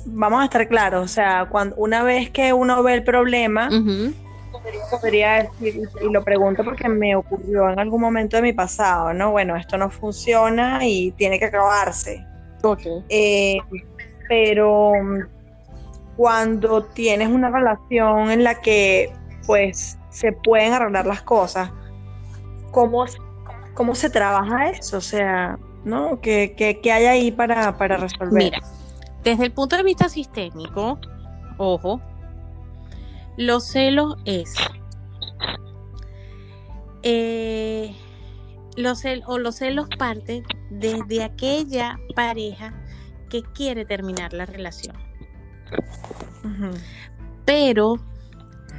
vamos 0.04 0.42
a 0.42 0.44
estar 0.44 0.68
claros, 0.68 1.04
o 1.04 1.08
sea, 1.08 1.46
cuando 1.50 1.76
una 1.76 2.02
vez 2.02 2.30
que 2.30 2.52
uno 2.52 2.82
ve 2.82 2.94
el 2.94 3.04
problema, 3.04 3.68
podría, 4.90 5.48
decir, 5.58 5.88
y 6.00 6.12
lo 6.12 6.22
pregunto 6.24 6.64
porque 6.64 6.88
me 6.88 7.16
ocurrió 7.16 7.70
en 7.70 7.78
algún 7.78 8.00
momento 8.00 8.36
de 8.36 8.42
mi 8.42 8.52
pasado, 8.52 9.12
¿no? 9.12 9.30
Bueno, 9.30 9.56
esto 9.56 9.76
no 9.76 9.90
funciona 9.90 10.84
y 10.84 11.12
tiene 11.12 11.38
que 11.38 11.46
acabarse. 11.46 12.24
Okay. 12.62 13.04
Eh, 13.08 13.58
pero 14.28 14.92
cuando 16.16 16.84
tienes 16.84 17.28
una 17.28 17.50
relación 17.50 18.30
en 18.30 18.44
la 18.44 18.60
que 18.60 19.12
pues 19.46 19.98
se 20.10 20.32
pueden 20.32 20.72
arreglar 20.72 21.06
las 21.06 21.22
cosas, 21.22 21.70
¿cómo, 22.70 23.06
cómo 23.74 23.94
se 23.94 24.10
trabaja 24.10 24.70
eso? 24.70 24.98
O 24.98 25.00
sea, 25.00 25.58
¿no? 25.84 26.20
¿Qué, 26.20 26.78
hay 26.84 27.06
ahí 27.06 27.30
para, 27.32 27.72
resolver? 27.72 28.32
Mira, 28.32 28.60
desde 29.24 29.44
el 29.44 29.52
punto 29.52 29.76
de 29.76 29.82
vista 29.82 30.08
sistémico, 30.08 30.98
ojo, 31.56 32.00
los 33.40 33.64
celos 33.64 34.16
es 34.26 34.54
eh, 37.02 37.96
los 38.76 39.02
o 39.26 39.38
los 39.38 39.54
celos 39.54 39.88
parten 39.98 40.44
desde 40.68 41.24
aquella 41.24 41.98
pareja 42.14 42.74
que 43.30 43.42
quiere 43.42 43.86
terminar 43.86 44.34
la 44.34 44.44
relación. 44.44 44.94
Pero 47.46 47.94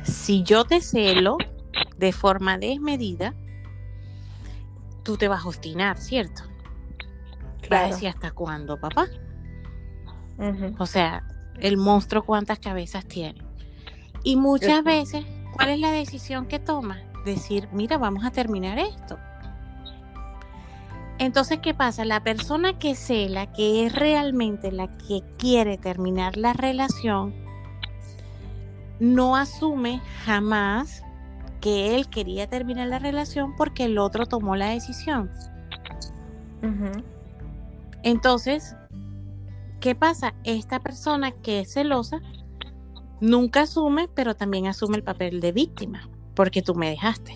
si 0.04 0.44
yo 0.44 0.64
te 0.64 0.80
celo 0.80 1.40
de 1.98 2.12
forma 2.12 2.60
desmedida, 2.60 3.34
tú 5.02 5.18
te 5.18 5.28
vas 5.28 5.44
a 5.44 5.48
obstinar, 5.48 5.98
¿cierto? 5.98 6.44
Claro. 7.62 7.70
Vas 7.70 7.82
a 7.82 7.96
decir, 7.96 8.10
¿hasta 8.10 8.30
cuándo, 8.30 8.80
papá? 8.80 9.08
O 10.78 10.86
sea, 10.86 11.24
el 11.60 11.78
monstruo 11.78 12.24
cuántas 12.24 12.60
cabezas 12.60 13.08
tiene. 13.08 13.51
Y 14.24 14.36
muchas 14.36 14.84
veces, 14.84 15.26
¿cuál 15.54 15.70
es 15.70 15.80
la 15.80 15.92
decisión 15.92 16.48
que 16.48 16.60
toma? 16.60 17.00
Decir, 17.26 17.68
mira, 17.72 17.98
vamos 17.98 18.24
a 18.26 18.32
terminar 18.32 18.80
esto. 18.80 19.18
Entonces, 21.18 21.60
¿qué 21.60 21.74
pasa? 21.74 22.04
La 22.04 22.24
persona 22.24 22.80
que 22.80 22.96
cela, 22.96 23.52
que 23.52 23.86
es 23.86 23.94
realmente 23.94 24.72
la 24.72 24.88
que 24.98 25.22
quiere 25.38 25.78
terminar 25.78 26.36
la 26.36 26.54
relación, 26.54 27.36
no 29.00 29.36
asume 29.36 30.02
jamás 30.26 31.04
que 31.60 31.96
él 31.96 32.10
quería 32.10 32.48
terminar 32.48 32.88
la 32.88 33.00
relación 33.00 33.56
porque 33.56 33.86
el 33.86 33.98
otro 34.00 34.26
tomó 34.26 34.56
la 34.56 34.70
decisión. 34.70 35.30
Entonces, 38.04 38.76
¿qué 39.80 39.94
pasa? 39.94 40.34
Esta 40.44 40.80
persona 40.80 41.32
que 41.32 41.62
es 41.62 41.74
celosa 41.74 42.20
nunca 43.22 43.62
asume, 43.62 44.10
pero 44.14 44.36
también 44.36 44.68
asume 44.68 44.98
el 44.98 45.04
papel 45.04 45.40
de 45.40 45.54
víctima, 45.54 46.10
porque 46.36 46.62
tú 46.62 46.76
me 46.76 46.90
dejaste. 46.90 47.36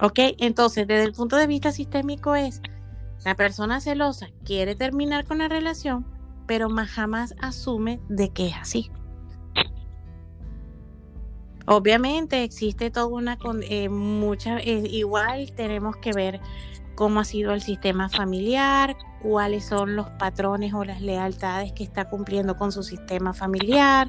Ok, 0.00 0.18
entonces 0.38 0.86
desde 0.86 1.04
el 1.04 1.12
punto 1.12 1.36
de 1.36 1.46
vista 1.46 1.72
sistémico 1.72 2.34
es, 2.34 2.62
la 3.24 3.34
persona 3.34 3.80
celosa 3.80 4.28
quiere 4.44 4.74
terminar 4.74 5.26
con 5.26 5.38
la 5.38 5.48
relación, 5.48 6.06
pero 6.46 6.68
más 6.68 6.90
jamás 6.90 7.34
asume 7.40 8.00
de 8.08 8.30
que 8.30 8.48
es 8.48 8.54
así. 8.56 8.90
Obviamente 11.66 12.42
existe 12.42 12.90
toda 12.90 13.06
una, 13.06 13.38
eh, 13.62 13.88
mucha, 13.88 14.58
eh, 14.58 14.82
igual 14.90 15.52
tenemos 15.54 15.96
que 15.96 16.12
ver 16.12 16.40
cómo 17.02 17.18
ha 17.18 17.24
sido 17.24 17.52
el 17.52 17.60
sistema 17.60 18.08
familiar, 18.08 18.96
cuáles 19.24 19.64
son 19.64 19.96
los 19.96 20.08
patrones 20.20 20.72
o 20.72 20.84
las 20.84 21.00
lealtades 21.00 21.72
que 21.72 21.82
está 21.82 22.04
cumpliendo 22.04 22.56
con 22.56 22.70
su 22.70 22.84
sistema 22.84 23.34
familiar, 23.34 24.08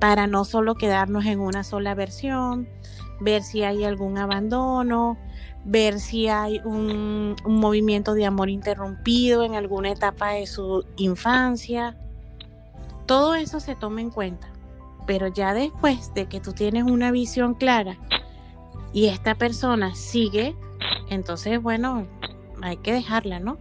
para 0.00 0.26
no 0.26 0.44
solo 0.44 0.74
quedarnos 0.74 1.24
en 1.24 1.40
una 1.40 1.64
sola 1.64 1.94
versión, 1.94 2.68
ver 3.20 3.42
si 3.42 3.62
hay 3.62 3.84
algún 3.84 4.18
abandono, 4.18 5.16
ver 5.64 5.98
si 5.98 6.28
hay 6.28 6.60
un, 6.62 7.36
movimiento 7.46 8.12
de 8.12 8.26
amor 8.26 8.50
interrumpido 8.50 9.42
en 9.42 9.54
alguna 9.54 9.90
etapa 9.90 10.32
de 10.32 10.46
su 10.46 10.84
infancia. 10.98 11.96
Todo 13.06 13.34
eso 13.34 13.60
se 13.60 13.76
toma 13.76 14.02
en 14.02 14.10
cuenta, 14.10 14.48
pero 15.06 15.28
ya 15.28 15.54
después 15.54 16.12
de 16.12 16.26
que 16.26 16.40
tú 16.40 16.52
tienes 16.52 16.84
una 16.84 17.12
visión 17.12 17.54
clara 17.54 17.96
y 18.92 19.06
esta 19.06 19.36
persona 19.36 19.94
sigue, 19.94 20.54
entonces, 21.08 21.62
bueno, 21.62 22.06
hay 22.62 22.76
que 22.78 22.92
dejarla, 22.92 23.40
¿no? 23.40 23.58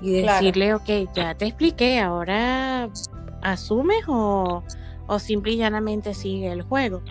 Y 0.00 0.22
decirle, 0.22 0.74
ok, 0.74 0.88
ya 1.14 1.34
te 1.34 1.46
expliqué, 1.46 2.00
ahora 2.00 2.90
asumes 3.42 4.04
o, 4.08 4.62
o 5.06 5.18
simple 5.18 5.52
y 5.52 5.56
llanamente 5.56 6.14
sigue 6.14 6.50
el 6.50 6.62
juego. 6.62 7.02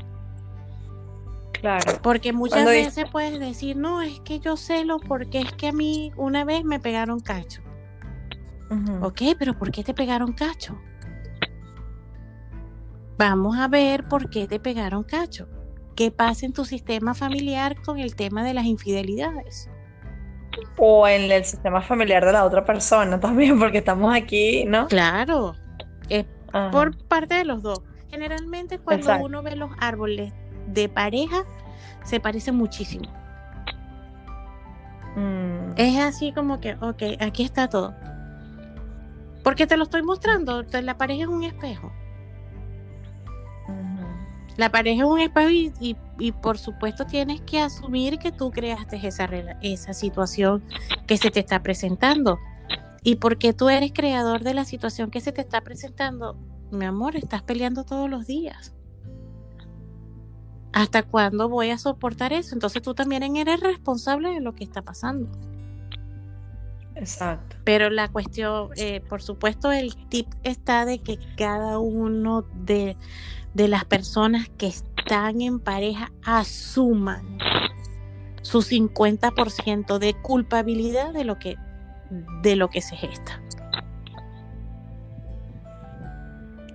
Claro. 1.53 1.99
Porque 2.01 2.33
muchas 2.33 2.65
veces 2.65 3.05
puedes 3.09 3.39
decir, 3.39 3.77
no, 3.77 4.01
es 4.01 4.19
que 4.19 4.39
yo 4.39 4.57
celo 4.57 4.99
porque 4.99 5.39
es 5.39 5.53
que 5.53 5.69
a 5.69 5.71
mí 5.71 6.11
una 6.17 6.43
vez 6.43 6.65
me 6.65 6.79
pegaron 6.79 7.19
cacho. 7.19 7.61
Ok, 9.01 9.21
pero 9.37 9.57
¿por 9.57 9.71
qué 9.71 9.83
te 9.83 9.93
pegaron 9.93 10.33
cacho? 10.33 10.77
Vamos 13.17 13.57
a 13.57 13.67
ver 13.67 14.07
por 14.07 14.29
qué 14.29 14.47
te 14.47 14.59
pegaron 14.59 15.03
cacho. 15.03 15.47
¿Qué 15.95 16.09
pasa 16.09 16.45
en 16.45 16.53
tu 16.53 16.65
sistema 16.65 17.13
familiar 17.13 17.79
con 17.83 17.99
el 17.99 18.15
tema 18.15 18.43
de 18.43 18.55
las 18.55 18.65
infidelidades? 18.65 19.69
O 20.77 21.07
en 21.07 21.31
el 21.31 21.45
sistema 21.45 21.81
familiar 21.81 22.25
de 22.25 22.31
la 22.31 22.45
otra 22.45 22.63
persona 22.63 23.19
también, 23.21 23.59
porque 23.59 23.79
estamos 23.79 24.15
aquí, 24.15 24.65
¿no? 24.65 24.87
Claro, 24.87 25.55
es 26.09 26.25
por 26.71 26.97
parte 27.07 27.35
de 27.35 27.45
los 27.45 27.63
dos. 27.63 27.81
Generalmente 28.09 28.77
cuando 28.77 29.17
uno 29.17 29.41
ve 29.41 29.55
los 29.55 29.71
árboles 29.79 30.33
de 30.67 30.87
pareja, 30.87 31.43
se 32.03 32.19
parece 32.19 32.51
muchísimo. 32.51 33.09
Mm. 35.15 35.73
Es 35.77 35.99
así 35.99 36.31
como 36.31 36.59
que, 36.59 36.75
ok, 36.75 37.03
aquí 37.19 37.43
está 37.43 37.67
todo. 37.69 37.95
Porque 39.43 39.67
te 39.67 39.77
lo 39.77 39.83
estoy 39.83 40.03
mostrando, 40.03 40.63
la 40.63 40.97
pareja 40.97 41.23
es 41.23 41.27
un 41.27 41.43
espejo. 41.43 41.91
La 44.57 44.71
pareja 44.71 45.03
es 45.03 45.09
un 45.09 45.19
espejo 45.19 45.49
y, 45.49 46.31
por 46.41 46.57
supuesto 46.57 47.05
tienes 47.05 47.41
que 47.41 47.59
asumir 47.59 48.19
que 48.19 48.31
tú 48.31 48.51
creaste 48.51 48.99
esa, 49.05 49.25
esa 49.61 49.93
situación 49.93 50.63
que 51.07 51.17
se 51.17 51.31
te 51.31 51.39
está 51.39 51.63
presentando. 51.63 52.39
Y 53.03 53.15
porque 53.15 53.53
tú 53.53 53.69
eres 53.69 53.91
creador 53.93 54.43
de 54.43 54.53
la 54.53 54.65
situación 54.65 55.11
que 55.11 55.21
se 55.21 55.31
te 55.31 55.41
está 55.41 55.61
presentando, 55.61 56.37
mi 56.71 56.85
amor, 56.85 57.15
estás 57.15 57.41
peleando 57.41 57.83
todos 57.83 58.09
los 58.09 58.27
días. 58.27 58.73
¿Hasta 60.71 61.03
cuándo 61.03 61.49
voy 61.49 61.69
a 61.69 61.77
soportar 61.77 62.33
eso? 62.33 62.55
Entonces 62.55 62.81
tú 62.81 62.95
también 62.95 63.35
eres 63.35 63.59
responsable 63.59 64.29
de 64.29 64.41
lo 64.41 64.55
que 64.55 64.63
está 64.63 64.81
pasando. 64.81 65.29
Exacto. 66.95 67.57
Pero 67.63 67.89
la 67.89 68.07
cuestión, 68.07 68.69
eh, 68.75 69.01
por 69.07 69.21
supuesto, 69.21 69.71
el 69.71 69.95
tip 70.09 70.27
está 70.43 70.85
de 70.85 70.99
que 70.99 71.19
cada 71.37 71.79
uno 71.79 72.43
de 72.55 72.97
de 73.53 73.67
las 73.67 73.85
personas 73.85 74.49
que 74.49 74.67
están 74.67 75.41
en 75.41 75.59
pareja 75.59 76.11
asuman 76.23 77.37
su 78.41 78.61
50% 78.61 79.99
de 79.99 80.13
culpabilidad 80.15 81.13
de 81.13 81.23
lo 81.23 81.39
que 81.39 81.55
de 82.41 82.55
lo 82.55 82.69
que 82.69 82.81
se 82.81 82.95
gesta. 82.95 83.41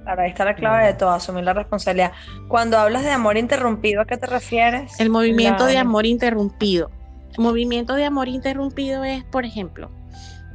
Ahora 0.05 0.23
ahí 0.23 0.31
está 0.31 0.47
la 0.47 0.55
clave 0.55 0.87
de 0.87 0.95
todo, 0.95 1.11
asumir 1.11 1.45
la 1.45 1.53
responsabilidad. 1.53 2.13
Cuando 2.49 2.79
hablas 2.79 3.05
de 3.05 3.11
amor 3.11 3.37
interrumpido, 3.37 4.01
¿a 4.01 4.07
qué 4.07 4.17
te 4.17 4.27
refieres? 4.27 4.99
El 4.99 5.11
movimiento 5.11 5.67
de 5.67 5.77
amor 5.77 6.07
interrumpido. 6.07 6.91
El 7.37 7.45
movimiento 7.45 7.95
de 7.95 8.07
amor 8.07 8.27
interrumpido 8.27 9.05
es, 9.05 9.23
por 9.25 9.45
ejemplo, 9.45 9.91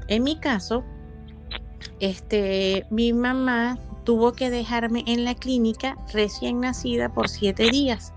en 0.07 0.23
mi 0.23 0.39
caso, 0.39 0.83
este, 1.99 2.87
mi 2.89 3.13
mamá 3.13 3.77
tuvo 4.03 4.33
que 4.33 4.49
dejarme 4.49 5.03
en 5.07 5.25
la 5.25 5.35
clínica 5.35 5.97
recién 6.13 6.59
nacida 6.59 7.09
por 7.09 7.29
siete 7.29 7.69
días 7.69 8.13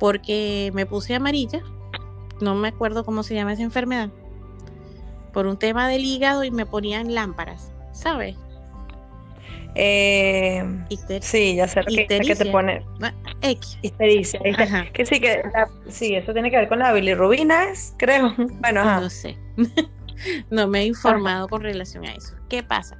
porque 0.00 0.72
me 0.74 0.86
puse 0.86 1.14
amarilla, 1.14 1.60
no 2.40 2.56
me 2.56 2.68
acuerdo 2.68 3.04
cómo 3.04 3.22
se 3.22 3.34
llama 3.34 3.52
esa 3.52 3.62
enfermedad, 3.62 4.08
por 5.32 5.46
un 5.46 5.58
tema 5.58 5.88
del 5.88 6.04
hígado 6.04 6.42
y 6.42 6.50
me 6.50 6.66
ponían 6.66 7.14
lámparas, 7.14 7.70
¿sabes? 7.92 8.34
Eh, 9.76 10.64
sí, 11.20 11.54
ya 11.54 11.68
sé 11.68 11.82
que, 11.86 12.06
que, 12.06 12.34
te 12.34 12.46
pone 12.46 12.84
ah, 13.02 13.12
X. 13.42 13.78
Histericia. 13.82 14.40
Que 14.92 15.06
sí, 15.06 15.20
que 15.20 15.42
sí, 15.88 16.16
eso 16.16 16.32
tiene 16.32 16.50
que 16.50 16.56
ver 16.56 16.68
con 16.68 16.80
la 16.80 16.92
bilirrubina, 16.92 17.66
creo. 17.96 18.34
Bueno, 18.60 18.80
ajá. 18.80 19.00
No 19.00 19.10
sé. 19.10 19.36
no 20.50 20.66
me 20.66 20.80
he 20.80 20.86
informado 20.86 21.46
con 21.46 21.62
relación 21.62 22.04
a 22.04 22.14
eso. 22.14 22.34
¿Qué 22.48 22.64
pasa? 22.64 22.98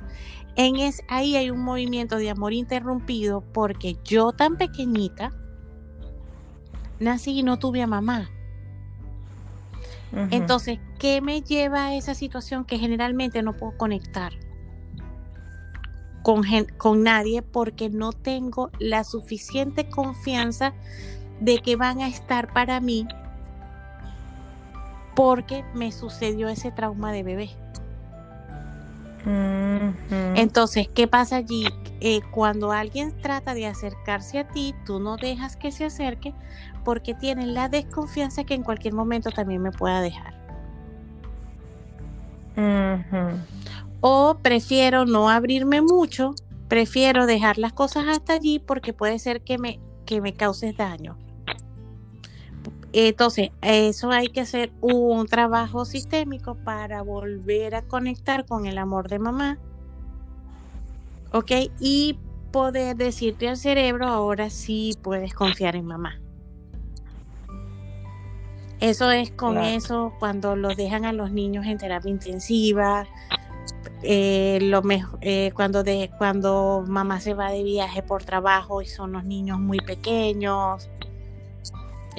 En 0.60 0.76
es, 0.76 1.02
ahí 1.08 1.36
hay 1.36 1.48
un 1.48 1.62
movimiento 1.62 2.18
de 2.18 2.28
amor 2.28 2.52
interrumpido 2.52 3.40
porque 3.40 3.96
yo 4.04 4.32
tan 4.32 4.58
pequeñita 4.58 5.32
nací 6.98 7.38
y 7.38 7.42
no 7.42 7.58
tuve 7.58 7.80
a 7.80 7.86
mamá. 7.86 8.30
Entonces, 10.30 10.78
¿qué 10.98 11.22
me 11.22 11.40
lleva 11.40 11.86
a 11.86 11.94
esa 11.94 12.12
situación 12.12 12.66
que 12.66 12.78
generalmente 12.78 13.42
no 13.42 13.56
puedo 13.56 13.78
conectar 13.78 14.34
con, 16.22 16.42
con 16.76 17.04
nadie 17.04 17.40
porque 17.40 17.88
no 17.88 18.12
tengo 18.12 18.70
la 18.78 19.02
suficiente 19.04 19.88
confianza 19.88 20.74
de 21.40 21.60
que 21.60 21.76
van 21.76 22.02
a 22.02 22.08
estar 22.08 22.52
para 22.52 22.80
mí 22.80 23.08
porque 25.16 25.64
me 25.72 25.90
sucedió 25.90 26.50
ese 26.50 26.70
trauma 26.70 27.12
de 27.12 27.22
bebé? 27.22 27.50
Entonces, 30.34 30.88
¿qué 30.88 31.06
pasa 31.06 31.36
allí? 31.36 31.66
Eh, 32.00 32.20
cuando 32.30 32.72
alguien 32.72 33.14
trata 33.20 33.54
de 33.54 33.66
acercarse 33.66 34.38
a 34.38 34.48
ti, 34.48 34.74
tú 34.86 35.00
no 35.00 35.16
dejas 35.16 35.56
que 35.56 35.70
se 35.70 35.84
acerque 35.84 36.32
porque 36.84 37.14
tienen 37.14 37.52
la 37.52 37.68
desconfianza 37.68 38.44
que 38.44 38.54
en 38.54 38.62
cualquier 38.62 38.94
momento 38.94 39.30
también 39.30 39.62
me 39.62 39.70
pueda 39.70 40.00
dejar. 40.00 40.40
O 44.00 44.38
prefiero 44.42 45.04
no 45.04 45.30
abrirme 45.30 45.82
mucho, 45.82 46.34
prefiero 46.68 47.26
dejar 47.26 47.58
las 47.58 47.72
cosas 47.72 48.06
hasta 48.08 48.34
allí 48.34 48.58
porque 48.58 48.92
puede 48.92 49.18
ser 49.18 49.42
que 49.42 49.58
me, 49.58 49.80
que 50.06 50.20
me 50.20 50.34
causes 50.34 50.76
daño. 50.76 51.16
Entonces, 52.92 53.50
eso 53.62 54.10
hay 54.10 54.28
que 54.28 54.40
hacer 54.40 54.72
un 54.80 55.26
trabajo 55.26 55.84
sistémico 55.84 56.56
para 56.56 57.02
volver 57.02 57.74
a 57.74 57.82
conectar 57.82 58.46
con 58.46 58.66
el 58.66 58.78
amor 58.78 59.08
de 59.08 59.18
mamá. 59.18 59.58
¿Ok? 61.32 61.52
Y 61.78 62.18
poder 62.50 62.96
decirte 62.96 63.48
al 63.48 63.56
cerebro, 63.56 64.08
ahora 64.08 64.50
sí 64.50 64.98
puedes 65.02 65.34
confiar 65.34 65.76
en 65.76 65.86
mamá. 65.86 66.20
Eso 68.80 69.10
es 69.10 69.30
con 69.30 69.58
eso 69.58 70.14
cuando 70.18 70.56
los 70.56 70.74
dejan 70.74 71.04
a 71.04 71.12
los 71.12 71.30
niños 71.30 71.66
en 71.66 71.76
terapia 71.76 72.10
intensiva, 72.10 73.06
eh, 74.02 74.58
lo 74.62 74.82
mejor, 74.82 75.18
eh, 75.20 75.52
cuando, 75.54 75.82
de, 75.82 76.10
cuando 76.16 76.82
mamá 76.88 77.20
se 77.20 77.34
va 77.34 77.52
de 77.52 77.62
viaje 77.62 78.02
por 78.02 78.24
trabajo 78.24 78.80
y 78.80 78.86
son 78.86 79.12
los 79.12 79.24
niños 79.24 79.60
muy 79.60 79.78
pequeños 79.78 80.88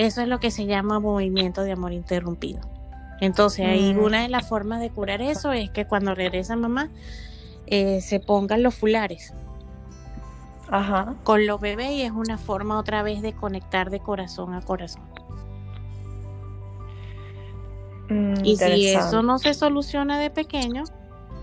eso 0.02 0.22
es 0.22 0.28
lo 0.28 0.40
que 0.40 0.52
se 0.52 0.66
llama 0.66 1.00
movimiento 1.00 1.64
de 1.64 1.72
amor 1.74 1.94
interrumpido. 1.94 2.60
Entonces, 3.20 3.68
ahí 3.68 3.96
una 3.96 4.24
de 4.24 4.30
las 4.30 4.50
formas 4.50 4.80
de 4.80 4.90
curar 4.90 5.22
eso 5.22 5.52
es 5.52 5.70
que 5.70 5.86
cuando 5.86 6.16
regresa 6.16 6.56
mamá, 6.56 6.90
eh, 7.68 8.02
se 8.02 8.20
pongan 8.20 8.64
los 8.64 8.74
fulares. 8.74 9.34
Ajá. 10.70 11.16
Con 11.24 11.46
los 11.46 11.62
bebés 11.62 11.92
y 11.92 12.02
es 12.02 12.12
una 12.12 12.38
forma 12.38 12.80
otra 12.80 13.04
vez 13.04 13.22
de 13.22 13.34
conectar 13.34 13.90
de 13.92 14.00
corazón 14.00 14.54
a 14.56 14.62
corazón. 14.62 15.04
Mm, 18.10 18.44
Y 18.44 18.58
si 18.58 18.88
eso 18.88 19.22
no 19.22 19.38
se 19.38 19.54
soluciona 19.54 20.18
de 20.18 20.30
pequeño, 20.30 20.84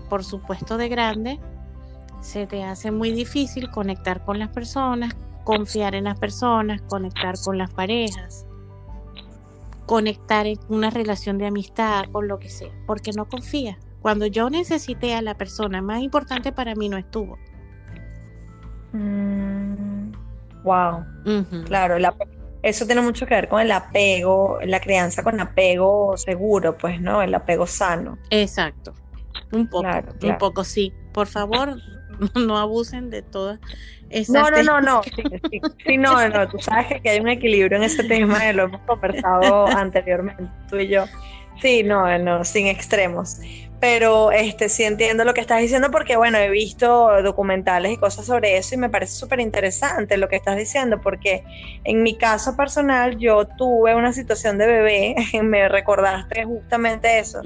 por 0.09 0.25
supuesto 0.25 0.77
de 0.77 0.89
grande, 0.89 1.39
se 2.21 2.45
te 2.45 2.63
hace 2.63 2.91
muy 2.91 3.11
difícil 3.11 3.69
conectar 3.69 4.25
con 4.25 4.37
las 4.37 4.49
personas, 4.49 5.15
confiar 5.45 5.95
en 5.95 6.03
las 6.03 6.19
personas, 6.19 6.81
conectar 6.81 7.35
con 7.43 7.57
las 7.57 7.71
parejas, 7.71 8.45
conectar 9.89 10.45
en 10.45 10.59
una 10.67 10.91
relación 10.91 11.39
de 11.39 11.47
amistad, 11.47 12.05
con 12.11 12.27
lo 12.27 12.37
que 12.37 12.47
sea, 12.47 12.69
porque 12.85 13.09
no 13.11 13.27
confía. 13.27 13.79
Cuando 14.03 14.27
yo 14.27 14.47
necesité 14.51 15.15
a 15.15 15.23
la 15.23 15.35
persona 15.35 15.81
más 15.81 16.03
importante 16.03 16.51
para 16.51 16.75
mí 16.75 16.89
no 16.89 16.97
estuvo. 16.97 17.39
Mm, 18.93 20.11
wow. 20.63 21.03
Claro, 21.65 21.95
el 21.95 22.07
eso 22.61 22.85
tiene 22.85 23.01
mucho 23.01 23.25
que 23.25 23.33
ver 23.33 23.49
con 23.49 23.61
el 23.61 23.71
apego, 23.71 24.59
la 24.63 24.79
crianza 24.79 25.23
con 25.23 25.39
apego 25.39 26.15
seguro, 26.17 26.77
pues, 26.77 27.01
¿no? 27.01 27.23
El 27.23 27.33
apego 27.33 27.65
sano. 27.65 28.19
Exacto. 28.29 28.93
Un 29.51 29.67
poco, 29.67 29.81
Claro, 29.85 30.13
un 30.21 30.37
poco 30.37 30.63
sí. 30.63 30.93
Por 31.13 31.25
favor, 31.25 31.77
no 32.35 32.59
abusen 32.59 33.09
de 33.09 33.23
todas 33.23 33.59
No, 34.29 34.49
no, 34.49 34.63
no, 34.63 34.81
no. 34.81 35.03
Sí, 35.03 35.11
sí, 35.51 35.61
sí, 35.85 35.97
no, 35.97 36.27
no. 36.29 36.47
Tú 36.49 36.57
sabes 36.59 37.01
que 37.01 37.09
hay 37.09 37.19
un 37.19 37.29
equilibrio 37.29 37.77
en 37.77 37.83
ese 37.83 38.03
tema, 38.03 38.49
y 38.49 38.53
lo 38.53 38.63
hemos 38.63 38.81
conversado 38.81 39.67
anteriormente, 39.77 40.43
tú 40.69 40.77
y 40.77 40.87
yo. 40.87 41.05
Sí, 41.61 41.83
no, 41.83 42.17
no, 42.19 42.43
sin 42.45 42.67
extremos. 42.67 43.37
Pero 43.81 44.31
este 44.31 44.67
sí 44.67 44.83
entiendo 44.83 45.23
lo 45.23 45.33
que 45.33 45.39
estás 45.39 45.61
diciendo 45.61 45.89
porque, 45.89 46.17
bueno, 46.17 46.37
he 46.37 46.49
visto 46.49 47.21
documentales 47.21 47.93
y 47.93 47.97
cosas 47.97 48.25
sobre 48.25 48.57
eso 48.57 48.75
y 48.75 48.77
me 48.77 48.89
parece 48.89 49.13
súper 49.13 49.39
interesante 49.39 50.17
lo 50.17 50.27
que 50.27 50.35
estás 50.35 50.57
diciendo 50.57 50.99
porque 50.99 51.43
en 51.85 52.03
mi 52.03 52.17
caso 52.17 52.57
personal 52.57 53.17
yo 53.17 53.45
tuve 53.45 53.95
una 53.95 54.11
situación 54.11 54.57
de 54.57 54.67
bebé, 54.67 55.15
me 55.43 55.69
recordaste 55.69 56.43
justamente 56.43 57.19
eso, 57.19 57.41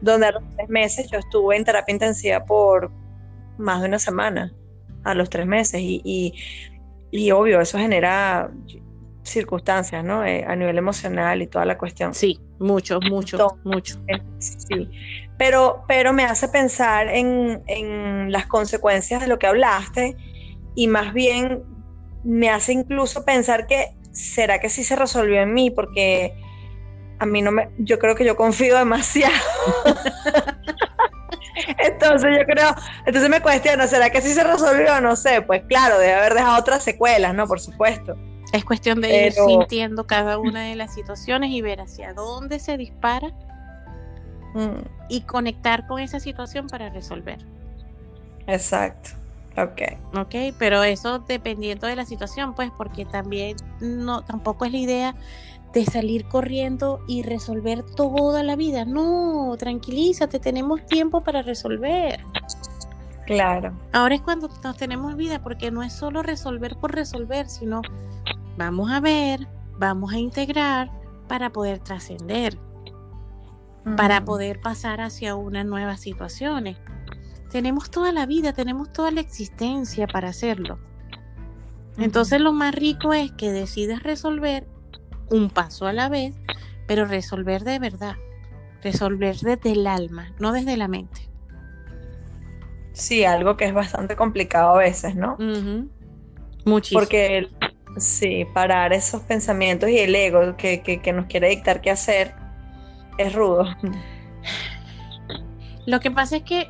donde 0.00 0.26
a 0.26 0.32
los 0.32 0.42
tres 0.56 0.68
meses 0.68 1.08
yo 1.12 1.18
estuve 1.18 1.56
en 1.56 1.64
terapia 1.64 1.92
intensiva 1.92 2.44
por 2.44 2.90
más 3.56 3.80
de 3.80 3.88
una 3.88 4.00
semana, 4.00 4.52
a 5.04 5.14
los 5.14 5.30
tres 5.30 5.46
meses, 5.46 5.80
y, 5.80 6.00
y, 6.04 6.34
y 7.10 7.30
obvio, 7.30 7.60
eso 7.60 7.78
genera 7.78 8.50
circunstancias, 9.22 10.04
¿no? 10.04 10.24
Eh, 10.24 10.44
a 10.46 10.56
nivel 10.56 10.78
emocional 10.78 11.42
y 11.42 11.46
toda 11.46 11.64
la 11.64 11.78
cuestión. 11.78 12.14
Sí, 12.14 12.40
mucho, 12.58 13.00
mucho, 13.00 13.36
Entonces, 13.36 13.64
mucho. 13.64 14.00
Sí, 14.38 14.90
pero, 15.36 15.84
pero 15.86 16.12
me 16.12 16.24
hace 16.24 16.48
pensar 16.48 17.08
en, 17.08 17.62
en 17.66 18.32
las 18.32 18.46
consecuencias 18.46 19.20
de 19.20 19.28
lo 19.28 19.38
que 19.38 19.46
hablaste 19.46 20.16
y 20.74 20.88
más 20.88 21.12
bien 21.12 21.62
me 22.24 22.50
hace 22.50 22.72
incluso 22.72 23.24
pensar 23.24 23.66
que 23.66 23.96
será 24.12 24.58
que 24.58 24.68
sí 24.68 24.82
se 24.82 24.96
resolvió 24.96 25.40
en 25.40 25.54
mí 25.54 25.70
porque 25.70 26.34
a 27.20 27.26
mí 27.26 27.42
no 27.42 27.52
me, 27.52 27.70
yo 27.78 27.98
creo 27.98 28.14
que 28.14 28.24
yo 28.24 28.36
confío 28.36 28.76
demasiado. 28.76 29.34
Entonces 31.78 32.30
yo 32.38 32.44
creo, 32.46 32.74
entonces 33.06 33.30
me 33.30 33.40
cuestiono, 33.40 33.86
¿será 33.86 34.10
que 34.10 34.20
sí 34.20 34.32
se 34.32 34.44
resolvió? 34.44 35.00
No 35.00 35.16
sé, 35.16 35.42
pues 35.42 35.62
claro, 35.68 35.98
debe 35.98 36.14
haber 36.14 36.34
dejado 36.34 36.58
otras 36.58 36.82
secuelas, 36.82 37.34
¿no? 37.34 37.46
Por 37.46 37.60
supuesto. 37.60 38.16
Es 38.52 38.64
cuestión 38.64 39.00
de 39.00 39.26
ir 39.26 39.32
sintiendo 39.32 40.06
cada 40.06 40.38
una 40.38 40.62
de 40.62 40.74
las 40.76 40.94
situaciones 40.94 41.50
y 41.50 41.60
ver 41.60 41.80
hacia 41.80 42.14
dónde 42.14 42.58
se 42.58 42.78
dispara 42.78 43.32
Mm, 44.54 44.80
y 45.08 45.20
conectar 45.22 45.86
con 45.86 46.00
esa 46.00 46.20
situación 46.20 46.68
para 46.68 46.88
resolver. 46.90 47.38
exacto. 48.46 49.10
Ok. 49.56 49.82
¿Ok? 50.16 50.54
Pero 50.58 50.84
eso 50.84 51.18
dependiendo 51.18 51.86
de 51.88 51.96
la 51.96 52.04
situación, 52.04 52.54
pues, 52.54 52.70
porque 52.76 53.04
también 53.04 53.56
no, 53.80 54.22
tampoco 54.24 54.64
es 54.64 54.72
la 54.72 54.78
idea 54.78 55.14
de 55.72 55.84
salir 55.84 56.26
corriendo 56.26 57.00
y 57.06 57.22
resolver 57.22 57.82
toda 57.82 58.42
la 58.42 58.56
vida. 58.56 58.84
No, 58.84 59.54
tranquilízate, 59.58 60.38
tenemos 60.38 60.84
tiempo 60.86 61.22
para 61.22 61.42
resolver. 61.42 62.24
Claro. 63.26 63.78
Ahora 63.92 64.14
es 64.14 64.22
cuando 64.22 64.48
nos 64.64 64.76
tenemos 64.76 65.14
vida, 65.16 65.42
porque 65.42 65.70
no 65.70 65.82
es 65.82 65.92
solo 65.92 66.22
resolver 66.22 66.76
por 66.76 66.94
resolver, 66.94 67.48
sino 67.48 67.82
vamos 68.56 68.90
a 68.90 69.00
ver, 69.00 69.46
vamos 69.78 70.12
a 70.12 70.18
integrar 70.18 70.90
para 71.28 71.50
poder 71.50 71.78
trascender, 71.80 72.58
para 73.96 74.24
poder 74.24 74.60
pasar 74.60 75.02
hacia 75.02 75.34
unas 75.34 75.66
nuevas 75.66 76.00
situaciones. 76.00 76.78
Tenemos 77.50 77.90
toda 77.90 78.12
la 78.12 78.24
vida, 78.24 78.54
tenemos 78.54 78.92
toda 78.92 79.10
la 79.10 79.20
existencia 79.20 80.06
para 80.06 80.30
hacerlo. 80.30 80.78
Entonces 81.98 82.40
lo 82.40 82.52
más 82.52 82.74
rico 82.74 83.12
es 83.12 83.32
que 83.32 83.52
decides 83.52 84.02
resolver 84.02 84.66
un 85.30 85.50
paso 85.50 85.86
a 85.86 85.92
la 85.92 86.08
vez, 86.08 86.34
pero 86.86 87.04
resolver 87.04 87.64
de 87.64 87.78
verdad, 87.78 88.16
resolver 88.82 89.36
desde 89.36 89.72
el 89.72 89.86
alma, 89.86 90.32
no 90.38 90.52
desde 90.52 90.76
la 90.76 90.88
mente. 90.88 91.28
Sí, 92.92 93.24
algo 93.24 93.56
que 93.56 93.66
es 93.66 93.74
bastante 93.74 94.16
complicado 94.16 94.70
a 94.74 94.78
veces, 94.78 95.14
¿no? 95.14 95.36
Muchísimo. 96.64 97.00
Porque 97.00 97.38
el- 97.38 97.50
sí, 97.98 98.44
parar 98.54 98.92
esos 98.92 99.22
pensamientos 99.22 99.88
y 99.90 99.98
el 99.98 100.14
ego 100.14 100.56
que, 100.56 100.82
que, 100.82 101.00
que 101.00 101.12
nos 101.12 101.26
quiere 101.26 101.48
dictar 101.48 101.80
qué 101.80 101.90
hacer 101.90 102.34
es 103.18 103.32
rudo. 103.32 103.66
Lo 105.86 106.00
que 106.00 106.10
pasa 106.10 106.36
es 106.36 106.42
que 106.42 106.68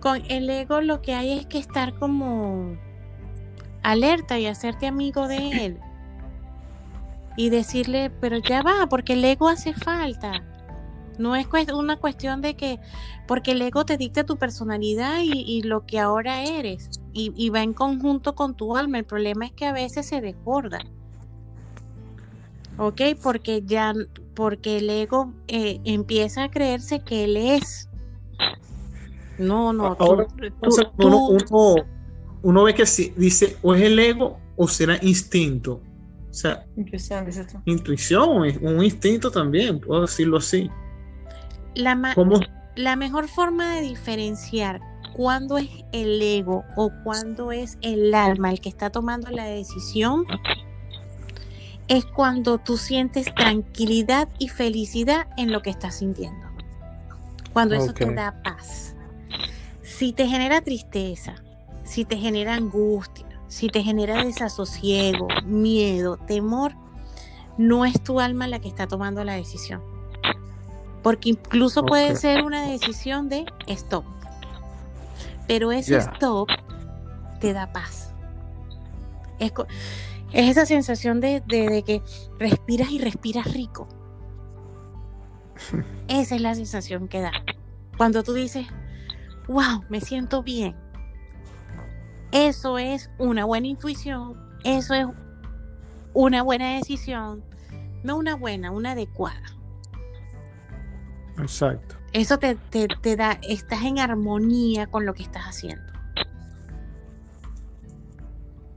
con 0.00 0.22
el 0.28 0.48
ego 0.48 0.80
lo 0.80 1.02
que 1.02 1.14
hay 1.14 1.32
es 1.38 1.46
que 1.46 1.58
estar 1.58 1.94
como 1.94 2.74
alerta 3.82 4.38
y 4.38 4.46
hacerte 4.46 4.86
amigo 4.86 5.28
de 5.28 5.66
él. 5.66 5.78
Y 7.40 7.48
decirle, 7.48 8.10
pero 8.20 8.36
ya 8.36 8.60
va, 8.62 8.86
porque 8.90 9.14
el 9.14 9.24
ego 9.24 9.48
hace 9.48 9.72
falta. 9.72 10.42
No 11.16 11.34
es 11.36 11.46
una 11.72 11.96
cuestión 11.96 12.42
de 12.42 12.54
que, 12.54 12.78
porque 13.26 13.52
el 13.52 13.62
ego 13.62 13.86
te 13.86 13.96
dicta 13.96 14.24
tu 14.24 14.36
personalidad 14.36 15.20
y, 15.22 15.40
y 15.46 15.62
lo 15.62 15.86
que 15.86 15.98
ahora 15.98 16.44
eres. 16.44 16.90
Y, 17.14 17.32
y 17.34 17.48
va 17.48 17.62
en 17.62 17.72
conjunto 17.72 18.34
con 18.34 18.54
tu 18.54 18.76
alma. 18.76 18.98
El 18.98 19.06
problema 19.06 19.46
es 19.46 19.52
que 19.52 19.64
a 19.64 19.72
veces 19.72 20.04
se 20.06 20.20
desborda. 20.20 20.80
¿Ok? 22.76 23.00
Porque 23.22 23.62
ya, 23.64 23.94
porque 24.34 24.76
el 24.76 24.90
ego 24.90 25.32
eh, 25.48 25.80
empieza 25.84 26.44
a 26.44 26.50
creerse 26.50 27.00
que 27.00 27.24
él 27.24 27.38
es. 27.38 27.88
No, 29.38 29.72
no, 29.72 29.96
tú- 29.96 30.04
Ahora, 30.04 30.26
tú- 30.26 30.76
uno, 30.98 31.28
tú- 31.38 31.38
uno, 31.54 31.74
uno 32.42 32.62
ve 32.64 32.74
que 32.74 32.84
si, 32.84 33.14
dice, 33.16 33.56
o 33.62 33.74
es 33.74 33.80
el 33.80 33.98
ego 33.98 34.38
o 34.56 34.68
será 34.68 34.98
instinto. 35.00 35.80
O 36.30 36.34
sea, 36.34 36.64
Intuición, 36.76 37.26
dices 37.26 37.46
tú. 37.48 37.58
intuición, 37.64 38.30
un 38.62 38.84
instinto 38.84 39.30
también, 39.30 39.80
puedo 39.80 40.02
decirlo 40.02 40.36
así. 40.38 40.70
la, 41.74 41.94
ma- 41.94 42.14
¿Cómo? 42.14 42.38
la 42.76 42.94
mejor 42.96 43.26
forma 43.28 43.74
de 43.74 43.82
diferenciar 43.82 44.80
cuándo 45.16 45.58
es 45.58 45.68
el 45.92 46.22
ego 46.22 46.64
o 46.76 46.90
cuándo 47.04 47.50
es 47.52 47.76
el 47.82 48.14
alma 48.14 48.50
el 48.50 48.60
que 48.60 48.68
está 48.68 48.90
tomando 48.90 49.28
la 49.30 49.44
decisión 49.44 50.24
es 51.88 52.04
cuando 52.06 52.58
tú 52.58 52.76
sientes 52.76 53.34
tranquilidad 53.34 54.28
y 54.38 54.48
felicidad 54.48 55.26
en 55.36 55.50
lo 55.50 55.62
que 55.62 55.70
estás 55.70 55.96
sintiendo. 55.98 56.46
Cuando 57.52 57.74
eso 57.74 57.92
te 57.92 58.14
da 58.14 58.40
paz. 58.44 58.94
Si 59.82 60.12
te 60.12 60.28
genera 60.28 60.60
tristeza, 60.60 61.34
si 61.84 62.04
te 62.04 62.16
genera 62.16 62.54
angustia, 62.54 63.26
si 63.50 63.68
te 63.68 63.82
genera 63.82 64.24
desasosiego, 64.24 65.28
miedo, 65.44 66.16
temor, 66.16 66.72
no 67.58 67.84
es 67.84 68.00
tu 68.02 68.20
alma 68.20 68.46
la 68.46 68.60
que 68.60 68.68
está 68.68 68.86
tomando 68.86 69.22
la 69.24 69.34
decisión. 69.34 69.82
Porque 71.02 71.30
incluso 71.30 71.84
puede 71.84 72.14
ser 72.16 72.42
una 72.44 72.66
decisión 72.66 73.28
de 73.28 73.44
stop. 73.66 74.04
Pero 75.46 75.72
ese 75.72 75.96
stop 76.14 76.48
te 77.40 77.52
da 77.52 77.72
paz. 77.72 78.14
Es, 79.38 79.52
esa 80.32 80.64
sensación 80.64 81.20
de, 81.20 81.40
de- 81.46 81.68
de 81.68 81.82
que 81.82 82.02
respiras 82.38 82.90
y 82.90 82.98
respiras 82.98 83.52
rico. 83.52 83.88
Esa 86.08 86.34
es 86.36 86.40
la 86.40 86.54
sensación 86.54 87.08
que 87.08 87.20
da. 87.20 87.32
Cuando 87.96 88.22
tú 88.22 88.32
dices, 88.34 88.66
wow, 89.48 89.82
me 89.88 90.00
siento 90.00 90.42
bien. 90.42 90.76
Eso 92.32 92.78
es 92.78 93.10
una 93.18 93.44
buena 93.44 93.66
intuición. 93.66 94.36
Eso 94.64 94.94
es 94.94 95.06
una 96.12 96.42
buena 96.42 96.74
decisión. 96.74 97.42
No 98.02 98.16
una 98.16 98.36
buena, 98.36 98.70
una 98.70 98.92
adecuada. 98.92 99.42
Exacto. 101.38 101.96
Eso 102.12 102.38
te, 102.38 102.56
te, 102.56 102.88
te 102.88 103.16
da, 103.16 103.38
estás 103.48 103.82
en 103.82 103.98
armonía 103.98 104.86
con 104.86 105.06
lo 105.06 105.14
que 105.14 105.22
estás 105.22 105.44
haciendo. 105.44 105.90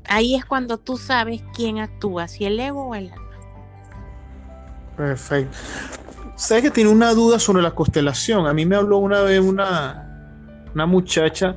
Ahí 0.08 0.36
es 0.36 0.46
cuando 0.46 0.78
tú 0.78 0.98
sabes 0.98 1.44
quién 1.56 1.80
actúa, 1.80 2.28
si 2.28 2.46
el 2.46 2.60
ego 2.60 2.88
o 2.88 2.96
el 2.96 3.12
alma. 3.12 3.24
Perfecto. 4.96 5.58
sabes 6.36 6.64
que 6.64 6.72
tiene 6.72 6.92
una 6.92 7.14
duda 7.14 7.40
sobre 7.40 7.64
la 7.64 7.72
constelación. 7.72 8.46
A 8.46 8.54
mí 8.54 8.66
me 8.66 8.76
habló 8.76 8.98
una 8.98 9.22
vez 9.22 9.42
una, 9.42 10.68
una 10.74 10.86
muchacha, 10.86 11.56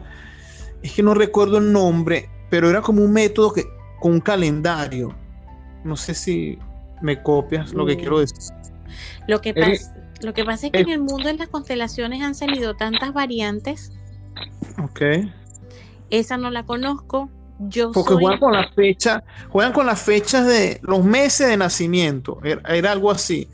es 0.87 0.93
que 0.93 1.03
no 1.03 1.14
recuerdo 1.14 1.59
el 1.59 1.72
nombre, 1.72 2.28
pero 2.49 2.70
era 2.70 2.80
como 2.80 3.03
un 3.03 3.12
método 3.12 3.53
que, 3.53 3.64
con 4.01 4.12
un 4.12 4.20
calendario. 4.20 5.14
No 5.84 5.97
sé 5.97 6.14
si 6.14 6.59
me 7.03 7.22
copias 7.22 7.72
lo 7.72 7.84
que 7.87 7.97
mm. 7.97 7.99
quiero 7.99 8.20
decir. 8.20 8.55
Lo 9.26 9.41
que, 9.41 9.53
pasa, 9.53 9.97
lo 10.22 10.32
que 10.32 10.45
pasa 10.45 10.66
es 10.66 10.72
que 10.72 10.80
en 10.80 10.91
el 10.91 11.01
mundo 11.01 11.24
de 11.24 11.34
las 11.34 11.49
constelaciones 11.49 12.22
han 12.22 12.34
salido 12.34 12.76
tantas 12.76 13.12
variantes. 13.12 13.93
Ok. 14.82 15.01
Esa 16.11 16.37
no 16.37 16.51
la 16.51 16.64
conozco. 16.64 17.28
Yo 17.59 17.91
Porque 17.91 18.14
juegan 18.14 18.39
con 18.39 18.53
la 18.53 18.68
fecha, 18.68 19.24
juegan 19.49 19.72
con 19.72 19.87
las 19.87 20.01
fechas 20.01 20.47
de 20.47 20.78
los 20.82 21.05
meses 21.05 21.49
de 21.49 21.57
nacimiento. 21.57 22.39
Era, 22.45 22.93
algo 22.93 23.11
así. 23.11 23.49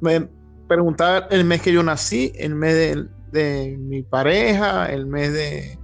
Me 0.00 0.28
preguntaba 0.68 1.26
el 1.30 1.44
mes 1.44 1.60
que 1.60 1.72
yo 1.72 1.82
nací, 1.82 2.32
el 2.36 2.54
mes 2.54 2.96
de, 3.32 3.76
mi 3.76 4.02
pareja, 4.02 4.86
el 4.86 5.06
mes 5.06 5.32
de, 5.32 5.79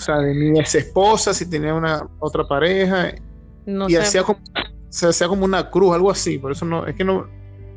o 0.00 0.02
sea, 0.02 0.18
de 0.18 0.32
mi 0.32 0.58
ex 0.58 0.74
esposa, 0.74 1.34
si 1.34 1.48
tenía 1.48 1.74
una 1.74 2.08
otra 2.18 2.48
pareja. 2.48 3.12
y 3.66 3.96
hacía 3.96 4.22
como, 4.22 4.40
se 4.88 5.06
hacía 5.06 5.28
como 5.28 5.44
una 5.44 5.68
cruz, 5.68 5.94
algo 5.94 6.10
así. 6.10 6.38
Por 6.38 6.52
eso 6.52 6.64
no, 6.64 6.86
es 6.86 6.96
que 6.96 7.04
no, 7.04 7.26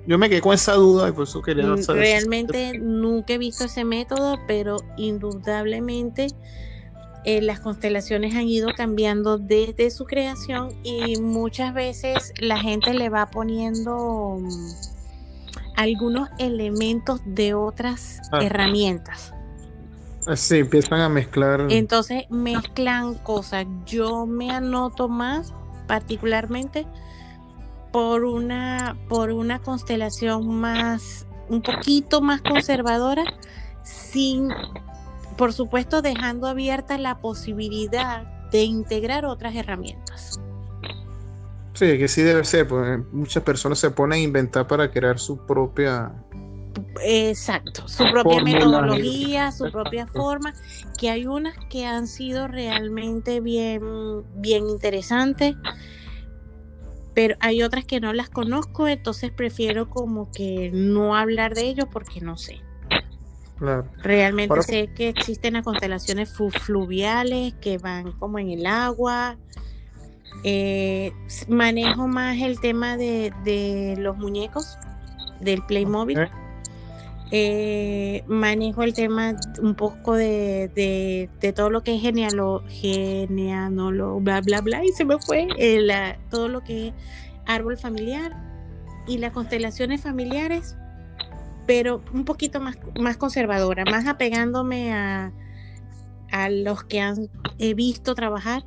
yo 0.08 0.18
me 0.18 0.30
quedé 0.30 0.40
con 0.40 0.54
esa 0.54 0.74
duda 0.74 1.10
y 1.10 1.12
por 1.12 1.24
eso 1.24 1.42
quería 1.42 1.66
mm, 1.66 1.84
saber. 1.84 2.02
Realmente 2.02 2.80
nunca 2.80 3.34
he 3.34 3.38
visto 3.38 3.66
ese 3.66 3.84
método, 3.84 4.40
pero 4.48 4.78
indudablemente 4.96 6.28
eh, 7.26 7.42
las 7.42 7.60
constelaciones 7.60 8.34
han 8.36 8.48
ido 8.48 8.70
cambiando 8.74 9.38
desde 9.38 9.92
su 9.92 10.06
creación 10.06 10.70
y 10.84 11.20
muchas 11.20 11.74
veces 11.74 12.34
la 12.40 12.58
gente 12.58 12.94
le 12.94 13.10
va 13.10 13.26
poniendo 13.26 14.38
mm, 14.40 14.72
algunos 15.76 16.30
elementos 16.40 17.20
de 17.26 17.54
otras 17.54 18.22
ah. 18.32 18.40
herramientas. 18.42 19.34
Sí, 20.36 20.60
empiezan 20.60 21.02
a 21.02 21.10
mezclar. 21.10 21.68
Entonces 21.70 22.24
mezclan 22.30 23.16
cosas. 23.16 23.66
Yo 23.86 24.26
me 24.26 24.52
anoto 24.52 25.10
más 25.10 25.54
particularmente 25.88 26.88
por 27.92 28.24
una, 28.24 28.98
por 29.08 29.32
una 29.32 29.60
constelación 29.60 30.48
más, 30.48 31.28
un 31.50 31.62
poquito 31.62 32.22
más 32.22 32.42
conservadora, 32.42 33.24
sin, 33.84 34.50
por 35.38 35.54
supuesto, 35.54 36.02
dejando 36.02 36.48
abierta 36.48 36.98
la 36.98 37.20
posibilidad 37.20 38.50
de 38.50 38.64
integrar 38.64 39.26
otras 39.26 39.56
herramientas. 39.56 40.40
Sí, 41.74 41.98
que 41.98 42.08
sí 42.08 42.22
debe 42.22 42.44
ser, 42.46 42.68
pues 42.68 43.00
muchas 43.12 43.44
personas 43.44 43.80
se 43.80 43.92
ponen 43.92 44.20
a 44.20 44.22
inventar 44.22 44.68
para 44.68 44.92
crear 44.92 45.20
su 45.20 45.38
propia 45.46 46.12
Exacto, 47.04 47.88
su 47.88 48.04
propia 48.12 48.44
metodología, 48.44 49.52
su 49.52 49.72
propia 49.72 50.08
forma, 50.08 50.54
que 50.98 51.10
hay 51.10 51.26
unas 51.26 51.56
que 51.70 51.86
han 51.86 52.08
sido 52.08 52.48
realmente 52.48 53.40
bien, 53.42 54.24
bien 54.36 54.70
interesantes 54.70 55.56
pero 57.14 57.36
hay 57.40 57.62
otras 57.62 57.86
que 57.86 58.00
no 58.00 58.14
las 58.14 58.30
conozco, 58.30 58.88
entonces 58.88 59.32
prefiero 59.32 59.90
como 59.90 60.32
que 60.32 60.72
no 60.74 61.16
hablar 61.16 61.54
de 61.54 61.64
ellos 61.64 61.88
porque 61.92 62.22
no 62.22 62.38
sé. 62.38 62.62
Realmente 64.02 64.62
sé 64.64 64.90
que 64.94 65.10
existen 65.10 65.54
las 65.54 65.64
constelaciones 65.64 66.36
fluviales 66.36 67.54
que 67.62 67.78
van 67.78 68.12
como 68.14 68.40
en 68.40 68.50
el 68.50 68.66
agua. 68.66 69.38
Eh, 70.44 71.14
manejo 71.48 72.08
más 72.08 72.38
el 72.40 72.60
tema 72.60 72.98
de, 72.98 73.96
los 73.98 74.18
muñecos, 74.18 74.78
del 75.40 75.64
Playmobil. 75.66 76.20
Eh, 77.36 78.24
manejo 78.28 78.84
el 78.84 78.94
tema 78.94 79.36
un 79.60 79.74
poco 79.74 80.14
de, 80.14 80.70
de, 81.42 81.54
todo 81.54 81.72
lo 81.72 81.82
que 81.82 81.96
es 81.96 82.02
genealo, 82.04 82.62
bla, 84.22 84.42
bla, 84.42 84.62
bla, 84.62 84.86
y 84.86 84.90
se 84.90 85.04
me 85.04 85.18
fue 85.18 85.48
eh, 85.58 86.16
todo 86.30 86.48
lo 86.48 86.64
que 86.64 86.90
es 86.90 86.94
árbol 87.48 87.76
familiar 87.80 88.38
y 89.08 89.18
las 89.18 89.32
constelaciones 89.32 90.02
familiares, 90.02 90.76
pero 91.66 92.04
un 92.14 92.24
poquito 92.24 92.62
más, 92.62 92.78
más 93.00 93.18
conservadora, 93.18 93.84
más 93.84 94.06
apegándome 94.06 94.94
a, 94.94 95.34
a 96.32 96.50
los 96.52 96.84
que 96.84 97.00
han, 97.00 97.30
he 97.58 97.74
visto 97.74 98.14
trabajar, 98.14 98.64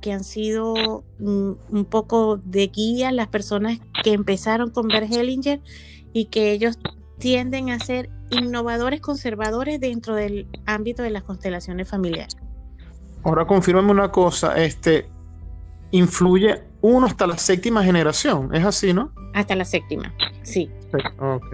que 0.00 0.10
han 0.12 0.24
sido 0.24 1.04
un, 1.20 1.56
un 1.70 1.84
poco 1.84 2.38
de 2.38 2.66
guía, 2.66 3.12
las 3.12 3.28
personas 3.28 3.78
que 4.02 4.12
empezaron 4.12 4.70
con 4.70 4.88
Bert 4.88 5.08
Hellinger 5.08 5.60
y 6.12 6.24
que 6.24 6.50
ellos 6.50 6.80
tienden 7.18 7.70
a 7.70 7.78
ser 7.78 8.08
innovadores 8.30 9.00
conservadores 9.00 9.80
dentro 9.80 10.14
del 10.14 10.46
ámbito 10.66 11.02
de 11.02 11.10
las 11.10 11.22
constelaciones 11.22 11.88
familiares. 11.88 12.36
Ahora 13.24 13.46
confírmame 13.46 13.90
una 13.90 14.10
cosa, 14.10 14.56
este 14.56 15.08
influye 15.90 16.62
uno 16.80 17.06
hasta 17.06 17.26
la 17.26 17.36
séptima 17.38 17.82
generación, 17.82 18.54
es 18.54 18.64
así, 18.64 18.92
¿no? 18.92 19.12
Hasta 19.34 19.56
la 19.56 19.64
séptima, 19.64 20.14
sí. 20.42 20.70
Ok. 21.18 21.46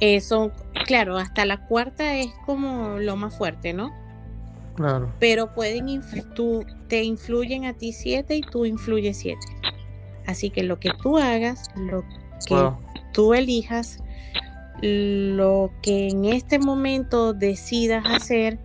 Eso, 0.00 0.52
claro, 0.86 1.16
hasta 1.16 1.46
la 1.46 1.66
cuarta 1.66 2.16
es 2.16 2.28
como 2.44 2.98
lo 2.98 3.16
más 3.16 3.36
fuerte, 3.36 3.72
¿no? 3.72 3.92
Claro. 4.74 5.10
Pero 5.18 5.54
pueden, 5.54 6.02
tú, 6.34 6.66
te 6.88 7.02
influyen 7.02 7.64
a 7.64 7.72
ti 7.72 7.92
siete 7.92 8.36
y 8.36 8.42
tú 8.42 8.66
influyes 8.66 9.16
siete. 9.16 9.46
Así 10.26 10.50
que 10.50 10.62
lo 10.62 10.78
que 10.78 10.90
tú 11.02 11.16
hagas, 11.16 11.70
lo 11.76 12.04
que 12.46 12.70
tú 13.12 13.32
elijas, 13.32 14.02
lo 14.82 15.70
que 15.82 16.08
en 16.08 16.24
este 16.24 16.58
momento 16.58 17.32
decidas 17.32 18.04
hacer, 18.06 18.58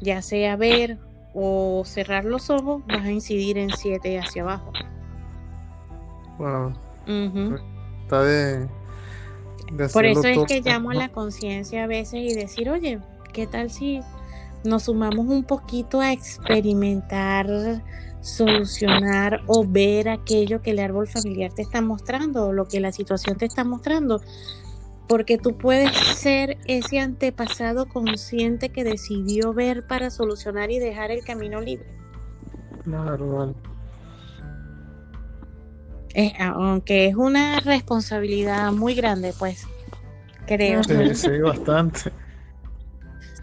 ya 0.00 0.22
sea 0.22 0.56
ver 0.56 0.98
o 1.34 1.82
cerrar 1.86 2.24
los 2.24 2.50
ojos, 2.50 2.82
vas 2.86 3.04
a 3.04 3.10
incidir 3.10 3.58
en 3.58 3.70
7 3.70 4.18
hacia 4.18 4.42
abajo. 4.42 4.72
Wow. 6.38 6.72
Está 8.02 8.22
de, 8.22 8.68
Por 9.92 10.04
eso 10.04 10.26
es 10.26 10.38
que 10.46 10.60
llamo 10.60 10.90
a 10.90 10.94
la 10.94 11.08
conciencia 11.10 11.84
a 11.84 11.86
veces 11.86 12.20
y 12.20 12.34
decir, 12.34 12.70
oye, 12.70 12.98
¿qué 13.32 13.46
tal 13.46 13.70
si 13.70 14.00
nos 14.64 14.84
sumamos 14.84 15.26
un 15.26 15.44
poquito 15.44 16.00
a 16.00 16.12
experimentar, 16.12 17.82
solucionar 18.20 19.40
o 19.46 19.64
ver 19.66 20.08
aquello 20.08 20.60
que 20.60 20.72
el 20.72 20.80
árbol 20.80 21.06
familiar 21.06 21.52
te 21.52 21.62
está 21.62 21.80
mostrando 21.80 22.48
o 22.48 22.52
lo 22.52 22.66
que 22.66 22.80
la 22.80 22.92
situación 22.92 23.38
te 23.38 23.46
está 23.46 23.64
mostrando? 23.64 24.20
Porque 25.10 25.38
tú 25.38 25.58
puedes 25.58 25.92
ser 25.96 26.56
ese 26.66 27.00
antepasado 27.00 27.88
consciente 27.88 28.68
que 28.68 28.84
decidió 28.84 29.52
ver 29.52 29.84
para 29.84 30.08
solucionar 30.08 30.70
y 30.70 30.78
dejar 30.78 31.10
el 31.10 31.24
camino 31.24 31.60
libre. 31.60 31.88
Claro, 32.84 33.52
aunque 36.38 37.08
es 37.08 37.16
una 37.16 37.58
responsabilidad 37.58 38.70
muy 38.70 38.94
grande, 38.94 39.34
pues, 39.36 39.66
creo. 40.46 40.84
Sí, 40.84 41.14
sí, 41.16 41.38
bastante. 41.40 42.12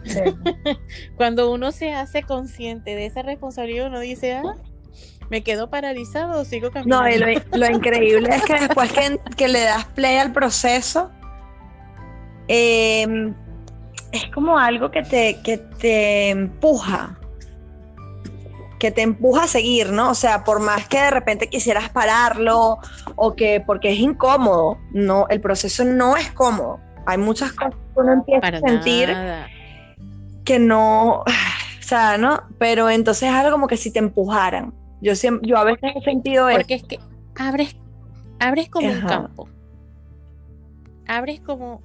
Cuando 1.16 1.52
uno 1.52 1.70
se 1.70 1.92
hace 1.92 2.22
consciente 2.22 2.94
de 2.94 3.04
esa 3.04 3.20
responsabilidad, 3.20 3.88
uno 3.88 4.00
dice, 4.00 4.32
ah, 4.32 4.54
me 5.28 5.42
quedo 5.42 5.68
paralizado 5.68 6.40
o 6.40 6.44
sigo 6.46 6.70
caminando. 6.70 7.26
No, 7.26 7.58
lo, 7.58 7.66
increíble 7.70 8.30
es 8.34 8.42
que 8.44 8.54
después 8.54 8.90
que, 8.90 9.20
que 9.36 9.48
le 9.48 9.60
das 9.60 9.84
play 9.84 10.16
al 10.16 10.32
proceso, 10.32 11.10
Em, 12.48 13.34
es 14.12 14.26
como 14.34 14.58
algo 14.58 14.90
que 14.90 15.02
te, 15.02 15.40
que 15.42 15.58
te 15.58 16.30
empuja, 16.30 17.18
que 18.78 18.90
te 18.90 19.02
empuja 19.02 19.44
a 19.44 19.48
seguir, 19.48 19.92
¿no? 19.92 20.10
O 20.10 20.14
sea, 20.14 20.44
por 20.44 20.60
más 20.60 20.88
que 20.88 20.98
de 20.98 21.10
repente 21.10 21.48
quisieras 21.48 21.90
pararlo 21.90 22.78
o 23.16 23.34
que 23.34 23.62
porque 23.64 23.92
es 23.92 23.98
incómodo, 23.98 24.78
no, 24.92 25.26
el 25.28 25.40
proceso 25.40 25.84
no 25.84 26.16
es 26.16 26.30
cómodo. 26.32 26.80
Hay 27.06 27.18
muchas 27.18 27.52
cosas 27.52 27.74
que 27.74 28.00
uno 28.00 28.12
empieza 28.12 28.46
a 28.46 28.60
sentir 28.60 29.16
que 30.44 30.58
no, 30.58 31.20
o 31.20 31.24
sea, 31.80 32.16
¿no? 32.16 32.42
Pero 32.58 32.88
entonces 32.88 33.28
es 33.28 33.34
algo 33.34 33.52
como 33.52 33.66
que 33.66 33.76
si 33.76 33.92
te 33.92 33.98
empujaran. 33.98 34.72
Yo 35.00 35.14
siempre, 35.14 35.48
yo 35.48 35.58
a 35.58 35.64
veces 35.64 35.92
he 35.94 36.00
sentido 36.02 36.48
eso. 36.48 36.58
Porque 36.58 36.74
es 36.74 36.82
que 36.84 36.98
abres, 37.36 37.76
abres 38.40 38.68
como 38.70 38.90
un 38.90 39.00
campo. 39.02 39.48
Abres 41.06 41.40
como 41.40 41.82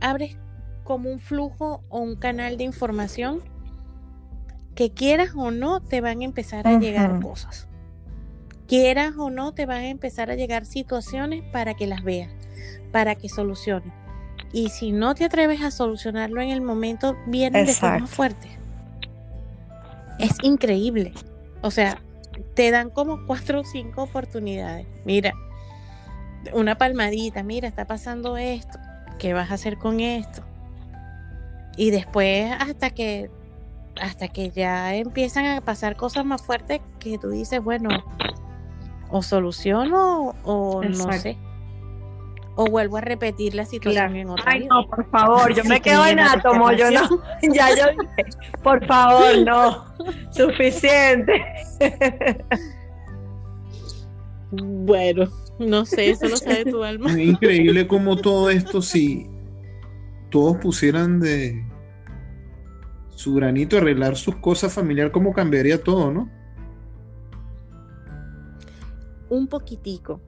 abres 0.00 0.36
como 0.84 1.10
un 1.10 1.18
flujo 1.18 1.82
o 1.88 2.00
un 2.00 2.16
canal 2.16 2.56
de 2.56 2.64
información 2.64 3.42
que 4.74 4.90
quieras 4.90 5.30
o 5.36 5.50
no 5.50 5.80
te 5.80 6.00
van 6.00 6.20
a 6.20 6.24
empezar 6.24 6.66
a 6.66 6.78
llegar 6.78 7.20
cosas. 7.20 7.68
Quieras 8.66 9.14
o 9.18 9.30
no 9.30 9.52
te 9.52 9.66
van 9.66 9.78
a 9.78 9.88
empezar 9.88 10.30
a 10.30 10.34
llegar 10.34 10.66
situaciones 10.66 11.42
para 11.52 11.74
que 11.74 11.86
las 11.86 12.04
veas, 12.04 12.30
para 12.92 13.14
que 13.14 13.28
soluciones. 13.28 13.92
Y 14.52 14.70
si 14.70 14.92
no 14.92 15.14
te 15.14 15.24
atreves 15.24 15.62
a 15.62 15.70
solucionarlo 15.70 16.40
en 16.40 16.50
el 16.50 16.60
momento, 16.60 17.16
vienen 17.26 17.66
de 17.66 17.72
forma 17.74 18.06
fuerte. 18.06 18.48
Es 20.18 20.36
increíble. 20.42 21.12
O 21.60 21.70
sea, 21.70 22.00
te 22.54 22.70
dan 22.70 22.90
como 22.90 23.26
cuatro 23.26 23.60
o 23.60 23.64
cinco 23.64 24.04
oportunidades. 24.04 24.86
Mira, 25.04 25.32
una 26.52 26.78
palmadita, 26.78 27.42
mira, 27.42 27.68
está 27.68 27.86
pasando 27.86 28.36
esto, 28.36 28.78
¿qué 29.18 29.34
vas 29.34 29.50
a 29.50 29.54
hacer 29.54 29.78
con 29.78 30.00
esto? 30.00 30.42
Y 31.76 31.90
después 31.90 32.52
hasta 32.58 32.90
que 32.90 33.30
hasta 34.00 34.28
que 34.28 34.50
ya 34.50 34.94
empiezan 34.94 35.46
a 35.46 35.60
pasar 35.60 35.96
cosas 35.96 36.24
más 36.24 36.42
fuertes 36.42 36.80
que 37.00 37.18
tú 37.18 37.30
dices, 37.30 37.62
bueno, 37.62 37.88
o 39.10 39.22
soluciono 39.22 40.34
o 40.44 40.82
no 40.82 41.12
sé. 41.12 41.36
O 42.60 42.66
vuelvo 42.66 42.96
a 42.96 43.00
repetir 43.00 43.54
la 43.54 43.64
situación 43.64 44.16
en 44.16 44.30
otra 44.30 44.44
Ay, 44.46 44.66
no, 44.66 44.84
por 44.88 45.08
favor, 45.10 45.54
yo 45.54 45.62
me 45.68 45.80
quedo 45.80 46.04
en 46.06 46.18
átomo, 46.18 46.72
yo 46.72 46.90
no. 46.90 47.08
ya 47.54 47.70
yo 47.70 47.86
dije, 47.90 48.24
por 48.62 48.84
favor, 48.86 49.38
no. 49.46 49.84
Suficiente. 50.32 51.40
bueno, 54.50 55.28
no 55.58 55.84
sé, 55.84 56.10
eso 56.10 56.28
lo 56.28 56.36
sabe 56.36 56.64
tu 56.64 56.82
alma. 56.82 57.10
Es 57.10 57.18
increíble 57.18 57.86
como 57.86 58.16
todo 58.16 58.50
esto, 58.50 58.80
si 58.82 59.26
todos 60.30 60.56
pusieran 60.58 61.20
de 61.20 61.64
su 63.10 63.34
granito 63.34 63.76
a 63.76 63.80
arreglar 63.80 64.16
sus 64.16 64.36
cosas 64.36 64.72
familiar, 64.72 65.10
cómo 65.10 65.32
cambiaría 65.32 65.82
todo, 65.82 66.12
¿no? 66.12 66.30
Un 69.28 69.48
poquitico, 69.48 70.20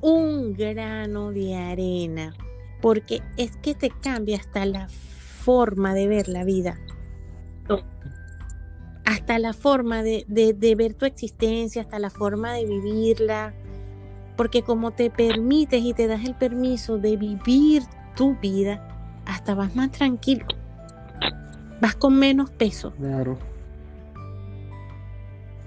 un 0.00 0.52
grano 0.54 1.30
de 1.30 1.54
arena, 1.54 2.34
porque 2.82 3.22
es 3.36 3.56
que 3.58 3.74
te 3.74 3.90
cambia 3.90 4.38
hasta 4.38 4.66
la 4.66 4.88
forma 4.88 5.94
de 5.94 6.08
ver 6.08 6.28
la 6.28 6.44
vida. 6.44 6.80
Hasta 9.04 9.38
la 9.38 9.52
forma 9.52 10.02
de, 10.02 10.24
de, 10.26 10.74
ver 10.74 10.94
tu 10.94 11.06
existencia, 11.06 11.82
hasta 11.82 12.00
la 12.00 12.10
forma 12.10 12.54
de 12.54 12.66
vivirla. 12.66 13.54
Porque 14.36 14.62
como 14.62 14.90
te 14.90 15.10
permites 15.10 15.82
y 15.82 15.94
te 15.94 16.06
das 16.06 16.24
el 16.24 16.34
permiso 16.34 16.98
de 16.98 17.16
vivir 17.16 17.82
tu 18.14 18.36
vida, 18.36 18.86
hasta 19.24 19.54
vas 19.54 19.74
más 19.74 19.90
tranquilo. 19.90 20.46
Vas 21.80 21.94
con 21.94 22.18
menos 22.18 22.50
peso. 22.50 22.92
Claro. 22.92 23.38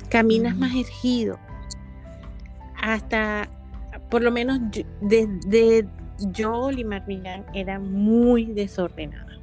Caminas 0.10 0.56
más 0.56 0.76
ergido. 0.76 1.40
Hasta 2.82 3.50
por 4.10 4.24
lo 4.24 4.32
menos 4.32 4.60
desde 5.02 5.88
yo, 6.20 6.72
Limar 6.72 7.06
era 7.54 7.80
muy 7.80 8.46
desordenada. 8.46 9.38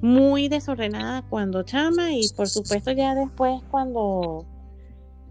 Muy 0.00 0.48
desordenada 0.48 1.22
cuando 1.22 1.62
chama 1.62 2.12
y 2.12 2.28
por 2.36 2.48
supuesto 2.48 2.92
ya 2.92 3.14
después 3.14 3.62
cuando 3.70 4.44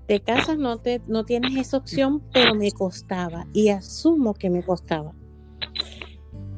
te 0.07 0.19
casas 0.21 0.57
no, 0.57 0.77
te, 0.77 1.01
no 1.07 1.23
tienes 1.23 1.55
esa 1.55 1.77
opción, 1.77 2.21
pero 2.33 2.55
me 2.55 2.71
costaba 2.71 3.47
y 3.53 3.69
asumo 3.69 4.33
que 4.33 4.49
me 4.49 4.63
costaba. 4.63 5.13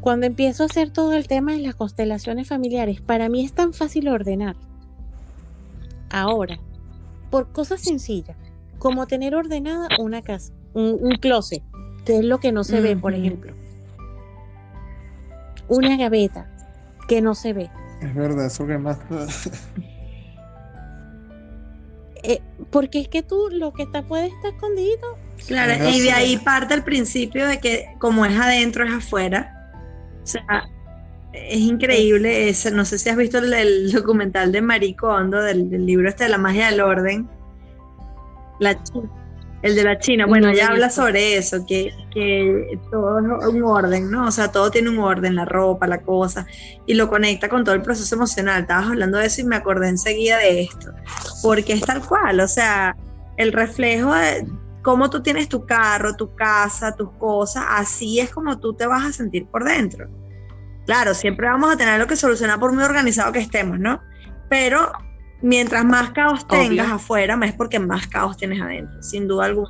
Cuando 0.02 0.26
empiezo 0.26 0.64
a 0.64 0.68
hacer 0.68 0.92
todo 0.92 1.14
el 1.14 1.28
tema 1.28 1.54
de 1.54 1.60
las 1.60 1.76
constelaciones 1.76 2.48
familiares, 2.48 3.02
para 3.02 3.30
mí 3.30 3.44
es 3.44 3.54
tan 3.54 3.74
fácil 3.74 4.08
ordenar. 4.08 4.56
Ahora, 6.10 6.60
por 7.32 7.52
cosas 7.52 7.82
sencillas, 7.82 8.38
como 8.78 9.08
tener 9.08 9.36
ordenada 9.36 9.88
una 10.00 10.22
casa 10.22 10.54
un, 10.76 11.12
closet, 11.20 11.64
que 12.06 12.20
es 12.20 12.26
lo 12.26 12.40
que 12.40 12.52
no 12.52 12.64
se 12.64 12.82
ve, 12.82 12.96
por 12.96 13.14
ejemplo. 13.14 13.54
Una 15.68 15.98
gaveta, 15.98 16.48
que 17.08 17.22
no 17.22 17.34
se 17.34 17.54
ve. 17.54 17.70
Es 18.02 18.14
verdad, 18.14 18.46
eso 18.46 18.68
que 18.68 18.78
más... 18.78 19.00
Eh, 22.28 22.42
porque 22.72 23.02
es 23.02 23.08
que 23.08 23.24
tú 23.24 23.50
lo 23.52 23.74
que 23.74 23.84
está 23.84 24.04
puede 24.04 24.28
estar 24.28 24.54
escondido. 24.54 25.18
Claro, 25.48 25.90
y 25.90 26.02
de 26.02 26.12
ahí 26.12 26.38
parte 26.38 26.74
el 26.74 26.84
principio 26.84 27.48
de 27.48 27.60
que 27.60 27.96
como 28.00 28.26
es 28.26 28.38
adentro 28.38 28.86
es 28.86 28.94
afuera. 28.94 29.52
O 30.24 30.26
sea, 30.26 30.68
es 31.34 31.60
increíble 31.60 32.50
ese, 32.50 32.72
no 32.72 32.86
sé 32.86 32.98
si 32.98 33.10
has 33.10 33.18
visto 33.18 33.40
el, 33.40 33.92
documental 33.92 34.52
de 34.52 34.62
Maricondo 34.62 35.42
del, 35.42 35.70
del 35.70 35.86
libro 35.86 36.10
este 36.10 36.26
de 36.26 36.30
la 36.30 36.38
magia 36.38 36.70
del 36.70 36.82
orden. 36.82 37.30
La 38.60 38.82
chica 38.82 39.25
el 39.66 39.74
de 39.74 39.84
la 39.84 39.98
China, 39.98 40.28
bueno, 40.28 40.54
ya 40.54 40.68
habla 40.68 40.92
sobre 40.92 41.38
eso, 41.38 41.66
que, 41.66 41.92
que, 42.12 42.80
todo 42.92 43.40
es 43.40 43.48
un 43.48 43.64
orden, 43.64 44.12
¿no? 44.12 44.28
O 44.28 44.32
sea, 44.32 44.52
todo 44.52 44.70
tiene 44.70 44.92
un 44.92 45.00
orden, 45.00 45.34
la 45.34 45.46
ropa, 45.46 45.88
la 45.88 46.04
cosa, 46.04 46.46
y 46.86 46.94
lo 46.94 47.10
conecta 47.10 47.50
con 47.50 47.64
todo 47.64 47.74
el 47.74 47.82
proceso 47.82 48.14
emocional. 48.14 48.62
Estabas 48.62 48.90
hablando 48.90 49.18
de 49.18 49.26
eso 49.26 49.42
y 49.42 49.46
me 49.46 49.56
acordé 49.56 49.90
enseguida 49.90 50.38
de 50.38 50.62
esto, 50.62 50.94
porque 51.42 51.74
es 51.74 51.82
tal 51.82 52.06
cual, 52.06 52.42
o 52.42 52.48
sea, 52.48 52.96
el 53.38 53.52
reflejo 53.52 54.14
de 54.14 54.46
cómo 54.84 55.10
tú 55.10 55.24
tienes 55.24 55.50
tu 55.50 55.66
carro, 55.66 56.16
tu 56.16 56.36
casa, 56.36 56.96
tus 56.96 57.10
cosas, 57.14 57.66
así 57.68 58.20
es 58.20 58.30
como 58.30 58.60
tú 58.60 58.76
te 58.76 58.86
vas 58.86 59.04
a 59.04 59.14
sentir 59.14 59.48
por 59.48 59.64
dentro. 59.64 60.08
Claro, 60.86 61.16
siempre 61.16 61.48
vamos 61.48 61.74
a 61.74 61.76
tener 61.76 62.00
lo 62.00 62.06
que 62.06 62.16
solucionar 62.16 62.60
por 62.60 62.72
muy 62.72 62.84
organizado 62.84 63.32
que 63.32 63.40
estemos, 63.40 63.80
¿no? 63.80 64.00
Pero 64.48 64.92
mientras 65.46 65.86
más 65.86 66.10
caos 66.10 66.48
tengas 66.48 66.92
afuera, 66.92 67.38
más 67.38 67.50
es 67.50 67.56
porque 67.56 67.80
más 67.80 68.08
caos 68.08 68.36
tienes 68.36 68.60
adentro, 68.60 69.02
sin 69.04 69.28
duda 69.28 69.46
alguna. 69.46 69.70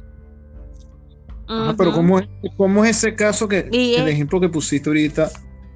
pero 1.78 1.92
¿cómo 1.92 2.20
es, 2.20 2.28
¿cómo 2.56 2.86
es, 2.86 2.98
ese 2.98 3.14
caso 3.14 3.48
que 3.48 3.70
el 3.72 4.08
ejemplo 4.08 4.40
que 4.40 4.48
pusiste 4.48 4.90
ahorita 4.90 5.30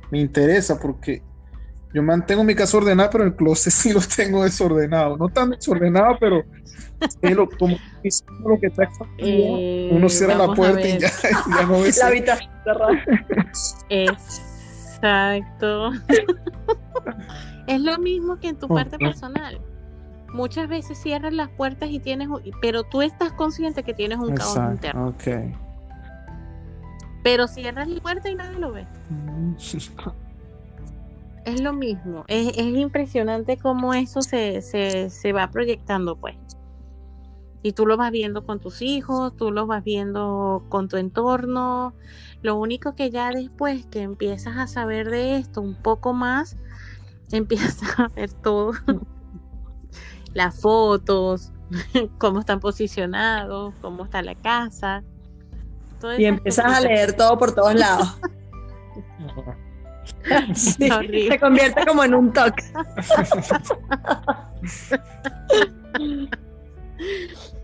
me 0.09 0.21
interesa? 0.21 0.79
Porque 0.79 1.21
yo 1.93 2.01
mantengo 2.01 2.45
mi 2.45 2.55
casa 2.55 2.77
ordenada, 2.77 3.09
pero 3.09 3.25
el 3.25 3.35
closet 3.35 3.73
sí 3.81 3.91
lo 3.91 3.99
tengo 3.99 4.43
desordenado. 4.43 5.17
No 5.17 5.27
tan 5.27 5.49
desordenado, 5.49 6.15
pero 6.17 6.45
es 7.21 7.35
lo, 7.35 7.49
como 7.49 7.75
lo 8.45 8.59
que 8.59 8.67
está 8.67 8.89
eh, 9.17 9.89
uno 9.91 10.07
cierra 10.07 10.35
la 10.35 10.53
puerta 10.53 10.87
y 10.87 10.97
ya, 10.97 11.11
no 11.67 11.81
ves. 11.81 11.97
La 11.97 12.07
habitación 12.07 12.51
cerrada. 12.63 13.03
Exacto. 13.89 15.91
es 17.67 17.81
lo 17.81 17.99
mismo 17.99 18.39
que 18.39 18.47
en 18.47 18.57
tu 18.57 18.69
parte 18.69 18.97
personal 18.97 19.59
muchas 20.33 20.67
veces 20.67 20.97
cierras 20.97 21.33
las 21.33 21.49
puertas 21.49 21.89
y 21.89 21.99
tienes, 21.99 22.29
pero 22.61 22.83
tú 22.83 23.01
estás 23.01 23.33
consciente 23.33 23.83
que 23.83 23.93
tienes 23.93 24.19
un 24.19 24.35
caos 24.35 24.55
interno. 24.55 25.09
Okay. 25.09 25.53
Pero 27.23 27.47
cierras 27.47 27.87
la 27.87 28.01
puerta 28.01 28.29
y 28.29 28.35
nadie 28.35 28.59
lo 28.59 28.71
ve. 28.71 28.87
Mm. 29.09 29.55
es 31.45 31.61
lo 31.61 31.73
mismo. 31.73 32.25
Es, 32.27 32.57
impresionante 32.57 33.57
cómo 33.57 33.93
eso 33.93 34.21
se, 34.21 34.61
se, 34.61 35.09
se, 35.09 35.33
va 35.33 35.49
proyectando, 35.49 36.15
pues. 36.15 36.35
Y 37.61 37.73
tú 37.73 37.85
lo 37.85 37.97
vas 37.97 38.11
viendo 38.11 38.45
con 38.45 38.59
tus 38.59 38.81
hijos, 38.81 39.35
tú 39.35 39.51
lo 39.51 39.67
vas 39.67 39.83
viendo 39.83 40.63
con 40.69 40.87
tu 40.87 40.95
entorno. 40.97 41.93
Lo 42.41 42.55
único 42.55 42.95
que 42.95 43.09
ya 43.09 43.31
después 43.31 43.85
que 43.87 44.01
empiezas 44.01 44.55
a 44.57 44.67
saber 44.67 45.09
de 45.09 45.35
esto 45.37 45.61
un 45.61 45.75
poco 45.75 46.13
más, 46.13 46.55
empiezas 47.31 47.99
a 47.99 48.07
ver 48.07 48.31
todo 48.31 48.71
las 50.33 50.59
fotos, 50.61 51.51
cómo 52.17 52.39
están 52.39 52.59
posicionados, 52.59 53.73
cómo 53.81 54.05
está 54.05 54.21
la 54.21 54.35
casa. 54.35 55.03
Y 56.17 56.25
empiezas 56.25 56.65
a 56.65 56.81
leer 56.81 57.13
todo 57.13 57.37
por 57.37 57.53
todos 57.53 57.75
lados. 57.75 58.19
se 60.55 61.39
convierte 61.39 61.85
como 61.85 62.03
en 62.03 62.13
un 62.13 62.33
toque. 62.33 62.63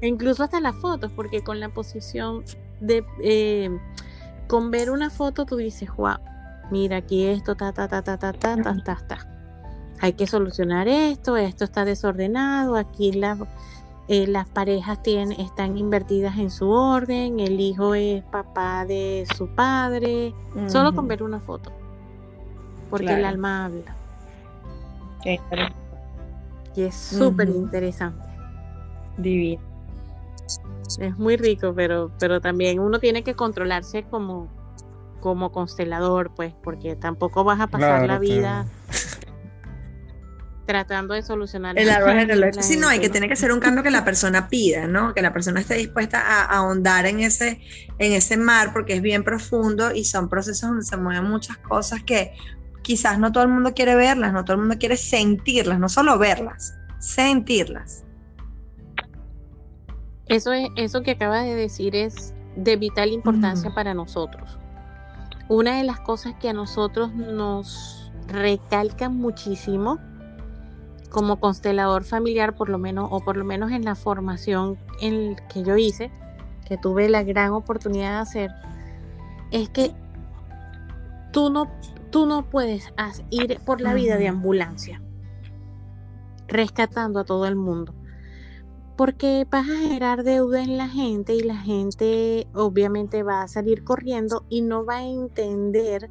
incluso 0.01 0.43
hasta 0.43 0.59
las 0.59 0.75
fotos, 0.75 1.11
porque 1.15 1.43
con 1.43 1.59
la 1.59 1.69
posición 1.69 2.43
de 2.79 3.05
eh, 3.23 3.69
con 4.47 4.69
ver 4.71 4.91
una 4.91 5.09
foto 5.09 5.45
tú 5.45 5.57
dices, 5.57 5.89
wow, 5.95 6.17
mira 6.71 6.97
aquí 6.97 7.25
esto, 7.25 7.55
ta, 7.55 7.71
ta, 7.73 7.87
ta, 7.87 8.01
ta, 8.01 8.17
ta, 8.17 8.33
ta, 8.33 8.55
ta, 8.55 8.75
ta, 8.83 9.07
ta 9.07 9.34
hay 9.99 10.13
que 10.13 10.27
solucionar 10.27 10.87
esto, 10.87 11.37
esto 11.37 11.63
está 11.63 11.85
desordenado, 11.85 12.75
aquí 12.75 13.11
eh, 14.07 14.27
las 14.27 14.47
parejas 14.49 15.01
tienen, 15.01 15.39
están 15.39 15.77
invertidas 15.77 16.37
en 16.37 16.51
su 16.51 16.69
orden, 16.69 17.39
el 17.39 17.59
hijo 17.59 17.95
es 17.95 18.23
papá 18.23 18.85
de 18.85 19.25
su 19.35 19.47
padre, 19.47 20.33
solo 20.67 20.93
con 20.93 21.07
ver 21.07 21.23
una 21.23 21.39
foto, 21.39 21.71
porque 22.89 23.13
el 23.13 23.25
alma 23.25 23.65
habla. 23.65 23.95
y 26.75 26.81
es 26.81 26.95
súper 26.95 27.49
interesante. 27.49 28.25
Divino. 29.17 29.61
Es 30.99 31.17
muy 31.17 31.35
rico, 31.35 31.73
pero, 31.75 32.11
pero 32.19 32.41
también 32.41 32.79
uno 32.79 32.99
tiene 32.99 33.23
que 33.23 33.33
controlarse 33.33 34.03
como, 34.03 34.49
como 35.19 35.51
constelador, 35.51 36.31
pues, 36.35 36.53
porque 36.61 36.95
tampoco 36.95 37.43
vas 37.43 37.59
a 37.59 37.67
pasar 37.67 38.05
la 38.05 38.19
vida 38.19 38.67
tratando 40.65 41.13
de 41.13 41.21
solucionar 41.21 41.77
el 41.77 41.89
árbol 41.89 42.13
genealógico. 42.19 42.63
Sí, 42.63 42.77
no, 42.77 42.87
hay 42.87 42.99
que 42.99 43.09
tiene 43.09 43.29
que 43.29 43.35
ser 43.35 43.51
un 43.51 43.59
cambio 43.59 43.83
que 43.83 43.91
la 43.91 44.03
persona 44.03 44.49
pida, 44.49 44.87
¿no? 44.87 45.13
Que 45.13 45.21
la 45.21 45.31
persona 45.33 45.59
esté 45.59 45.75
dispuesta 45.75 46.19
a, 46.19 46.45
ahondar 46.45 47.05
en 47.05 47.19
ese, 47.19 47.61
en 47.99 48.13
ese 48.13 48.37
mar 48.37 48.71
porque 48.73 48.93
es 48.93 49.01
bien 49.01 49.23
profundo 49.23 49.93
y 49.93 50.05
son 50.05 50.29
procesos 50.29 50.69
donde 50.69 50.85
se 50.85 50.97
mueven 50.97 51.25
muchas 51.25 51.57
cosas 51.57 52.03
que 52.03 52.33
quizás 52.81 53.19
no 53.19 53.31
todo 53.31 53.43
el 53.43 53.49
mundo 53.49 53.73
quiere 53.73 53.95
verlas, 53.95 54.33
no 54.33 54.43
todo 54.43 54.55
el 54.55 54.61
mundo 54.61 54.75
quiere 54.79 54.97
sentirlas, 54.97 55.79
no 55.79 55.89
solo 55.89 56.17
verlas, 56.17 56.75
sentirlas. 56.99 58.03
Eso 60.27 60.53
es, 60.53 60.69
eso 60.75 61.03
que 61.03 61.11
acabas 61.11 61.45
de 61.45 61.55
decir 61.55 61.95
es 61.95 62.33
de 62.55 62.75
vital 62.77 63.09
importancia 63.09 63.73
para 63.73 63.93
nosotros. 63.93 64.57
Una 65.47 65.77
de 65.77 65.83
las 65.83 65.99
cosas 65.99 66.33
que 66.39 66.49
a 66.49 66.53
nosotros 66.53 67.13
nos 67.13 68.11
recalcan 68.27 69.15
muchísimo 69.15 69.99
como 71.15 71.39
constelador 71.39 72.03
familiar, 72.03 72.57
por 72.57 72.67
lo 72.67 72.77
menos, 72.77 73.07
o 73.09 73.21
por 73.21 73.37
lo 73.37 73.45
menos 73.45 73.71
en 73.71 73.85
la 73.85 73.95
formación 73.95 74.77
en 74.99 75.37
que 75.47 75.63
yo 75.63 75.77
hice, 75.77 76.11
que 76.67 76.77
tuve 76.77 77.07
la 77.07 77.23
gran 77.23 77.53
oportunidad 77.53 78.15
de 78.15 78.17
hacer, 78.17 78.51
es 79.49 79.69
que 79.69 79.93
tú 81.31 81.49
no, 81.49 81.71
tú 82.09 82.25
no 82.25 82.49
puedes 82.49 82.93
ir 83.29 83.61
por 83.65 83.79
la 83.79 83.93
vida 83.93 84.17
de 84.17 84.27
ambulancia, 84.27 85.01
rescatando 86.49 87.21
a 87.21 87.23
todo 87.23 87.45
el 87.45 87.55
mundo. 87.55 87.95
Porque 88.97 89.47
vas 89.49 89.69
a 89.69 89.73
generar 89.73 90.25
deuda 90.25 90.61
en 90.63 90.75
la 90.75 90.89
gente 90.89 91.33
y 91.33 91.43
la 91.43 91.55
gente 91.55 92.45
obviamente 92.53 93.23
va 93.23 93.41
a 93.41 93.47
salir 93.47 93.85
corriendo 93.85 94.45
y 94.49 94.63
no 94.63 94.83
va 94.83 94.97
a 94.97 95.05
entender 95.05 96.09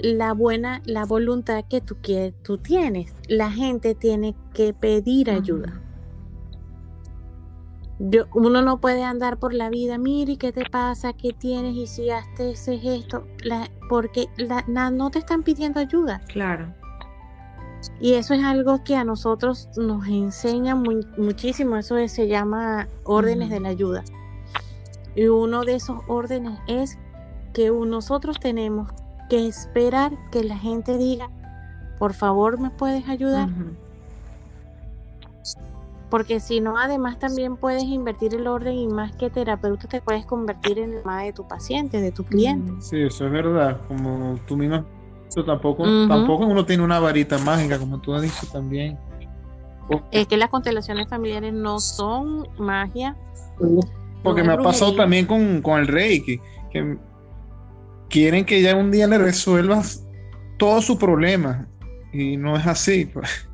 la 0.00 0.32
buena, 0.32 0.82
la 0.84 1.04
voluntad 1.04 1.64
que 1.68 1.80
tú, 1.80 1.96
que 2.00 2.34
tú 2.42 2.58
tienes. 2.58 3.14
La 3.28 3.50
gente 3.50 3.94
tiene 3.94 4.34
que 4.54 4.72
pedir 4.72 5.30
ayuda. 5.30 5.80
uno 8.34 8.62
no 8.62 8.80
puede 8.80 9.02
andar 9.02 9.38
por 9.38 9.52
la 9.54 9.70
vida, 9.70 9.98
mire, 9.98 10.36
¿qué 10.36 10.52
te 10.52 10.64
pasa? 10.70 11.12
¿Qué 11.12 11.32
tienes? 11.32 11.74
Y 11.74 11.86
si 11.86 12.10
haces 12.10 12.68
esto, 12.68 13.26
porque 13.88 14.26
no 14.68 15.10
te 15.10 15.18
están 15.18 15.42
pidiendo 15.42 15.80
ayuda. 15.80 16.20
Claro. 16.28 16.72
Y 18.00 18.14
eso 18.14 18.34
es 18.34 18.42
algo 18.44 18.82
que 18.82 18.96
a 18.96 19.04
nosotros 19.04 19.68
nos 19.76 20.06
enseña 20.08 20.74
muchísimo, 20.74 21.76
eso 21.76 21.96
se 22.08 22.26
llama 22.28 22.88
órdenes 23.04 23.50
de 23.50 23.60
la 23.60 23.68
ayuda. 23.70 24.04
Y 25.14 25.26
uno 25.26 25.64
de 25.64 25.76
esos 25.76 26.00
órdenes 26.06 26.58
es 26.68 26.98
que 27.52 27.70
nosotros 27.70 28.38
tenemos 28.38 28.90
que 29.28 29.46
esperar 29.46 30.12
que 30.30 30.44
la 30.44 30.56
gente 30.56 30.96
diga, 30.96 31.30
por 31.98 32.14
favor, 32.14 32.58
¿me 32.58 32.70
puedes 32.70 33.08
ayudar? 33.08 33.48
Porque 36.10 36.40
si 36.40 36.60
no, 36.60 36.78
además 36.78 37.18
también 37.18 37.56
puedes 37.56 37.82
invertir 37.82 38.34
el 38.34 38.46
orden 38.46 38.74
y 38.74 38.88
más 38.88 39.14
que 39.16 39.28
terapeuta 39.28 39.88
te 39.88 40.00
puedes 40.00 40.24
convertir 40.24 40.78
en 40.78 40.94
el 40.94 41.04
más 41.04 41.24
de 41.24 41.32
tu 41.32 41.46
paciente, 41.46 42.00
de 42.00 42.12
tu 42.12 42.24
cliente. 42.24 42.72
Sí, 42.80 43.02
eso 43.02 43.26
es 43.26 43.32
verdad. 43.32 43.78
Como 43.88 44.38
tú 44.46 44.56
misma, 44.56 44.86
tampoco, 45.44 45.84
tampoco 46.08 46.46
uno 46.46 46.64
tiene 46.64 46.82
una 46.82 46.98
varita 46.98 47.36
mágica, 47.38 47.78
como 47.78 48.00
tú 48.00 48.14
has 48.14 48.22
dicho 48.22 48.46
también. 48.50 48.98
Es 50.10 50.26
que 50.26 50.36
las 50.36 50.48
constelaciones 50.48 51.08
familiares 51.08 51.52
no 51.52 51.78
son 51.80 52.48
magia. 52.58 53.16
Porque 54.22 54.42
me 54.42 54.52
ha 54.52 54.58
pasado 54.58 54.94
también 54.94 55.26
con, 55.26 55.60
con 55.62 55.80
el 55.80 55.86
Reiki, 55.86 56.40
que 56.70 56.96
quieren 58.08 58.44
que 58.44 58.62
ya 58.62 58.76
un 58.76 58.90
día 58.90 59.06
le 59.06 59.18
resuelvas 59.18 60.04
todo 60.58 60.82
su 60.82 60.98
problema 60.98 61.66
y 62.12 62.36
no 62.36 62.56
es 62.56 62.66
así. 62.66 63.06
Pues. 63.06 63.48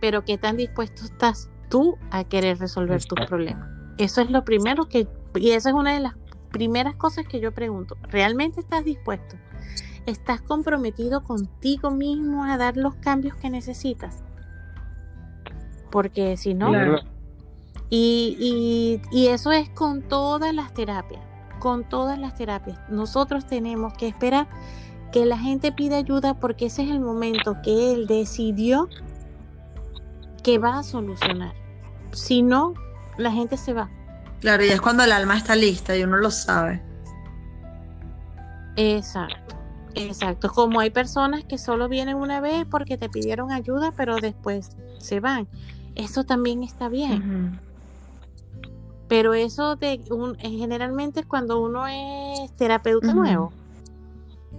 Pero 0.00 0.24
¿qué 0.24 0.38
tan 0.38 0.56
dispuesto 0.56 1.04
estás 1.04 1.50
tú 1.68 1.96
a 2.10 2.24
querer 2.24 2.58
resolver 2.58 3.04
tu 3.04 3.14
problema? 3.14 3.68
Eso 3.98 4.20
es 4.20 4.30
lo 4.30 4.44
primero 4.44 4.88
que, 4.88 5.06
y 5.34 5.50
esa 5.50 5.70
es 5.70 5.74
una 5.74 5.94
de 5.94 6.00
las 6.00 6.14
primeras 6.50 6.96
cosas 6.96 7.26
que 7.26 7.40
yo 7.40 7.52
pregunto. 7.52 7.96
¿Realmente 8.08 8.60
estás 8.60 8.84
dispuesto? 8.84 9.36
¿Estás 10.06 10.40
comprometido 10.42 11.22
contigo 11.22 11.90
mismo 11.90 12.44
a 12.44 12.56
dar 12.56 12.76
los 12.76 12.96
cambios 12.96 13.36
que 13.36 13.50
necesitas? 13.50 14.22
Porque 15.90 16.36
si 16.36 16.54
no... 16.54 16.72
y, 17.90 19.00
y 19.12 19.26
eso 19.28 19.52
es 19.52 19.68
con 19.70 20.02
todas 20.02 20.54
las 20.54 20.72
terapias 20.72 21.31
con 21.62 21.84
todas 21.84 22.18
las 22.18 22.34
terapias. 22.34 22.76
Nosotros 22.88 23.46
tenemos 23.46 23.94
que 23.94 24.08
esperar 24.08 24.48
que 25.12 25.24
la 25.24 25.38
gente 25.38 25.70
pida 25.70 25.96
ayuda 25.96 26.34
porque 26.34 26.66
ese 26.66 26.82
es 26.82 26.90
el 26.90 26.98
momento 26.98 27.56
que 27.62 27.92
él 27.92 28.08
decidió 28.08 28.88
que 30.42 30.58
va 30.58 30.80
a 30.80 30.82
solucionar. 30.82 31.54
Si 32.10 32.42
no, 32.42 32.74
la 33.16 33.30
gente 33.30 33.56
se 33.56 33.74
va. 33.74 33.88
Claro, 34.40 34.64
y 34.64 34.70
es 34.70 34.80
cuando 34.80 35.04
el 35.04 35.12
alma 35.12 35.36
está 35.36 35.54
lista 35.54 35.96
y 35.96 36.02
uno 36.02 36.16
lo 36.16 36.32
sabe. 36.32 36.82
Exacto, 38.74 39.54
exacto. 39.94 40.50
Como 40.50 40.80
hay 40.80 40.90
personas 40.90 41.44
que 41.44 41.58
solo 41.58 41.88
vienen 41.88 42.16
una 42.16 42.40
vez 42.40 42.66
porque 42.68 42.98
te 42.98 43.08
pidieron 43.08 43.52
ayuda, 43.52 43.92
pero 43.96 44.16
después 44.16 44.76
se 44.98 45.20
van. 45.20 45.46
Eso 45.94 46.24
también 46.24 46.64
está 46.64 46.88
bien. 46.88 47.60
Pero 49.12 49.34
eso 49.34 49.76
de 49.76 50.00
un, 50.10 50.38
eh, 50.40 50.48
generalmente 50.56 51.20
es 51.20 51.26
cuando 51.26 51.60
uno 51.60 51.86
es 51.86 52.50
terapeuta 52.56 53.12
nuevo. 53.12 53.52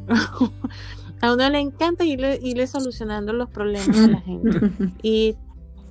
a 1.22 1.34
uno 1.34 1.50
le 1.50 1.60
encanta 1.60 2.06
irle, 2.06 2.38
irle, 2.40 2.68
solucionando 2.68 3.34
los 3.34 3.50
problemas 3.50 3.98
a 3.98 4.08
la 4.10 4.22
gente. 4.22 4.72
y 5.02 5.36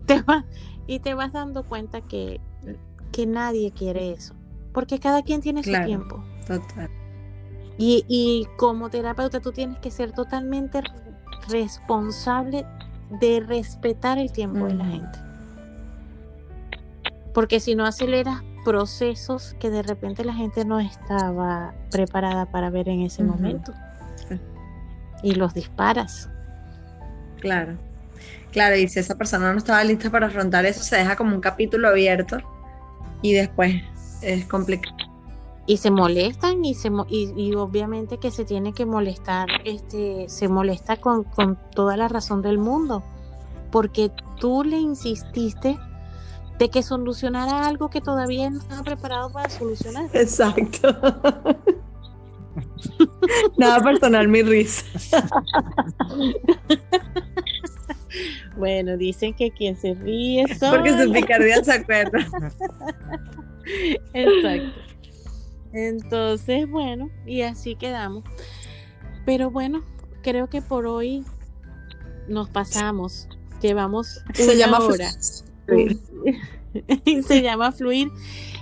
te 0.07 0.23
vas, 0.23 0.45
y 0.87 1.01
te 1.01 1.15
vas 1.15 1.33
dando 1.33 1.65
cuenta 1.65 2.03
que, 2.03 2.41
que 3.11 3.27
nadie 3.27 3.73
quiere 3.73 4.13
eso. 4.13 4.35
Porque 4.73 5.01
cada 5.01 5.23
quien 5.23 5.41
tiene 5.41 5.65
su 5.65 5.73
tiempo. 5.85 6.23
Total. 6.47 6.89
Y, 7.79 8.05
y 8.07 8.47
como 8.59 8.91
terapeuta 8.91 9.41
tú 9.41 9.51
tienes 9.51 9.81
que 9.81 9.91
ser 9.91 10.13
totalmente 10.13 10.85
responsable 11.49 12.65
de 13.21 13.41
respetar 13.41 14.19
el 14.19 14.31
tiempo 14.31 14.67
de 14.67 14.75
la 14.75 14.85
gente. 14.85 15.19
Porque 17.35 17.59
si 17.59 17.75
no 17.75 17.85
aceleras 17.85 18.45
procesos 18.65 19.57
que 19.59 19.71
de 19.71 19.83
repente 19.83 20.25
la 20.25 20.35
gente 20.35 20.65
no 20.65 20.81
estaba 20.81 21.75
preparada 21.91 22.47
para 22.47 22.71
ver 22.71 22.89
en 22.89 23.03
ese 23.03 23.23
momento. 23.23 23.73
Y 25.23 25.35
los 25.35 25.55
disparas. 25.55 26.29
Claro. 27.41 27.77
Claro, 28.51 28.77
y 28.77 28.87
si 28.89 29.01
esa 29.01 29.17
persona 29.17 29.53
no 29.53 29.59
estaba 29.59 29.83
lista 29.83 30.11
para 30.11 30.27
afrontar 30.27 30.67
eso, 30.67 30.83
se 30.83 30.97
deja 30.97 31.17
como 31.17 31.35
un 31.35 31.41
capítulo 31.41 31.89
abierto 31.89 32.39
y 33.23 33.33
después 33.33 33.83
es 34.21 34.45
complicado. 34.47 34.97
Y 35.67 35.77
se 35.77 35.91
molestan 35.91 36.65
y, 36.65 36.75
se, 36.75 36.91
y, 37.09 37.55
obviamente 37.55 38.19
que 38.19 38.31
se 38.31 38.45
tiene 38.45 38.75
que 38.75 38.85
molestar, 38.85 39.49
este, 39.65 40.29
se 40.29 40.49
molesta 40.49 40.97
con, 40.97 41.23
con 41.25 41.57
toda 41.75 41.97
la 41.97 42.09
razón 42.09 42.43
del 42.43 42.59
mundo, 42.59 43.03
porque 43.71 44.11
tú 44.39 44.65
le 44.65 44.77
insististe 44.77 45.79
de 46.59 46.69
que 46.71 46.83
solucionara 46.83 47.67
algo 47.67 47.91
que 47.91 48.01
todavía 48.01 48.51
no 48.51 48.61
estaba 48.61 48.83
preparado 48.83 49.33
para 49.33 49.51
solucionar. 49.51 50.09
Exacto. 50.13 50.97
Nada 53.57 53.83
personal, 53.83 54.29
mi 54.29 54.43
risa. 54.43 54.85
bueno, 58.57 58.97
dicen 58.97 59.35
que 59.35 59.51
quien 59.51 59.77
se 59.77 59.95
ríe 59.95 60.45
Porque 60.59 61.03
su 61.03 61.13
picardía 61.13 61.63
se 61.65 61.73
acuerda. 61.73 62.19
Exacto. 64.13 64.81
Entonces, 65.73 66.69
bueno, 66.69 67.11
y 67.27 67.43
así 67.43 67.77
quedamos. 67.77 68.25
Pero 69.25 69.51
bueno, 69.51 69.83
creo 70.23 70.49
que 70.49 70.61
por 70.61 70.87
hoy 70.87 71.25
nos 72.29 72.51
pasamos. 72.51 73.29
Llevamos 73.61 74.23
se 74.35 74.57
llama 74.57 74.81
hora. 74.81 75.09
se 77.27 77.43
llama 77.43 77.73
Fluir 77.73 78.09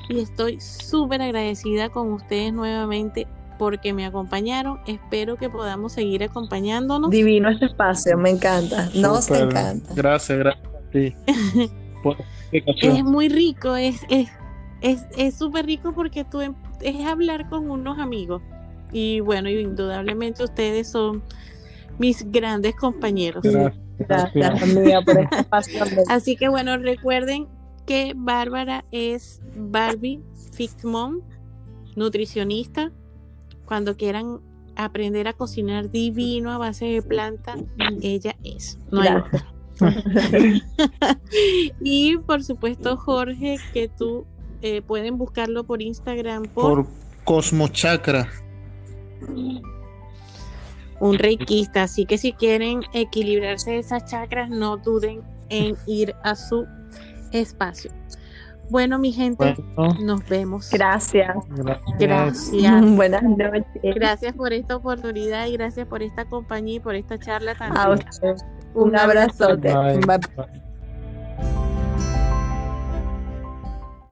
y 0.08 0.20
estoy 0.20 0.60
súper 0.60 1.22
agradecida 1.22 1.88
con 1.88 2.12
ustedes 2.12 2.52
nuevamente 2.52 3.26
porque 3.58 3.92
me 3.92 4.06
acompañaron. 4.06 4.80
Espero 4.86 5.36
que 5.36 5.50
podamos 5.50 5.92
seguir 5.92 6.22
acompañándonos. 6.24 7.10
Divino 7.10 7.50
este 7.50 7.66
espacio, 7.66 8.16
me 8.16 8.30
encanta. 8.30 8.88
Nos 8.94 9.30
encanta. 9.30 9.94
Gracias, 9.94 10.38
gracias 10.38 10.70
es 12.52 13.04
muy 13.04 13.28
rico, 13.28 13.76
es 13.76 14.00
es 14.80 15.34
súper 15.34 15.66
rico 15.66 15.92
porque 15.92 16.24
tú 16.24 16.40
em, 16.40 16.54
es 16.80 17.06
hablar 17.06 17.48
con 17.48 17.70
unos 17.70 17.98
amigos. 17.98 18.42
Y 18.92 19.20
bueno, 19.20 19.48
indudablemente 19.48 20.42
ustedes 20.42 20.88
son 20.88 21.22
mis 21.98 22.30
grandes 22.30 22.74
compañeros. 22.74 23.42
Gracias, 23.42 23.78
amiga, 24.08 25.02
por 25.02 25.18
este. 25.20 26.04
Así 26.08 26.36
que 26.36 26.48
bueno, 26.48 26.76
recuerden 26.78 27.46
que 27.86 28.12
Bárbara 28.16 28.84
es 28.92 29.40
Barbie 29.56 30.22
Fixmon, 30.52 31.22
nutricionista. 31.96 32.92
Cuando 33.64 33.96
quieran 33.96 34.40
aprender 34.76 35.28
a 35.28 35.32
cocinar 35.32 35.90
divino 35.90 36.50
a 36.50 36.58
base 36.58 36.86
de 36.86 37.02
planta, 37.02 37.56
ella 38.02 38.36
es. 38.42 38.78
No 38.90 39.02
hay 39.02 39.22
y 41.80 42.18
por 42.18 42.44
supuesto, 42.44 42.98
Jorge, 42.98 43.56
que 43.72 43.88
tú 43.88 44.26
eh, 44.60 44.82
pueden 44.82 45.16
buscarlo 45.16 45.64
por 45.64 45.80
Instagram 45.80 46.42
por, 46.42 46.84
por 46.84 46.86
Cosmochakra 47.24 48.28
un 51.00 51.18
reikista. 51.18 51.82
Así 51.84 52.06
que 52.06 52.18
si 52.18 52.32
quieren 52.32 52.82
equilibrarse 52.92 53.78
esas 53.78 54.04
chakras, 54.04 54.48
no 54.48 54.76
duden 54.76 55.22
en 55.48 55.76
ir 55.86 56.14
a 56.22 56.34
su 56.34 56.66
espacio. 57.32 57.90
Bueno, 58.70 59.00
mi 59.00 59.10
gente, 59.10 59.56
nos 60.00 60.26
vemos. 60.28 60.70
Gracias. 60.70 61.36
Gracias. 61.98 62.84
Buenas 62.96 63.22
noches. 63.24 63.64
Gracias 63.82 64.32
por 64.34 64.52
esta 64.52 64.76
oportunidad 64.76 65.48
y 65.48 65.54
gracias 65.54 65.88
por 65.88 66.04
esta 66.04 66.24
compañía 66.26 66.76
y 66.76 66.80
por 66.80 66.94
esta 66.94 67.18
charla 67.18 67.56
tan 67.56 67.72
Un, 68.74 68.96
abrazo. 68.96 69.56
Bye. 69.56 70.69